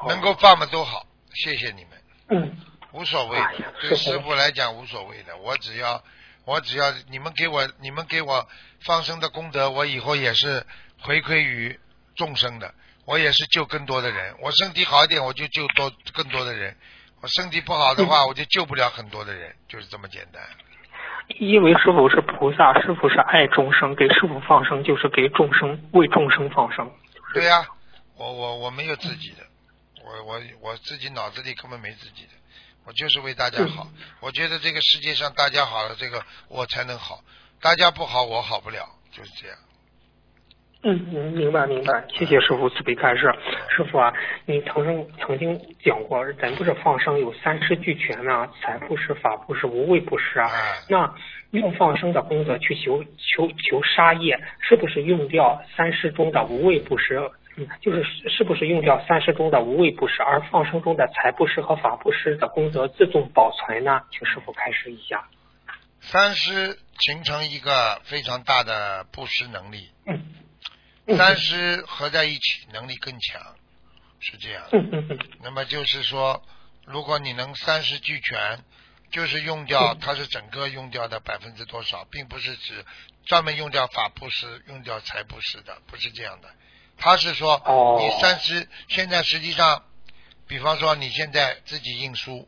[0.09, 1.03] 能够放的都好。
[1.35, 1.91] 谢谢你们。
[2.29, 2.57] 嗯，
[2.93, 3.37] 无所谓，
[3.79, 5.37] 对师傅来讲无所谓的。
[5.37, 6.01] 我只要
[6.45, 8.47] 我只要你们给我你们给我
[8.83, 10.65] 放生的功德，我以后也是。
[11.05, 11.79] 回馈于
[12.15, 12.73] 众生的，
[13.05, 14.35] 我也是救更多的人。
[14.41, 16.73] 我身体好一点，我就救多更多的人；
[17.21, 20.41] 我身体不好的话，我就救不了很多的人，就是这么简单。
[21.37, 26.91] 因为师傅是菩萨，师傅是爱众生，给师傅放生就是给众生为众生放生。
[27.33, 27.67] 对呀，
[28.15, 29.43] 我我我没有自己的，
[30.03, 32.31] 我我我自己脑子里根本没自己的，
[32.85, 33.87] 我就是为大家好。
[34.21, 37.23] 我觉得这个世界上大家好了，这个我才能好；
[37.61, 39.57] 大家不好，我好不了，就是这样。
[40.87, 43.33] 嗯嗯，明白明白，谢谢师傅慈悲开示。
[43.75, 44.13] 师傅啊，
[44.45, 50.47] 你曾经曾经讲过，人不是放生有三施俱全呢，财布施、法布施、无畏布施啊。
[50.87, 51.11] 那
[51.49, 57.31] 用放生的功德去求求求杀业，是不是用掉三施中的无畏布施？
[57.57, 64.01] 嗯，就是是不是用掉三施中的无畏布施，而放生中的财布施和法布施的功德自动保存呢？
[64.11, 65.23] 请师傅开示一下。
[65.99, 69.89] 三施形成一个非常大的布施能力。
[70.05, 70.21] 嗯。
[71.07, 73.55] 三师合在一起，能力更强，
[74.19, 74.63] 是这样。
[75.41, 76.43] 那么就是说，
[76.85, 78.63] 如果你能三师俱全，
[79.11, 82.83] 就是用掉，它是整个用掉的百分之多少，并不是指
[83.25, 86.49] 专门用掉法布施、用掉财布施的，不是这样的。
[86.97, 87.61] 他是说，
[87.99, 89.83] 你三师现在实际上，
[90.47, 92.47] 比方说你现在自己印书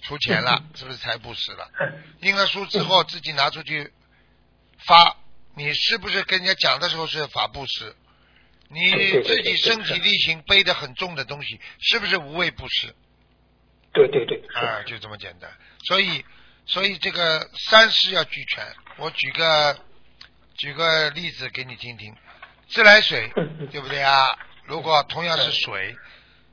[0.00, 1.70] 出钱了，是不是财布施了？
[2.22, 3.92] 印了书之后，自己拿出去
[4.78, 5.16] 发。
[5.54, 7.94] 你是不是跟人家讲的时候是法布施？
[8.68, 8.90] 你
[9.22, 12.94] 自己身体力行背的很重的东西，是不是无畏布施？
[13.92, 15.50] 对对对，啊，就这么简单。
[15.86, 16.24] 所以，
[16.64, 18.66] 所以这个三施要俱全。
[18.96, 19.78] 我举个
[20.56, 22.16] 举个例子给你听听，
[22.68, 23.30] 自来水
[23.70, 24.38] 对不对啊？
[24.64, 25.94] 如果同样是水，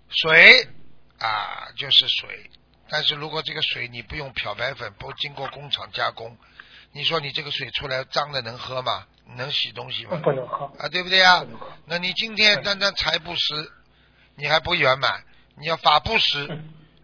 [0.09, 0.67] 水
[1.19, 2.49] 啊就是水，
[2.89, 6.37] 但是如果这个水你不用漂白粉，不经过工厂加工。
[6.91, 9.05] 你说你这个水出来脏的能喝吗？
[9.37, 10.19] 能洗东西吗？
[10.23, 11.45] 不能喝啊，对不对呀？
[11.85, 13.71] 那你今天单单财不实，
[14.35, 15.23] 你还不圆满，
[15.55, 16.59] 你要法布施，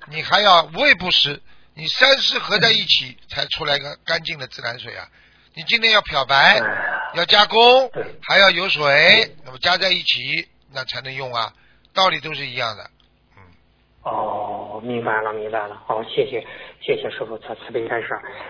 [0.07, 1.41] 你还要胃不实，
[1.76, 5.07] 你三施合在一起才出来个干净的自来水啊！
[5.53, 6.60] 你今天要漂白，
[7.14, 7.91] 要加工，
[8.28, 11.53] 还要有水，那么加在一起，那才能用啊，
[11.94, 12.90] 道理都是一样的。
[14.06, 15.76] 哦，明白了，明白了。
[15.86, 16.45] 好，谢谢。
[16.80, 18.10] 谢谢师傅慈慈悲开示，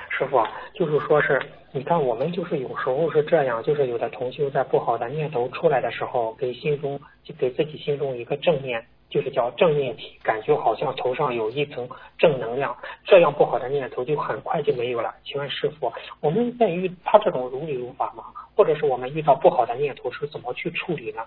[0.10, 1.42] 师傅就是说是，
[1.72, 11.88] 你看我们就是有时候是这样，就是有的同修在不好的念头出来的时候，给心中就给自己心中一个正念，就是叫正念体，感觉好像头上有一层
[12.18, 12.76] 正能量，
[13.06, 15.16] 这样不好的念头就很快就没有了。
[15.24, 18.26] 请问师傅，我们在遇他这种如理如法吗？
[18.58, 21.24] 或者是我们遇到不好的念头是怎么去处理呢？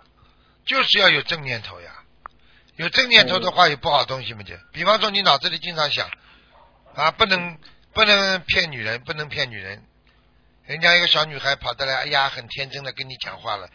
[0.66, 1.88] 就是要有正念头呀，
[2.78, 6.08] 有正念头的话，有不好东西嘛就，比方说你脑子里经常想。
[6.94, 7.58] 啊，不能
[7.92, 9.84] 不能骗女人，不能骗女人。
[10.64, 13.68] 人家一个小女孩跑得来，哎呀，很天真的跟你讲话了。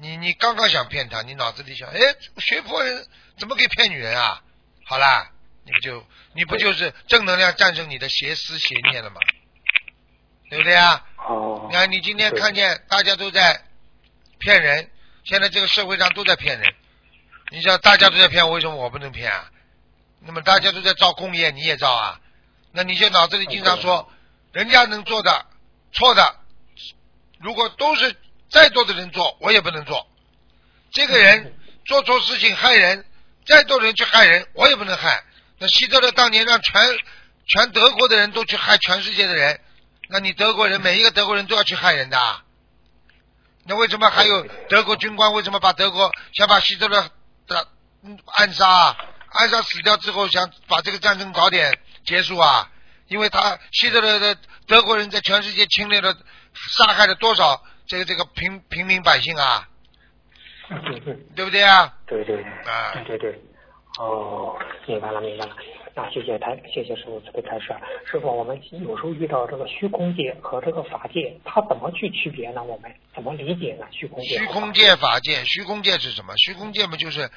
[0.00, 1.98] 你你刚刚想骗她，你脑子里想，哎，
[2.38, 3.06] 学佛人
[3.38, 4.42] 怎么可以骗女人啊？
[4.86, 5.30] 好啦，
[5.64, 6.04] 你不就
[6.34, 9.20] 你不就是正能量战胜你的邪思邪念了吗？
[10.50, 11.04] 对不对啊？
[11.28, 11.66] 哦。
[11.68, 13.62] 你看，你今天看见大家都在
[14.38, 14.90] 骗人，
[15.24, 16.74] 现在这个社会上都在骗人。
[17.50, 19.50] 你想大家都在骗，为什么我不能骗啊？
[20.20, 22.20] 那么大家都在造工业，你也造啊？
[22.72, 24.10] 那你就脑子里经常说，
[24.52, 25.46] 人家能做的
[25.92, 26.36] 错的，
[27.38, 28.16] 如果都是
[28.48, 30.08] 再多的人做，我也不能做。
[30.90, 31.54] 这个人
[31.84, 33.04] 做错事情害人，
[33.46, 35.22] 再多人去害人，我也不能害。
[35.58, 36.98] 那希特勒当年让全
[37.46, 39.60] 全德国的人都去害全世界的人，
[40.08, 42.42] 那你德国人每一个德国人都要去害人的，啊
[43.66, 47.10] 那为什么还有德国军官为什么把德国想把希特勒
[47.46, 47.68] 的
[48.38, 48.96] 暗杀，
[49.30, 52.70] 暗杀死掉之后想把这个战争早点结束啊？
[53.08, 56.16] 因为他希特勒的德国人在全世界侵略了、
[56.54, 59.68] 杀害了多少这个这个平平民百姓啊？
[60.68, 61.94] 对对，对不对啊？
[62.06, 63.44] 对对啊，对对对，
[63.98, 64.56] 哦，
[64.86, 65.54] 明白了明白了。
[65.96, 67.72] 那谢谢台，谢谢师傅慈悲开示。
[68.04, 72.64] 师傅，我们有时候遇到这个虚空界和这个法界，它怎么去区别呢？
[72.64, 73.86] 我们怎么理解呢？
[73.92, 74.36] 虚空界。
[74.38, 76.34] 虚空界、法界，虚空界是什么？
[76.36, 77.30] 虚空界嘛，就是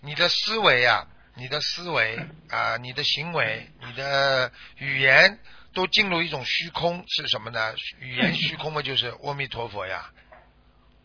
[0.00, 1.06] 你的思维啊，
[1.36, 2.18] 你的思维
[2.48, 5.38] 啊，你的行为，你的语言
[5.74, 7.74] 都进入一种虚空，是什么呢？
[8.00, 10.10] 语言虚空嘛，就是阿弥陀佛呀。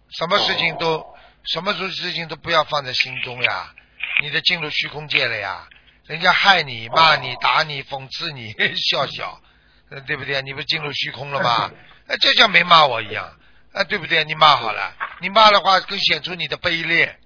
[0.10, 1.06] 什么事情都，
[1.44, 3.74] 什么事情都不要放在心中呀，
[4.22, 5.68] 你的进入虚空界了呀。
[6.08, 8.54] 人家害你、骂你、打你、讽刺你、
[8.92, 9.40] 笑笑，
[10.06, 10.42] 对不对？
[10.42, 11.72] 你不进入虚空了吗？
[12.08, 13.34] 那就像没骂我一样，
[13.72, 14.24] 啊，对不对？
[14.26, 17.18] 你骂好了，你骂的话更显出你的卑劣，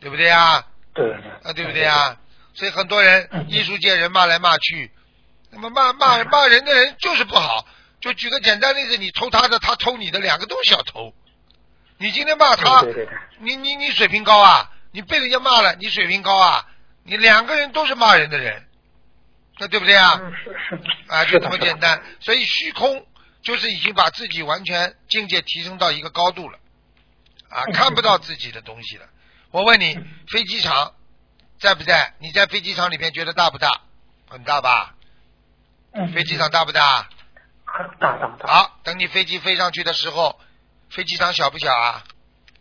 [0.00, 0.64] 对不对啊？
[0.94, 1.12] 对。
[1.42, 2.16] 啊，对不对啊？
[2.54, 4.90] 所以很多人艺术界人骂来骂去，
[5.50, 7.66] 那么骂骂骂人的人就是不好。
[8.00, 11.12] 就举个简单例子，你偷他的，他偷你的，两个都是小偷。
[11.98, 12.82] 你今天骂他，
[13.40, 14.70] 你你你水平高啊？
[14.92, 16.66] 你被人家骂了，你水平高啊？
[17.02, 18.66] 你两个人都是骂人的人，
[19.58, 20.20] 那对不对啊？
[20.44, 22.02] 是是啊，就这么简单。
[22.20, 23.06] 所以虚空
[23.42, 26.58] 就是已经把自己完全境界提升到一个高度了，
[27.48, 29.06] 啊，看不到自己的东西了。
[29.50, 29.94] 我问你，
[30.28, 30.94] 飞机场
[31.58, 32.14] 在不在？
[32.20, 33.80] 你在飞机场里面觉得大不大？
[34.28, 34.94] 很大吧？
[36.14, 37.08] 飞机场大不大？
[37.64, 38.46] 很大大大。
[38.46, 40.38] 好，等你飞机飞上去的时候，
[40.90, 42.04] 飞机场小不小啊？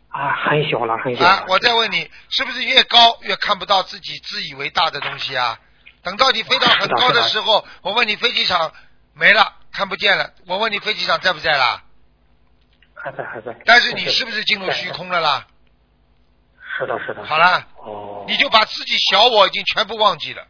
[0.10, 1.26] 啊，很小了，很小。
[1.26, 5.60] 啊，我再问你，是不是越高越看不到自己自以为大的东西啊？
[6.02, 8.72] 等到你飞到很高的时候，我问你飞机场
[9.14, 10.34] 没了，看不见了。
[10.48, 11.84] 我问你飞机场在不在啦？
[12.96, 13.56] 还在，还在。
[13.66, 15.46] 但是你是不是进入虚空了啦？
[16.78, 17.24] 是的，是的。
[17.26, 17.68] 好啦。
[17.78, 18.26] 哦。
[18.28, 20.48] 你就把自己小我已经全部忘记了。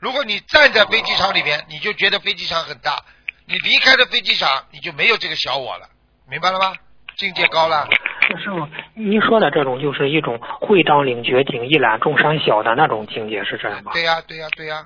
[0.00, 3.04] 如果你站在飞机场里边，你就觉得飞机场很大；
[3.46, 5.88] 你离开了飞机场，你就没有这个小我了。
[6.26, 6.74] 明白了吗？
[7.16, 7.86] 境界高了。
[8.22, 13.92] 师傅，您说的这种就是一种会当凌绝顶，一览众山小的那种境界，是这样吗？
[13.92, 14.84] 对呀，对呀，对呀，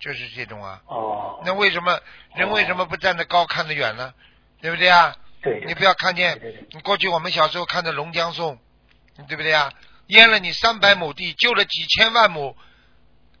[0.00, 0.80] 就是这种啊。
[0.86, 1.40] 哦。
[1.44, 1.98] 那为什么
[2.34, 4.12] 人为什么不站得高看得远呢？
[4.60, 5.14] 对不对啊？
[5.42, 5.62] 对。
[5.66, 6.40] 你不要看见，
[6.72, 8.58] 你过去我们小时候看的《龙江颂》，
[9.28, 9.70] 对不对啊？
[10.08, 12.56] 淹了你三百亩地，救了几千万亩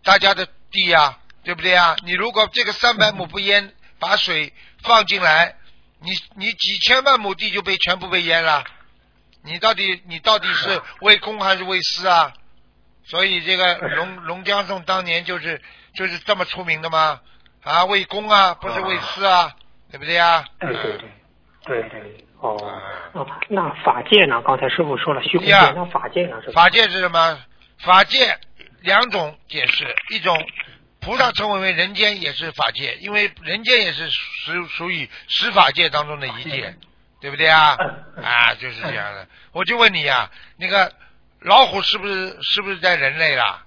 [0.04, 1.96] 大家的地呀，对不对啊？
[2.04, 4.52] 你如果这个三百亩不淹，把水
[4.82, 5.56] 放进来，
[6.00, 8.64] 你你几千万亩地就被全部被淹了。
[9.48, 12.32] 你到底你到底是 为公还是为私啊？
[13.04, 15.60] 所以这个龙 龙江颂当年就是
[15.94, 17.20] 就是这么出名的吗？
[17.64, 19.52] 啊，为公啊，不是为私啊，
[19.90, 20.44] 对不对啊？
[20.60, 21.08] 对对对，
[21.64, 22.56] 对对哦
[23.14, 24.40] 哦，那法界呢？
[24.46, 26.40] 刚才师傅说了虚空界，那法界呢？
[26.44, 27.38] 是法界是什么？
[27.78, 28.38] 法界
[28.82, 30.36] 两种解释，一种
[31.00, 36.76] 菩萨称为为人间也是法界，因为人间也是属属于十法界当中的一界。
[37.20, 37.76] 对不对啊？
[38.22, 39.26] 啊，就是这样的。
[39.52, 40.92] 我就问你呀，那个
[41.40, 43.64] 老虎是不是是不是在人类啦？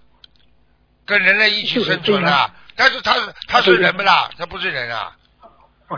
[1.05, 2.53] 跟人类一起生存啦？
[2.75, 4.29] 但是它是它是人不啦？
[4.37, 5.15] 它不是人啊。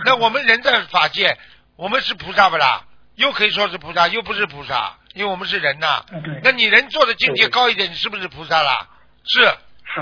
[0.06, 1.38] 那我们人在法界，
[1.76, 2.86] 我们是菩萨不啦？
[3.16, 6.04] 又可以说是菩萨，又不是菩萨，因为我们是人呐。
[6.44, 8.90] 那你人做的境界高一点，你是不是菩萨啦？
[9.26, 9.56] 是。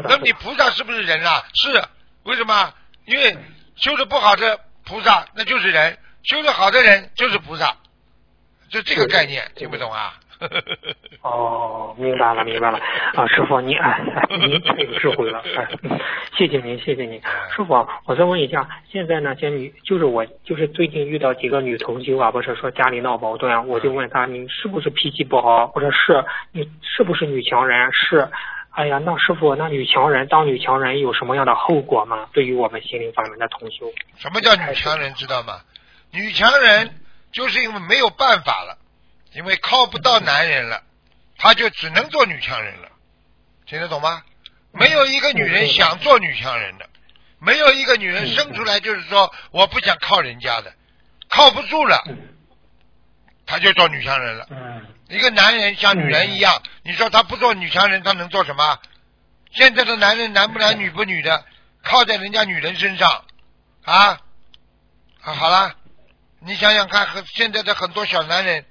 [0.08, 1.44] 那你菩萨是不是人啊？
[1.54, 1.84] 是。
[2.24, 2.74] 为什么？
[3.06, 3.38] 因为
[3.76, 5.98] 修的不好的菩萨，那就是人。
[6.24, 7.76] 修的好的人就是菩萨，
[8.70, 10.14] 就这个概念，听不懂啊？
[11.22, 12.80] 哦，明白了，明白了
[13.14, 13.28] 啊！
[13.28, 14.02] 师傅，您哎，
[14.42, 15.68] 您太有智慧了， 哎，
[16.36, 17.22] 谢谢您，谢谢您，
[17.56, 25.72] 师傅，我再问一下，现在那些女就是我，就是最近遇到几个女同修啊，不是说家里闹矛盾，我就问她，你是不是脾气不好？
[25.76, 27.92] 我说是，你是不是女强人？
[27.94, 28.28] 是，
[28.72, 32.30] 哎呀，那师傅，那女强人当女强人有什么样的后果吗？
[32.34, 33.86] 对于我们心灵法门的同修，
[34.18, 35.14] 什么叫女强人？
[35.14, 35.60] 知道吗？
[36.12, 37.02] 女强人
[37.32, 38.78] 就是因为没有办法了，
[39.34, 40.84] 因为靠不到男人了，
[41.38, 42.90] 她就只能做女强人了，
[43.66, 44.24] 听得懂吗？
[44.74, 46.88] 没有一个女人想做女强人的，
[47.40, 50.74] 没有一个女人生出来就是说我不想靠人家的，
[51.30, 52.04] 靠不住了，
[53.46, 54.48] 她就做女强人了。
[55.10, 58.80] 一个男人像女人一样，你说他不做女强人，他能做什么？
[59.52, 61.46] 现在的男人男不男女不女的，
[61.84, 63.26] 靠在人家女人身上
[63.84, 64.22] 啊
[65.22, 65.76] 啊，好了。
[66.44, 68.66] 你想想看，和现在的很多小男人，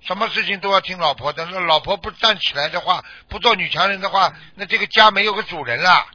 [0.00, 1.44] 什么事情都要听老婆的。
[1.46, 6.06] 那老婆不站起来的话，不做女强人的话，那这个家没有个主人了。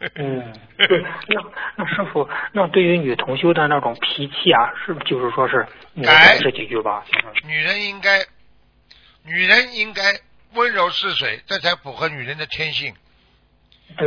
[0.00, 1.42] 嗯， 对，那
[1.76, 7.04] 那师傅，那对于女同修的那种脾气啊，是不就是说是你改这几句吧？
[7.44, 8.24] 女人应该，
[9.24, 10.20] 女人应该
[10.52, 12.94] 温柔似水，这才符合女人的天性。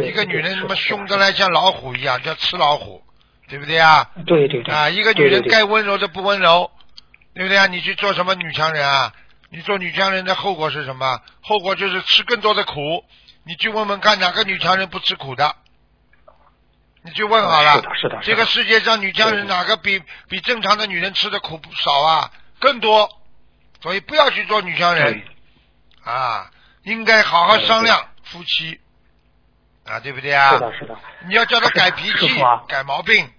[0.04, 3.04] 一个女人是他妈凶的来像老虎一样，叫吃老虎，
[3.52, 4.10] 对不对啊？
[4.26, 6.72] 对对对啊，一个女人该温柔的不温柔，
[7.34, 7.68] 对不对啊？
[7.68, 9.12] 你去做什么女强人啊？
[9.50, 11.20] 你做女强人的后果是什么？
[11.42, 13.04] 后果就是吃更多的苦。
[13.44, 15.54] 你去问问看，哪个女强人不吃苦的？
[17.04, 17.74] 你去问好了。
[17.74, 22.32] 是的是的这个世界上女强人哪个比比正常的女人吃的苦不少啊？
[22.62, 23.10] 更多。
[23.82, 25.22] 所以不要去做女强人
[26.06, 26.50] 啊，
[26.84, 28.80] 应该好好商量夫妻
[29.86, 30.52] 啊，对不对啊？
[30.52, 30.98] 是的是的。
[31.28, 33.30] 你要叫他改脾气改毛病。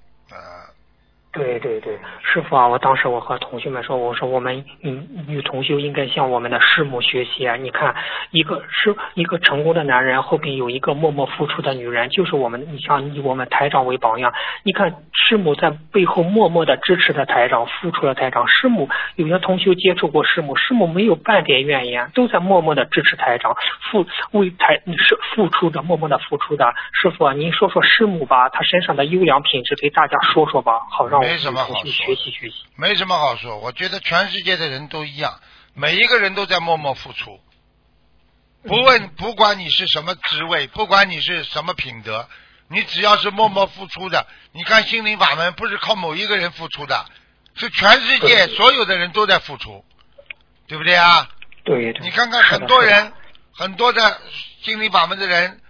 [1.32, 7.56] 对对对，师傅啊，我当时我和同学们说，我说我们女女同修应该向我们的师母学习啊！
[7.56, 7.94] 你看，
[8.32, 14.30] 一个是一个成功的男人后边有一个默默付出的女人，就是我们，你像以我们台长为榜样，
[14.62, 18.46] 你看师母在背后默默的支持着台长，付出了台长。
[18.46, 23.56] 师母有些同修接触过师母，师母没有半点怨言，都在默默的支持台长，
[23.90, 26.74] 付为台是付出的，默默的付出的。
[26.92, 32.56] 师傅啊，您说说师母吧，她身上的优良品质给大家说说吧，好让没什么好说学习学习。
[32.76, 35.40] 没什么好说，我觉得全世界的人都一样，
[35.74, 37.40] 每一个人都在默默付出。
[38.64, 42.28] 不问不管你是什么职位，不管你是什么品德，
[42.68, 47.04] 你只要是默默付出的，你看心灵法门不是靠某一个人付出的，
[47.56, 49.84] 是全世界所有的人都在付出，
[50.68, 51.28] 对不对啊？
[51.64, 52.02] 对对。
[52.02, 53.12] 你看看很多人，
[53.52, 54.20] 很多的
[54.62, 55.60] 心灵法门的人，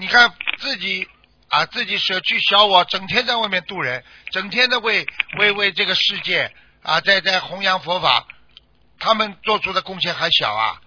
[0.00, 1.06] 你看自己
[1.50, 5.06] 啊，自己舍去小我，整天在外面度人，整天的为
[5.38, 6.50] 为为这个世界
[6.82, 8.26] 啊，在在弘扬佛法，
[8.98, 10.80] 他们做出的贡献还小啊！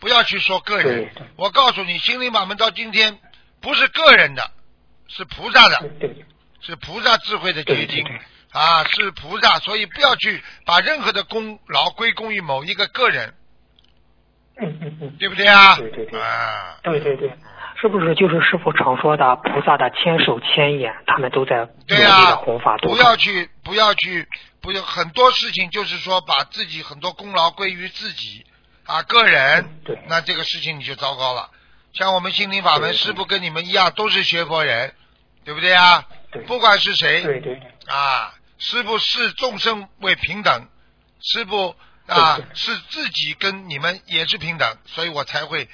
[0.00, 3.18] 不要去说个人，我告诉你，心灵法门到今天
[3.60, 4.50] 不是个人的，
[5.08, 5.90] 是菩萨的，
[6.60, 8.04] 是菩萨智慧的结晶
[8.50, 13.34] 啊，是菩萨，所以不要去把任何的功劳归功于某一个个人，
[14.60, 15.76] 嗯嗯嗯，对不对啊？
[15.76, 17.28] 对对对，啊，对对对，
[17.80, 24.26] 是不是就是师傅常说的菩萨的千手千眼，他们都在努力的弘法度不要去，不要去，
[24.60, 28.44] 不要很多事情就是说把自己很多功劳归于自己
[28.84, 31.50] 啊个人，对那这个事情你就糟糕了。
[31.92, 34.92] 像我们心灵法门，师傅跟你们一样都是学佛人，
[35.44, 36.04] 对不对啊？
[36.46, 37.54] 不管是谁，对对
[37.86, 40.68] 啊，师傅视众生为平等，
[41.20, 41.74] 师傅
[42.06, 45.68] 啊是自己跟你们也是平等，所以我才会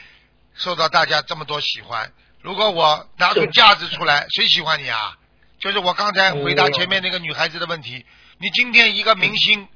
[0.55, 2.13] 受到大家这么多喜欢。
[2.41, 5.17] 如果我拿出价值出来，谁喜欢你啊？
[5.59, 8.05] 就是我刚才回答前面那个女孩子的问题，
[8.39, 9.67] 你今天一个明星，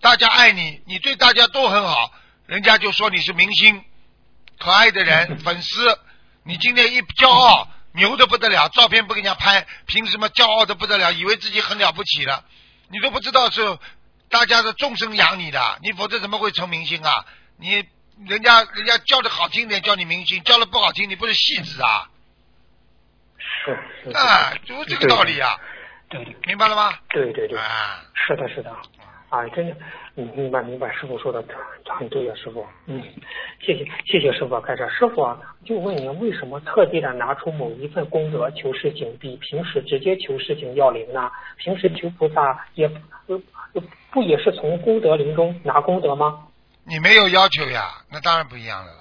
[0.00, 2.10] 大家爱你，你对大家都很好，
[2.46, 3.84] 人家就说你是明星，
[4.58, 5.98] 可爱的人， 粉丝，
[6.42, 12.44] 你今天一骄傲，牛的不得了，照片不给人家拍，凭什么骄傲的不得了，以为自己很了不起了？
[12.88, 13.78] 你都不知道是
[14.30, 17.26] 大家是众生养你的，你否则怎么会成明星啊？
[17.58, 17.84] 你
[18.24, 22.08] 人家人家叫的好听点叫你明星，叫的不好听你不是戏子啊？
[23.38, 25.58] 是是啊，就这个道理啊，
[26.08, 26.92] 对对，明白了吗？
[27.10, 28.70] 对对对，啊，是的是的，
[29.28, 29.76] 啊，真的，
[30.16, 31.44] 嗯，明白明白，师傅说的
[31.84, 33.02] 很对啊，师傅，嗯，
[33.60, 41.30] 谢谢谢谢师傅开始，师傅啊，就问您为什么特地的拿出某一份功德求事情，比平时直接求事情要灵呢？
[41.58, 42.90] 平时求菩萨也
[43.26, 43.40] 呃
[44.10, 46.46] 不也是从功德林中拿功德吗？
[46.88, 48.98] 你没有要求呀，那当然不一样的了。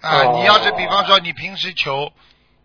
[0.00, 2.12] 啊，哦你要是比方说你平时求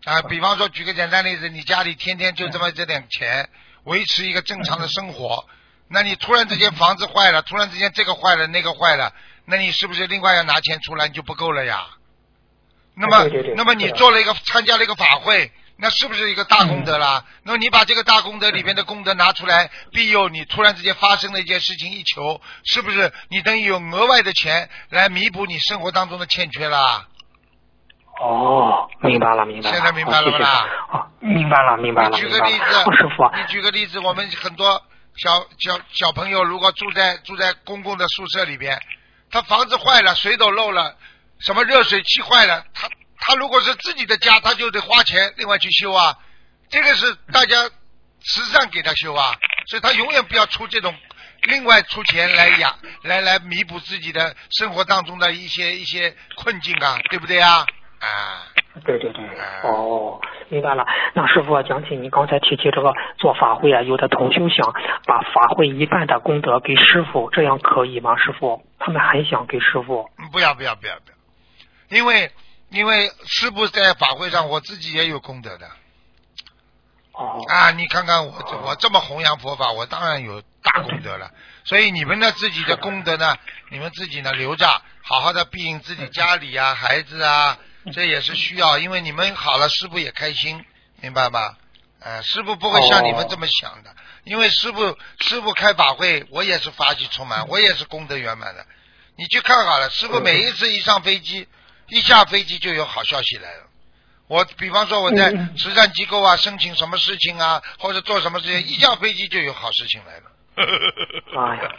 [0.04, 3.48] 啊，比方说举个简单例子，你家里天天就这么这点钱，
[3.84, 5.46] 维持一个正常的生活，
[5.88, 9.12] 那你突然之间房子坏了，突然之间这个坏了那个坏了，
[9.44, 11.86] 那你是不是另外要拿钱出来你就不够了呀？
[12.94, 17.24] 那么，那么你做了一个参加了一个法会，那是不是一个大功德啦？
[17.44, 27.06] 那么你把这个大功德里边的功德拿出来庇佑你突然之间发生的一件事情一求，是不是你等于有额外的钱来弥补你生活当中的欠缺啦？
[28.20, 30.44] 哦，明白了明白了，现在明白了哦谢谢？
[30.44, 32.28] 哦，明白了明白了举。
[32.28, 34.82] 个例子，哦，师傅啊，你举个例子，我们很多
[35.16, 38.82] 小小小朋友如果住在住在公共的宿舍里边，
[39.30, 40.96] 他房子坏了，水斗漏了，
[41.38, 42.88] 什么热水器坏了，他
[43.20, 46.16] 他如果是自己的家，他就得花钱另外去修啊，
[46.70, 47.56] 这个是大家
[48.20, 49.34] 慈善给他修啊，
[49.66, 50.94] 所以他永远不要出这种。
[51.44, 57.64] 另外出钱来养，来来弥补自己的生活当中的一些一些困境啊，对不对啊？
[58.00, 58.42] 啊，
[58.84, 59.24] 对对对，
[59.62, 60.84] 哦，明白了。
[61.14, 64.74] 那师傅啊，讲起你刚才提起这个做法会啊，有的同修想
[65.06, 68.16] 把法会一半的功德给师傅，这样可以吗？
[68.16, 70.10] 师傅，他们很想给师傅。
[70.18, 72.32] 嗯不要不要不要不要，因为
[72.70, 75.70] 因为师傅在法会上，我自己也有功德的，
[77.48, 81.30] 啊，你看看我我这么弘扬佛法，我当然有大功德了。
[81.64, 83.36] 所以你们呢自己的功德呢，
[83.70, 87.58] 你们自己呢留着，好好的庇应自己家里啊、孩子啊，
[87.92, 90.64] 这也是需要，因为你们好了，师傅也开心，
[91.00, 91.56] 明白吗？
[92.00, 98.64] 呃，师傅不会像你们这么想的，因为师傅师傅开法会，我也是法喜充满，我也是功德圆满的。
[99.16, 101.48] 你去看好了，师傅每一次一上飞机，
[101.88, 103.64] 一下飞机就有好消息来了。
[104.28, 110.24] 我比方说我在慈善机构啊，申请什么事情啊，或者做什么事情，一下飞机就有好事情来了。
[110.58, 111.70] 哎呀，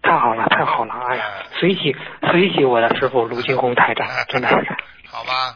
[0.00, 0.94] 太好了，太好了！
[1.08, 1.24] 哎呀，
[1.58, 1.94] 随喜
[2.30, 4.76] 随喜我的师傅卢金红台长，真的是。
[5.10, 5.54] 好吧。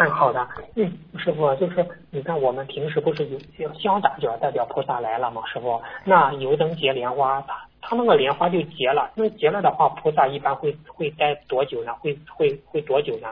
[0.00, 0.48] 嗯，好的。
[0.76, 3.26] 嗯，师傅，就是你看我们平时不是
[3.58, 5.42] 有香打卷代表菩萨来了吗？
[5.52, 11.92] 师傅，那油灯结莲花，它它那个莲花就结了，那结了的话，菩萨一般会会待多久呢？
[11.94, 13.28] 会会会多久呢？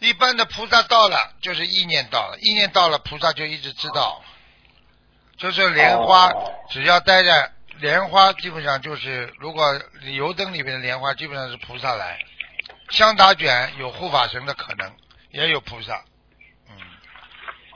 [0.00, 4.22] 一般的菩萨到了，就是意念到了，意念到了，菩萨就一直知道。
[5.36, 6.32] 就是莲花，
[6.70, 9.62] 只要待在莲花，基本上就是如果
[10.14, 12.18] 油灯里面的莲花，基本上是菩萨来。
[12.90, 14.90] 香打卷有护法神的可能，
[15.30, 16.02] 也有菩萨。
[16.68, 16.76] 嗯。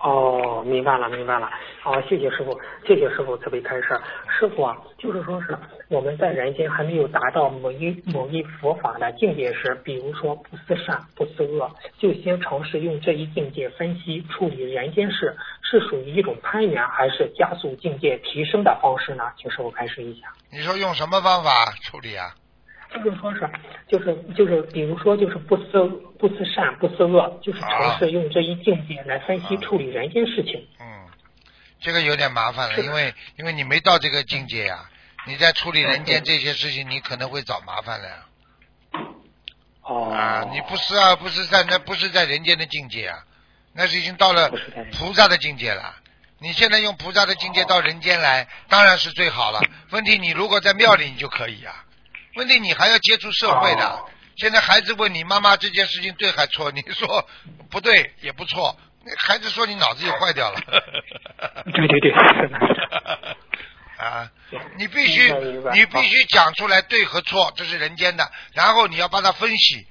[0.03, 1.51] 哦，明白了，明白了。
[1.83, 3.99] 好，谢谢师傅，谢谢师傅慈悲开示。
[4.29, 5.59] 师傅啊，就是说是
[5.89, 19.25] 我们在人间还没有达到某一某一佛法的境界时，比如说不思善不思恶，就先尝试用这一境界分析处理人间事，是属于一种攀缘，还是加速境界提升的方式呢？
[19.39, 20.29] 请师傅开示一下。
[20.51, 22.35] 你说用什么方法处理啊？
[22.93, 23.49] 就是说是，
[23.89, 25.79] 就是就是，比如说就是不思
[26.19, 30.67] 不思善不思恶，就是尝试用这一境界来分析处理人间事情。
[30.81, 31.07] 嗯，
[31.81, 34.91] 这个有点麻烦了，因为因为你没到这个境界呀，
[35.27, 38.27] 你在处理人间这些事情，你可能会找麻烦了。
[39.83, 40.11] 哦。
[40.13, 43.25] 啊，你不思恶不思善，那不是在人间的境界啊，
[43.73, 44.51] 那是已经到了
[44.99, 45.95] 菩萨的境界了。
[46.41, 49.61] 你现在用菩萨的境界到人间来，当然是最好了。
[49.91, 51.85] 问题你如果在庙里，你就可以啊。
[52.41, 54.05] 问题你还要接触社会的，
[54.37, 57.29] 现在孩子问你妈妈这件事情对还错， 你说
[57.71, 58.75] 不对也不错，
[59.19, 60.59] 孩子说你脑子又坏掉了。
[61.71, 62.11] 对 对对，
[64.03, 64.31] 啊，
[64.79, 65.31] 你必须
[65.75, 69.87] 你必须讲出来对和错，这是人间的，然后你要帮他分析，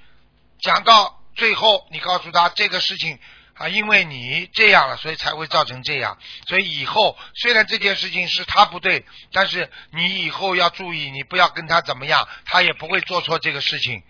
[0.60, 3.20] 讲到最后你告诉他这个事情。
[3.60, 6.18] 啊，因为你这样了，所以才会造成这样。
[6.48, 9.04] 所以以后虽然这件事情是他不对，
[9.34, 14.02] 但是你以后要注意，你不要跟他怎么样，他也不会做错这个事情。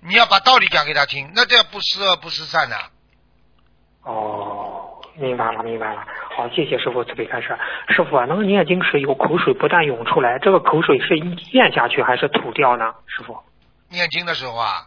[0.00, 2.76] 你要把道理讲给他听，那这不失恶不失善呐。
[4.02, 6.06] 哦，明白了，明白了。
[6.36, 7.58] 好，谢谢师傅慈悲开示。
[7.88, 11.16] 师傅啊，那个念经时有口水不断涌出来，这个口水是
[11.52, 12.92] 咽下去还是吐掉呢？
[13.06, 13.38] 师傅。
[13.88, 14.86] 念经的时候啊。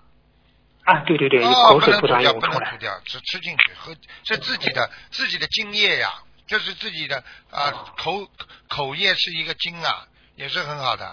[0.84, 6.14] 啊，对对对，哦口水不断涌出来，只吃进去喝，是自己的自己的精液呀，
[6.48, 8.28] 就是自己的啊口
[8.68, 10.06] 口液是一个精啊，
[10.36, 11.06] 也是很好的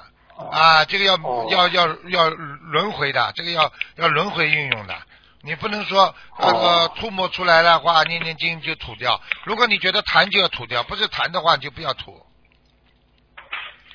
[0.50, 1.16] 啊，这个要
[1.50, 4.96] 要要要轮回的，这个要要轮回运用的，
[5.42, 12.24] 你不能说那个吐沫出来的话，念念经就吐掉，如果你觉得痰就要吐掉，不是痰的话就不要吐。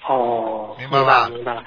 [0.07, 1.29] 哦，明白吧？
[1.29, 1.63] 明白了。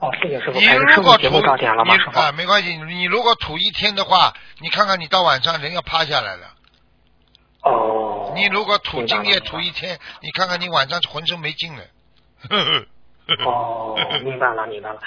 [0.00, 0.58] 哦，谢谢师傅。
[0.58, 2.76] 你如果吐，你啊，没关系。
[2.76, 6.48] 你如果吐一天的话，你看看你到晚上人要趴下来了。
[7.62, 8.32] 哦。
[8.34, 11.82] 你如果吐精液吐一天，你看看你晚上浑身没劲了。
[13.44, 14.98] 哦，明白了，明白了。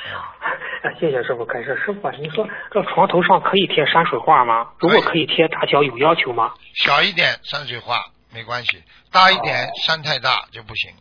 [0.99, 1.77] 谢谢师傅开示。
[1.85, 4.69] 师傅，你说这床头上可以贴山水画吗？
[4.79, 6.53] 如果可以贴，大小有要求吗？
[6.75, 10.93] 小一点山水画没关系，大一点山太大就不行。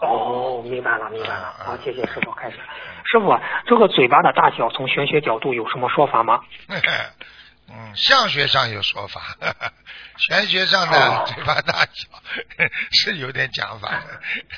[0.00, 1.54] 哦，明白了，明白了。
[1.58, 2.56] 好，谢谢师傅开始。
[3.04, 6.40] 师傅，这个嘴巴的大小从玄学角度有什么说法吗？
[7.66, 9.22] 嗯，相学上有说法，
[10.18, 12.08] 玄学上的嘴巴大小
[12.92, 14.02] 是有点讲法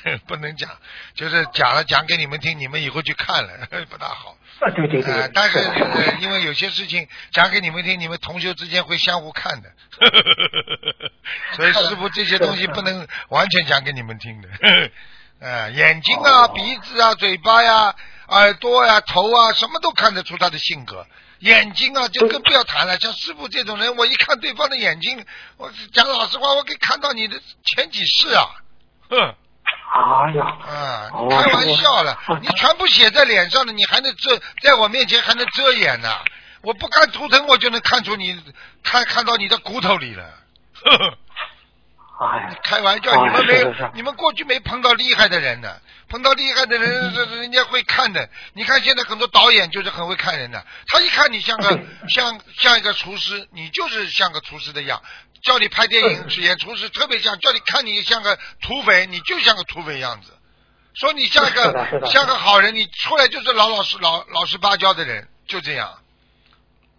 [0.03, 0.69] 的，不能讲，
[1.15, 4.35] 就是讲了讲给你们听，你们以后去看了不大好。
[4.59, 5.31] 啊，对对对。
[5.33, 5.57] 但是
[6.19, 9.71] 因为有些事情讲给你们听，你们同学之间会相互看的，
[11.53, 14.49] 所以师傅这些东西不能完全讲给你们听的。
[15.39, 17.93] 呃，眼睛啊，鼻子啊，嘴巴呀，
[18.27, 21.05] 耳朵呀，头啊，什么都看得出他的性格。
[21.39, 22.99] 眼睛啊，就更不要谈了。
[22.99, 25.23] 像师傅这种人，我一看对方的眼睛，
[25.57, 28.45] 我讲老实话，我可以看到你的前几世啊。
[29.09, 29.35] 哼。
[29.93, 30.45] 哎呀。
[30.65, 36.09] 啊，你开玩笑了， 你全部写在脸上了，你还能遮在我面前还能遮掩呢？
[36.63, 38.43] 我不看图腾，我就能看出你
[38.81, 40.23] 看看到你的骨头里了。
[40.83, 41.17] 呵呵。
[42.19, 45.79] 哎，开玩笑，你们没，你们过去没碰到厉害的人呢，
[46.09, 48.27] 碰到厉害的人，这 人家会看的。
[48.53, 51.79] 你看现在很多导演就是很会看人的，他一看你像个
[52.09, 54.99] 像像一个厨师，你就是像个厨师的样，
[55.43, 60.33] 叫你拍电影演厨师特别像，叫你看你像个土匪，你就像个土匪样子。
[60.95, 65.99] 说你像个像个好人，你出来就是老老实老老实巴交的人，就这样。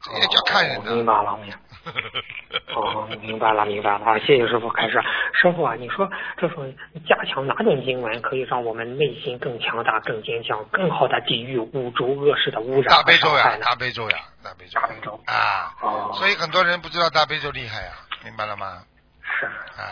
[0.01, 0.95] 这也叫看人的。
[0.95, 1.59] 明白了，明白。
[2.75, 4.19] 哦，明白了，明白了。
[4.21, 5.01] 谢谢师傅开始。
[5.33, 6.73] 师傅啊，你说这种
[7.07, 14.81] 加强哪种经文可以让我们内心更强大、更坚强、更好的抵御五浊恶世的污染大悲咒呀，大悲咒呀，大悲咒。
[14.81, 15.73] 大悲咒啊。
[15.81, 16.11] 哦。
[16.15, 17.93] 所以很多人不知道大悲咒厉害呀，
[18.25, 18.83] 明白了吗？
[19.41, 19.47] 是，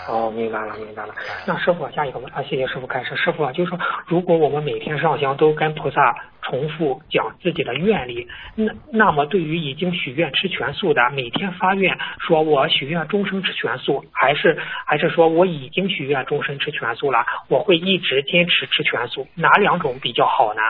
[0.08, 1.14] 哦，明白了，明白了。
[1.46, 3.14] 那师傅，下一个问啊，谢谢师傅开始。
[3.16, 6.16] 师傅啊，就是说，如果我们每天上香都跟菩萨
[6.48, 14.56] 重复讲自己的愿力，那那么对于已经许愿吃全素的，每天发愿说我许愿终生吃全素，还是
[14.86, 20.62] 还是说我已经许愿终身吃全素了，我会一直坚持吃全素，哪两种比较好呢？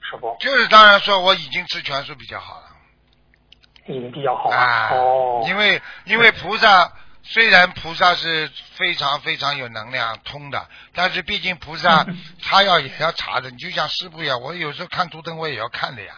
[0.00, 2.68] 师傅，就是当然说我已经吃全素比较好了，
[3.88, 4.90] 已经比较好啊。
[4.92, 6.92] 哦，因为因为菩萨。
[7.30, 12.06] 虽然菩萨是非常非常有能量通的，但是毕竟菩萨
[12.42, 13.50] 他要也要查的。
[13.50, 16.14] 你就像师傅一样，我有时候看图腾我也要看的呀，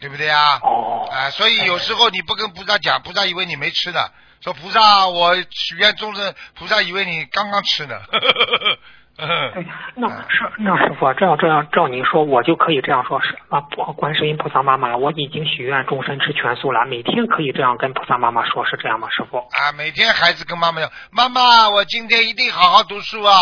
[0.00, 0.58] 对不对呀？
[0.62, 1.06] 哦。
[1.12, 4.00] 啊，所以有时候你不跟菩萨讲，菩萨以为你没吃呢。
[4.40, 8.00] 说菩萨，我许愿众生，菩萨以为你刚刚吃呢。
[9.18, 13.60] 对，那是那师傅，这样这样照您说，我就可以这样说，是啊，
[13.96, 19.38] 观世音菩萨妈妈，我已经许愿终身吃全素了，每天可以这样跟菩萨妈妈说，是这样吗，师傅？
[19.38, 23.32] 啊，每天孩子跟妈妈要，妈妈，我今天一定好好读书啊，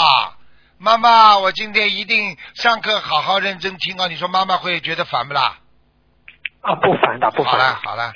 [0.79, 5.59] 妈妈，我今天一定上课好好认真听啊，你说妈妈会觉得烦不啦？
[6.61, 7.53] 啊，不烦的，不烦。
[7.53, 8.13] 好了，好了。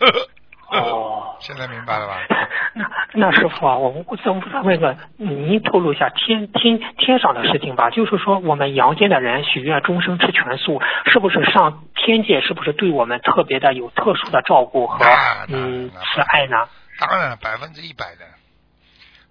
[0.70, 2.18] 哦，现在明白了吧？
[2.74, 4.22] 那那师傅啊，我我再
[4.52, 7.90] 再问个，您透露一下天天天上的事情吧。
[7.90, 12.40] 就是说，我们阳间的人许愿终生吃全素，是不是上天界？
[12.40, 15.04] 是不是对我们特别的有特殊的照顾和
[15.48, 16.68] 嗯慈爱呢？
[17.00, 18.24] 当然，百分之一百的。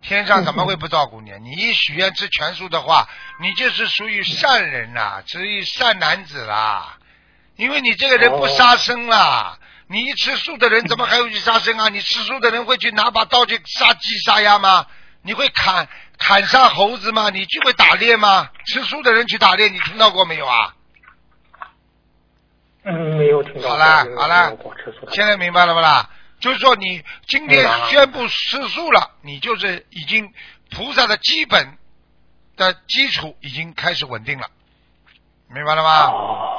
[0.02, 1.32] 天上怎么会不照顾你？
[1.41, 3.07] 你一许愿吃全素的话，
[3.41, 6.98] 你就是属于善人呐，属于善男子啦。
[7.56, 9.57] 因为你这个人不杀生啦。
[9.91, 11.90] 你一吃素的人怎么还会去杀生啊？
[11.90, 14.86] 你吃素的人会去拿把刀去杀鸡杀鸭吗？
[15.24, 15.88] 你会砍
[16.20, 17.32] 砍杀猴子吗？
[17.32, 18.49] 你就会打猎吗？
[18.68, 20.76] 吃素的人去打猎，你听到过没有啊？
[22.84, 23.70] 嗯，没有听到。
[23.70, 24.52] 好啦好啦，
[25.11, 26.07] 现在明白了不啦？
[26.40, 30.32] 就是说你今天宣布吃素了，你就是已经
[30.70, 31.78] 菩萨的基本
[32.56, 34.48] 的基础已经开始稳定了，
[35.48, 35.90] 明白了吗？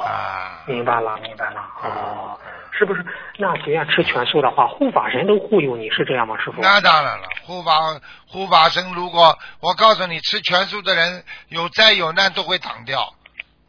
[0.05, 2.37] 啊，明白了明白了哦。
[2.81, 3.05] 是不是？
[3.37, 6.59] 那许愿吃全素的话，护法神都护佑你，是这样吗，师傅？
[6.63, 13.13] 那当然了，护法护法神，如果我告诉你，吃全素的人有灾有难都会挡掉。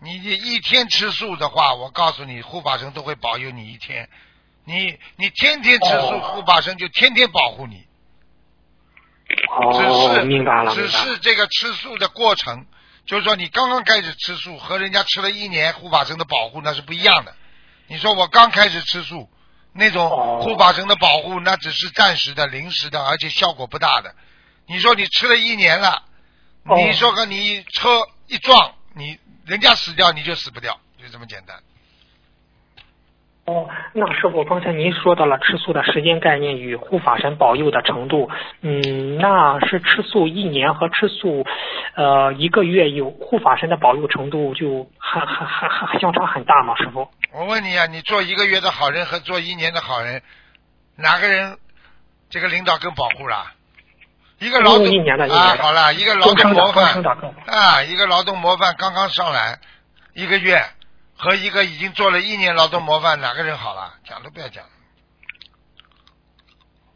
[0.00, 4.08] 你一天吃素的话，我告诉你，护法神都会保佑你一天。
[4.64, 7.84] 你你天天吃素，护法神就天天保护你。
[9.50, 12.64] 哦，明白了，只是这个吃素的过程，
[13.04, 17.34] 就是说你刚刚开始吃素，和人家吃了一年，护法神的保护那是不一样的。
[17.92, 19.28] 你说我刚开始吃素，
[19.74, 20.08] 那种
[20.40, 24.14] 护法神的保护，那只是暂时的、临时的，而且效果不大的。
[24.66, 26.02] 你说你吃了一年了，
[26.74, 31.62] 你说和你车一撞，你人家死掉你就死不掉，就这么简单。
[33.44, 41.44] 哦，那师傅，刚才您说到了吃素的时间概念与护法神保佑的程度，嗯，那是吃素一年和吃素，
[41.96, 46.76] 呃，一个月有护法神的保佑程度就还还还还相差很大吗？
[46.76, 47.10] 师傅？
[47.32, 50.22] 我问你啊，你做一个月的好人和做一年的好人，
[50.96, 51.58] 哪个人
[52.30, 53.44] 这个领导更保护了？
[54.38, 57.02] 一个劳动啊，好了，一个劳动模范
[57.46, 59.58] 啊，一个劳动模范刚刚上来
[60.14, 60.62] 一个月。
[61.22, 63.94] 和一个已经做了一年劳动模范，哪个人好了？
[64.04, 64.64] 讲都不要讲。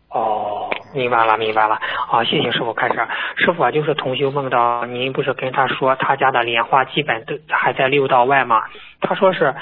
[0.08, 1.78] 哦，明白了，明白了。
[2.08, 2.94] 好，谢谢师傅开始。
[3.36, 8.62] 师傅啊，就是同修梦到您不是跟他说他家的莲花基本都还在六道外吗？
[9.00, 9.54] 他说是，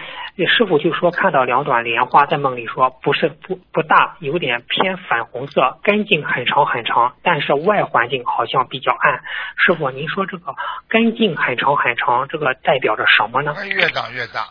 [0.46, 9.22] 师傅就说看到两朵莲花在梦里说不是不不大，有点偏粉红色，根茎很长很长，但是外环境好像比较暗。
[9.56, 10.54] 师傅，您说这个
[10.88, 13.54] 根茎很长很长，这个代表着什么呢？
[13.66, 14.44] 越长越大。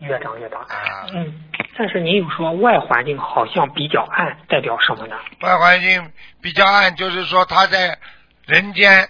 [0.00, 0.64] 越长越大。
[1.12, 1.44] 嗯，
[1.76, 5.16] 但是您又说外环境好像比较暗，代表什么呢？
[5.40, 7.98] 外环境比较暗，就是说他在
[8.46, 9.08] 人间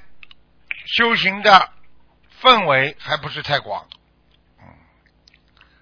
[0.87, 1.69] 修行的
[2.41, 3.85] 氛围还不是太广，
[4.61, 4.67] 嗯，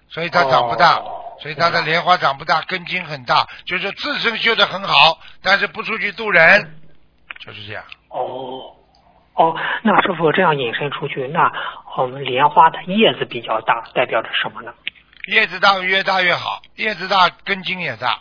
[0.09, 1.01] 所以他长不大，
[1.41, 6.79] 所以他的莲花长不大，根茎很大，就是自身修得很好，但是不出去渡人，
[7.45, 7.83] 就是这样。
[8.09, 8.73] 哦。
[9.39, 11.51] 哦，那师傅这样引申出去，那
[11.97, 14.71] 我们莲花的叶子比较大，代表着什么呢？
[15.31, 18.19] 叶子大越大越好，叶子大根茎也大，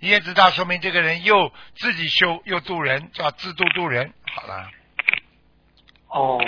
[0.00, 4.12] 叶子大，说明这个人又自己修又渡人，叫自度渡人。
[4.34, 4.68] 好了。
[6.08, 6.40] 哦，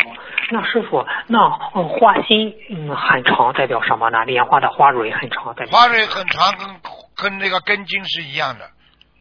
[0.51, 1.39] 那师傅，那
[1.75, 4.25] 嗯花心嗯很长代表什么呢？
[4.25, 5.79] 莲花的花蕊很长代表。
[5.79, 6.81] 花蕊很长，跟
[7.15, 8.69] 跟那个根茎是一样的。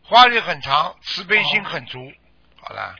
[0.03, 1.99] 花蕊很长，慈悲心很足。
[2.61, 2.95] 好了。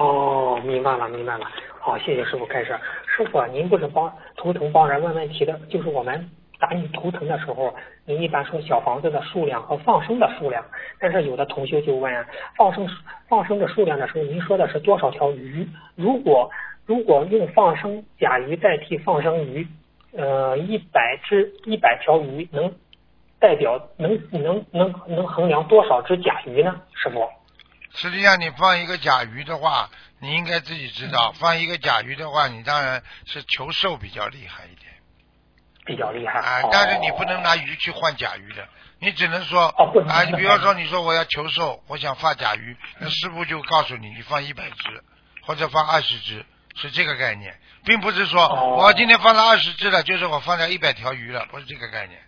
[0.00, 1.44] 哦，明白了，明白了。
[1.78, 2.74] 好，谢谢师傅开始。
[3.06, 7.74] 师傅，您不是帮图腾帮人问问题的，就是我们打你图腾的时候，
[8.06, 10.64] 您一般说小房子的数量和放生的数量，
[10.98, 12.10] 但是有的同学就问
[12.56, 12.88] 放生
[13.28, 15.68] 放生的数量的时候，您说的是多少条鱼？
[15.96, 16.50] 如果
[16.86, 19.66] 如果用放生甲鱼代替放生鱼，
[20.16, 22.72] 呃，一百只一百条鱼能
[23.38, 26.80] 代表能能能能衡量多少只甲鱼呢？
[26.94, 27.28] 师傅？
[27.94, 29.90] 实际上，你放一个甲鱼的话，
[30.20, 31.32] 你应该自己知道。
[31.32, 34.92] 放一个甲鱼的话，你当然是求寿比较厉害一点，
[35.84, 36.68] 比较厉害啊。
[36.70, 38.68] 但是你不能拿鱼去换甲鱼的，
[39.00, 39.66] 你只能说
[40.08, 45.02] 啊，你比方说，你说我要求寿，我想放甲鱼，那师傅就告诉你，你放一百只
[45.42, 46.46] 或者放二十只，
[46.76, 48.46] 是这个概念，并不是说
[48.76, 52.20] 我今天放了二十只了，就是我放了一百条鱼了，不是这个概念。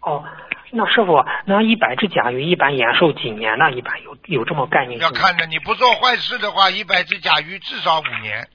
[0.00, 0.24] 哦。
[0.70, 3.70] 那师傅，那一百只甲鱼一般延寿几年呢？
[3.72, 5.00] 一般有有这么概念？
[5.00, 8.46] 要看着你不做坏事的话，一百只甲鱼至少五年。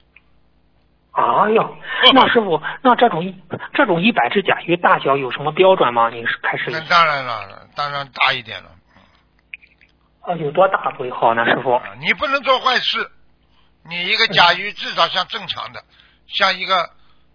[1.10, 1.76] 哎呦，
[2.12, 3.34] 那师傅，那这种
[3.72, 6.08] 这种一百只甲鱼大小有什么标准吗？
[6.08, 6.70] 您是开始？
[6.70, 8.70] 那当然了，当然大一点了。
[10.20, 11.44] 啊，有多大为好呢？
[11.44, 13.10] 师傅，你不能做坏事。
[13.88, 15.82] 你一个甲鱼至少像正常的，
[16.28, 16.90] 像一个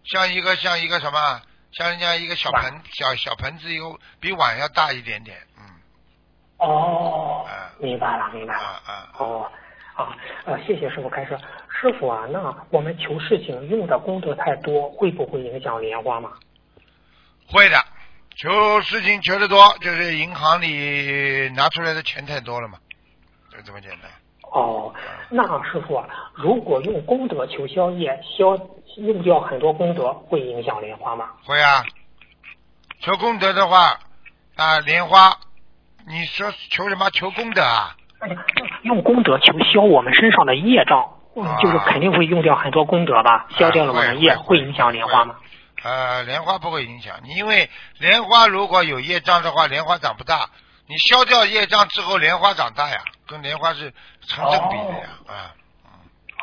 [0.05, 1.41] 像一个像一个什么？
[1.71, 5.63] 像人家一个小盆小小盆子，有比碗要大一点点，嗯。
[6.57, 7.47] 哦，
[7.79, 8.59] 明白了，明白了。
[8.59, 9.09] 啊啊。
[9.17, 9.51] 哦，
[9.95, 11.37] 啊呃，谢谢师傅开车。
[11.69, 16.31] 师傅啊，那我们求事情用的功德太多，会不会影响莲花吗？
[17.47, 17.77] 会的，
[18.35, 22.77] 求事情求的多，就是银行里拿出来的钱太多了嘛，
[23.51, 24.11] 就这么简单。
[24.51, 24.93] 哦，
[25.29, 26.03] 那师傅，
[26.33, 28.57] 如果用功德求消业，消
[28.97, 31.29] 用掉很多功德，会影响莲花吗？
[31.45, 31.83] 会啊，
[33.01, 33.99] 求功德的话
[34.55, 35.37] 啊，莲花，
[36.07, 37.09] 你说求什么？
[37.11, 37.95] 求功德啊？
[38.81, 41.07] 用功德求消我们身上的业障，
[41.61, 43.47] 就是肯定会用掉很多功德吧？
[43.57, 45.35] 消掉了我们业，会影响莲花吗？
[45.83, 47.69] 呃，莲花不会影响，因为
[47.99, 50.49] 莲花如果有业障的话，莲花长不大。
[50.89, 53.93] 你消掉业障之后，莲花长大呀，跟莲花是
[54.25, 55.53] 成正比的呀，啊。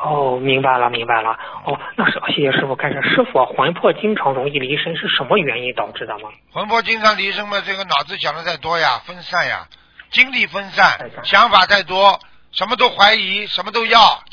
[0.05, 1.31] 哦，明白了，明白了。
[1.65, 2.93] 哦，那是谢谢师傅开始。
[3.01, 6.29] 师傅，魂魄经常容易离身，是什么原因导致的吗？
[6.53, 9.67] 魂魄经常离身嘛，这个脑子想的太多呀，分散呀，
[10.11, 12.17] 精力分散，想法太多，
[12.53, 14.23] 什么都怀疑，什么都要，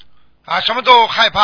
[0.44, 1.40] 啊，什么都害怕，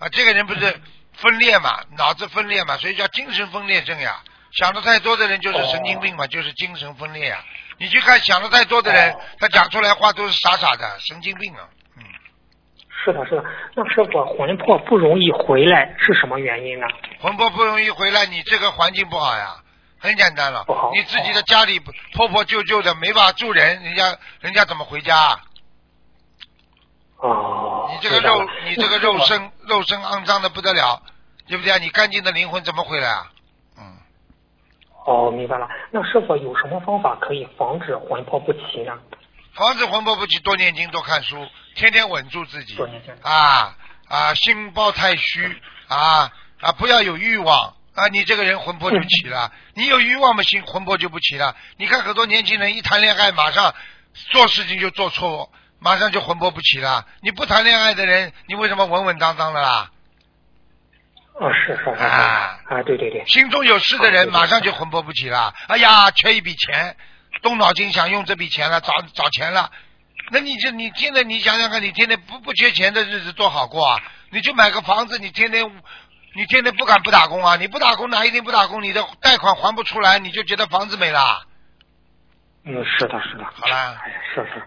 [0.00, 0.80] 啊，这个人不是
[1.12, 4.20] 分裂嘛，脑子分裂嘛，所以叫精神分裂症呀。
[4.50, 7.38] 想的太多的人就是神经病嘛，就是精神分裂呀。
[7.82, 11.68] 你去看想的太多的人，他讲出来话都是傻傻的，神经病啊！
[11.96, 12.04] 嗯，
[13.04, 13.44] 是的，是的。
[13.74, 16.86] 那师傅，魂魄不容易回来是什么原因呢？
[17.18, 19.56] 魂魄不容易回来，你这个环境不好呀。
[19.98, 20.64] 很简单了，
[20.94, 21.80] 你自己的家里
[22.14, 25.16] 破破旧旧的，没法住人，人家人家怎么回家？
[25.16, 25.40] 啊
[27.16, 27.90] 哦。
[27.90, 31.02] 你这个肉，你这个肉身肉身肮脏的不得了，
[31.48, 31.78] 对不对啊？
[31.78, 33.26] 你干净的灵魂怎么回来啊？
[35.04, 35.68] 哦，明白了。
[35.90, 38.92] 那是否有什么方法可以防止魂魄不齐呢？
[39.54, 42.74] 防止魂魄不齐，多念经，多看书，天天稳住自己。
[42.76, 43.12] 多念经。
[43.22, 43.76] 啊
[44.08, 46.30] 啊，心包太虚啊
[46.60, 49.50] 啊，不要有欲望啊，你这个人魂魄就 齐了。
[49.74, 51.56] 你有欲望嘛，心魂魄就不齐了。
[51.76, 53.74] 你看很多年轻人一谈恋爱，马上
[54.30, 57.06] 做事情就做错，马上就魂魄不齐了。
[57.22, 59.90] 你不谈恋爱的人，你为什么稳稳当当的啦？
[61.42, 65.52] 哦，是是是啊啊，对对对，心中有事的人马上就魂魄不齐了。
[65.66, 66.96] 哎呀，缺一笔钱，
[67.42, 69.68] 动脑筋想用这笔钱了，找找钱了。
[70.30, 74.00] 那你就你现在你想想看，你天天不不缺钱的日子多好过啊？
[74.30, 75.68] 你就买个房子，你天天
[76.36, 77.56] 你天天不敢不打工啊？
[77.56, 78.80] 你不打工哪一天不打工？
[78.80, 81.42] 你的贷款还不出来，你就觉得房子没了。
[82.64, 83.44] 嗯，是的，是的。
[83.52, 84.62] 好了，哎呀，是是。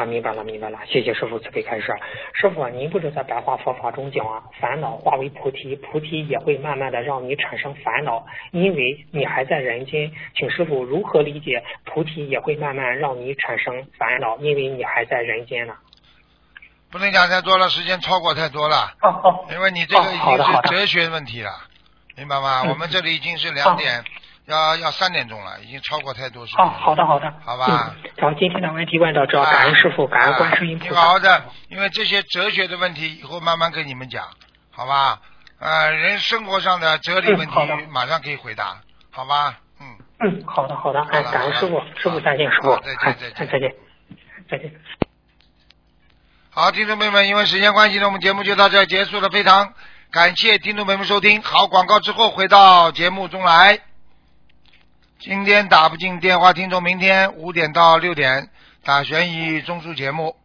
[0.00, 1.94] 啊，明白了，明白了，谢谢师傅慈悲开示。
[2.32, 10.10] 师傅，您不是在白话佛法中讲啊，烦恼化为菩提，菩提也会慢慢的让你产生烦恼，因为你还在人间。
[10.34, 15.74] 请师傅如何理解菩提也会慢慢让你产生烦恼，因为你还在人间呢？
[16.90, 18.94] 不能讲太多了，时间超过太多了。
[19.02, 19.44] 哦哦。
[19.52, 21.50] 因为你这个已经是哲学问题了，
[22.16, 22.64] 明白吗？
[22.70, 24.02] 我们这里已经是两点。
[24.50, 26.64] 要要三点钟了，已经超过太多时间。
[26.64, 27.66] 哦，好的好的，好吧。
[27.68, 31.00] 嗯，好，今天的问题问到这，感恩师傅，感恩观世音菩萨。
[31.00, 34.26] 好的，因为这些哲学的问题，以后慢慢跟你们讲，
[34.70, 35.20] 好吧？
[35.60, 37.54] 呃，人生活上的哲理问题，
[37.90, 39.58] 马上可以回答，好吧？
[39.80, 39.86] 嗯
[40.20, 43.72] 嗯，好的好的，哎，感恩师傅，师傅再见，师傅，再见再见，
[44.50, 44.72] 再见。
[46.50, 49.72] 好，听众朋友们，因为时间关系呢，我们节目就到这结束了，非常
[50.10, 51.40] 感谢听众朋友们收听。
[51.42, 53.78] 好，广告之后回到节目中来。
[55.22, 58.48] 今天打不进电话，听众明天五点到六点
[58.82, 60.39] 打悬疑综述节目。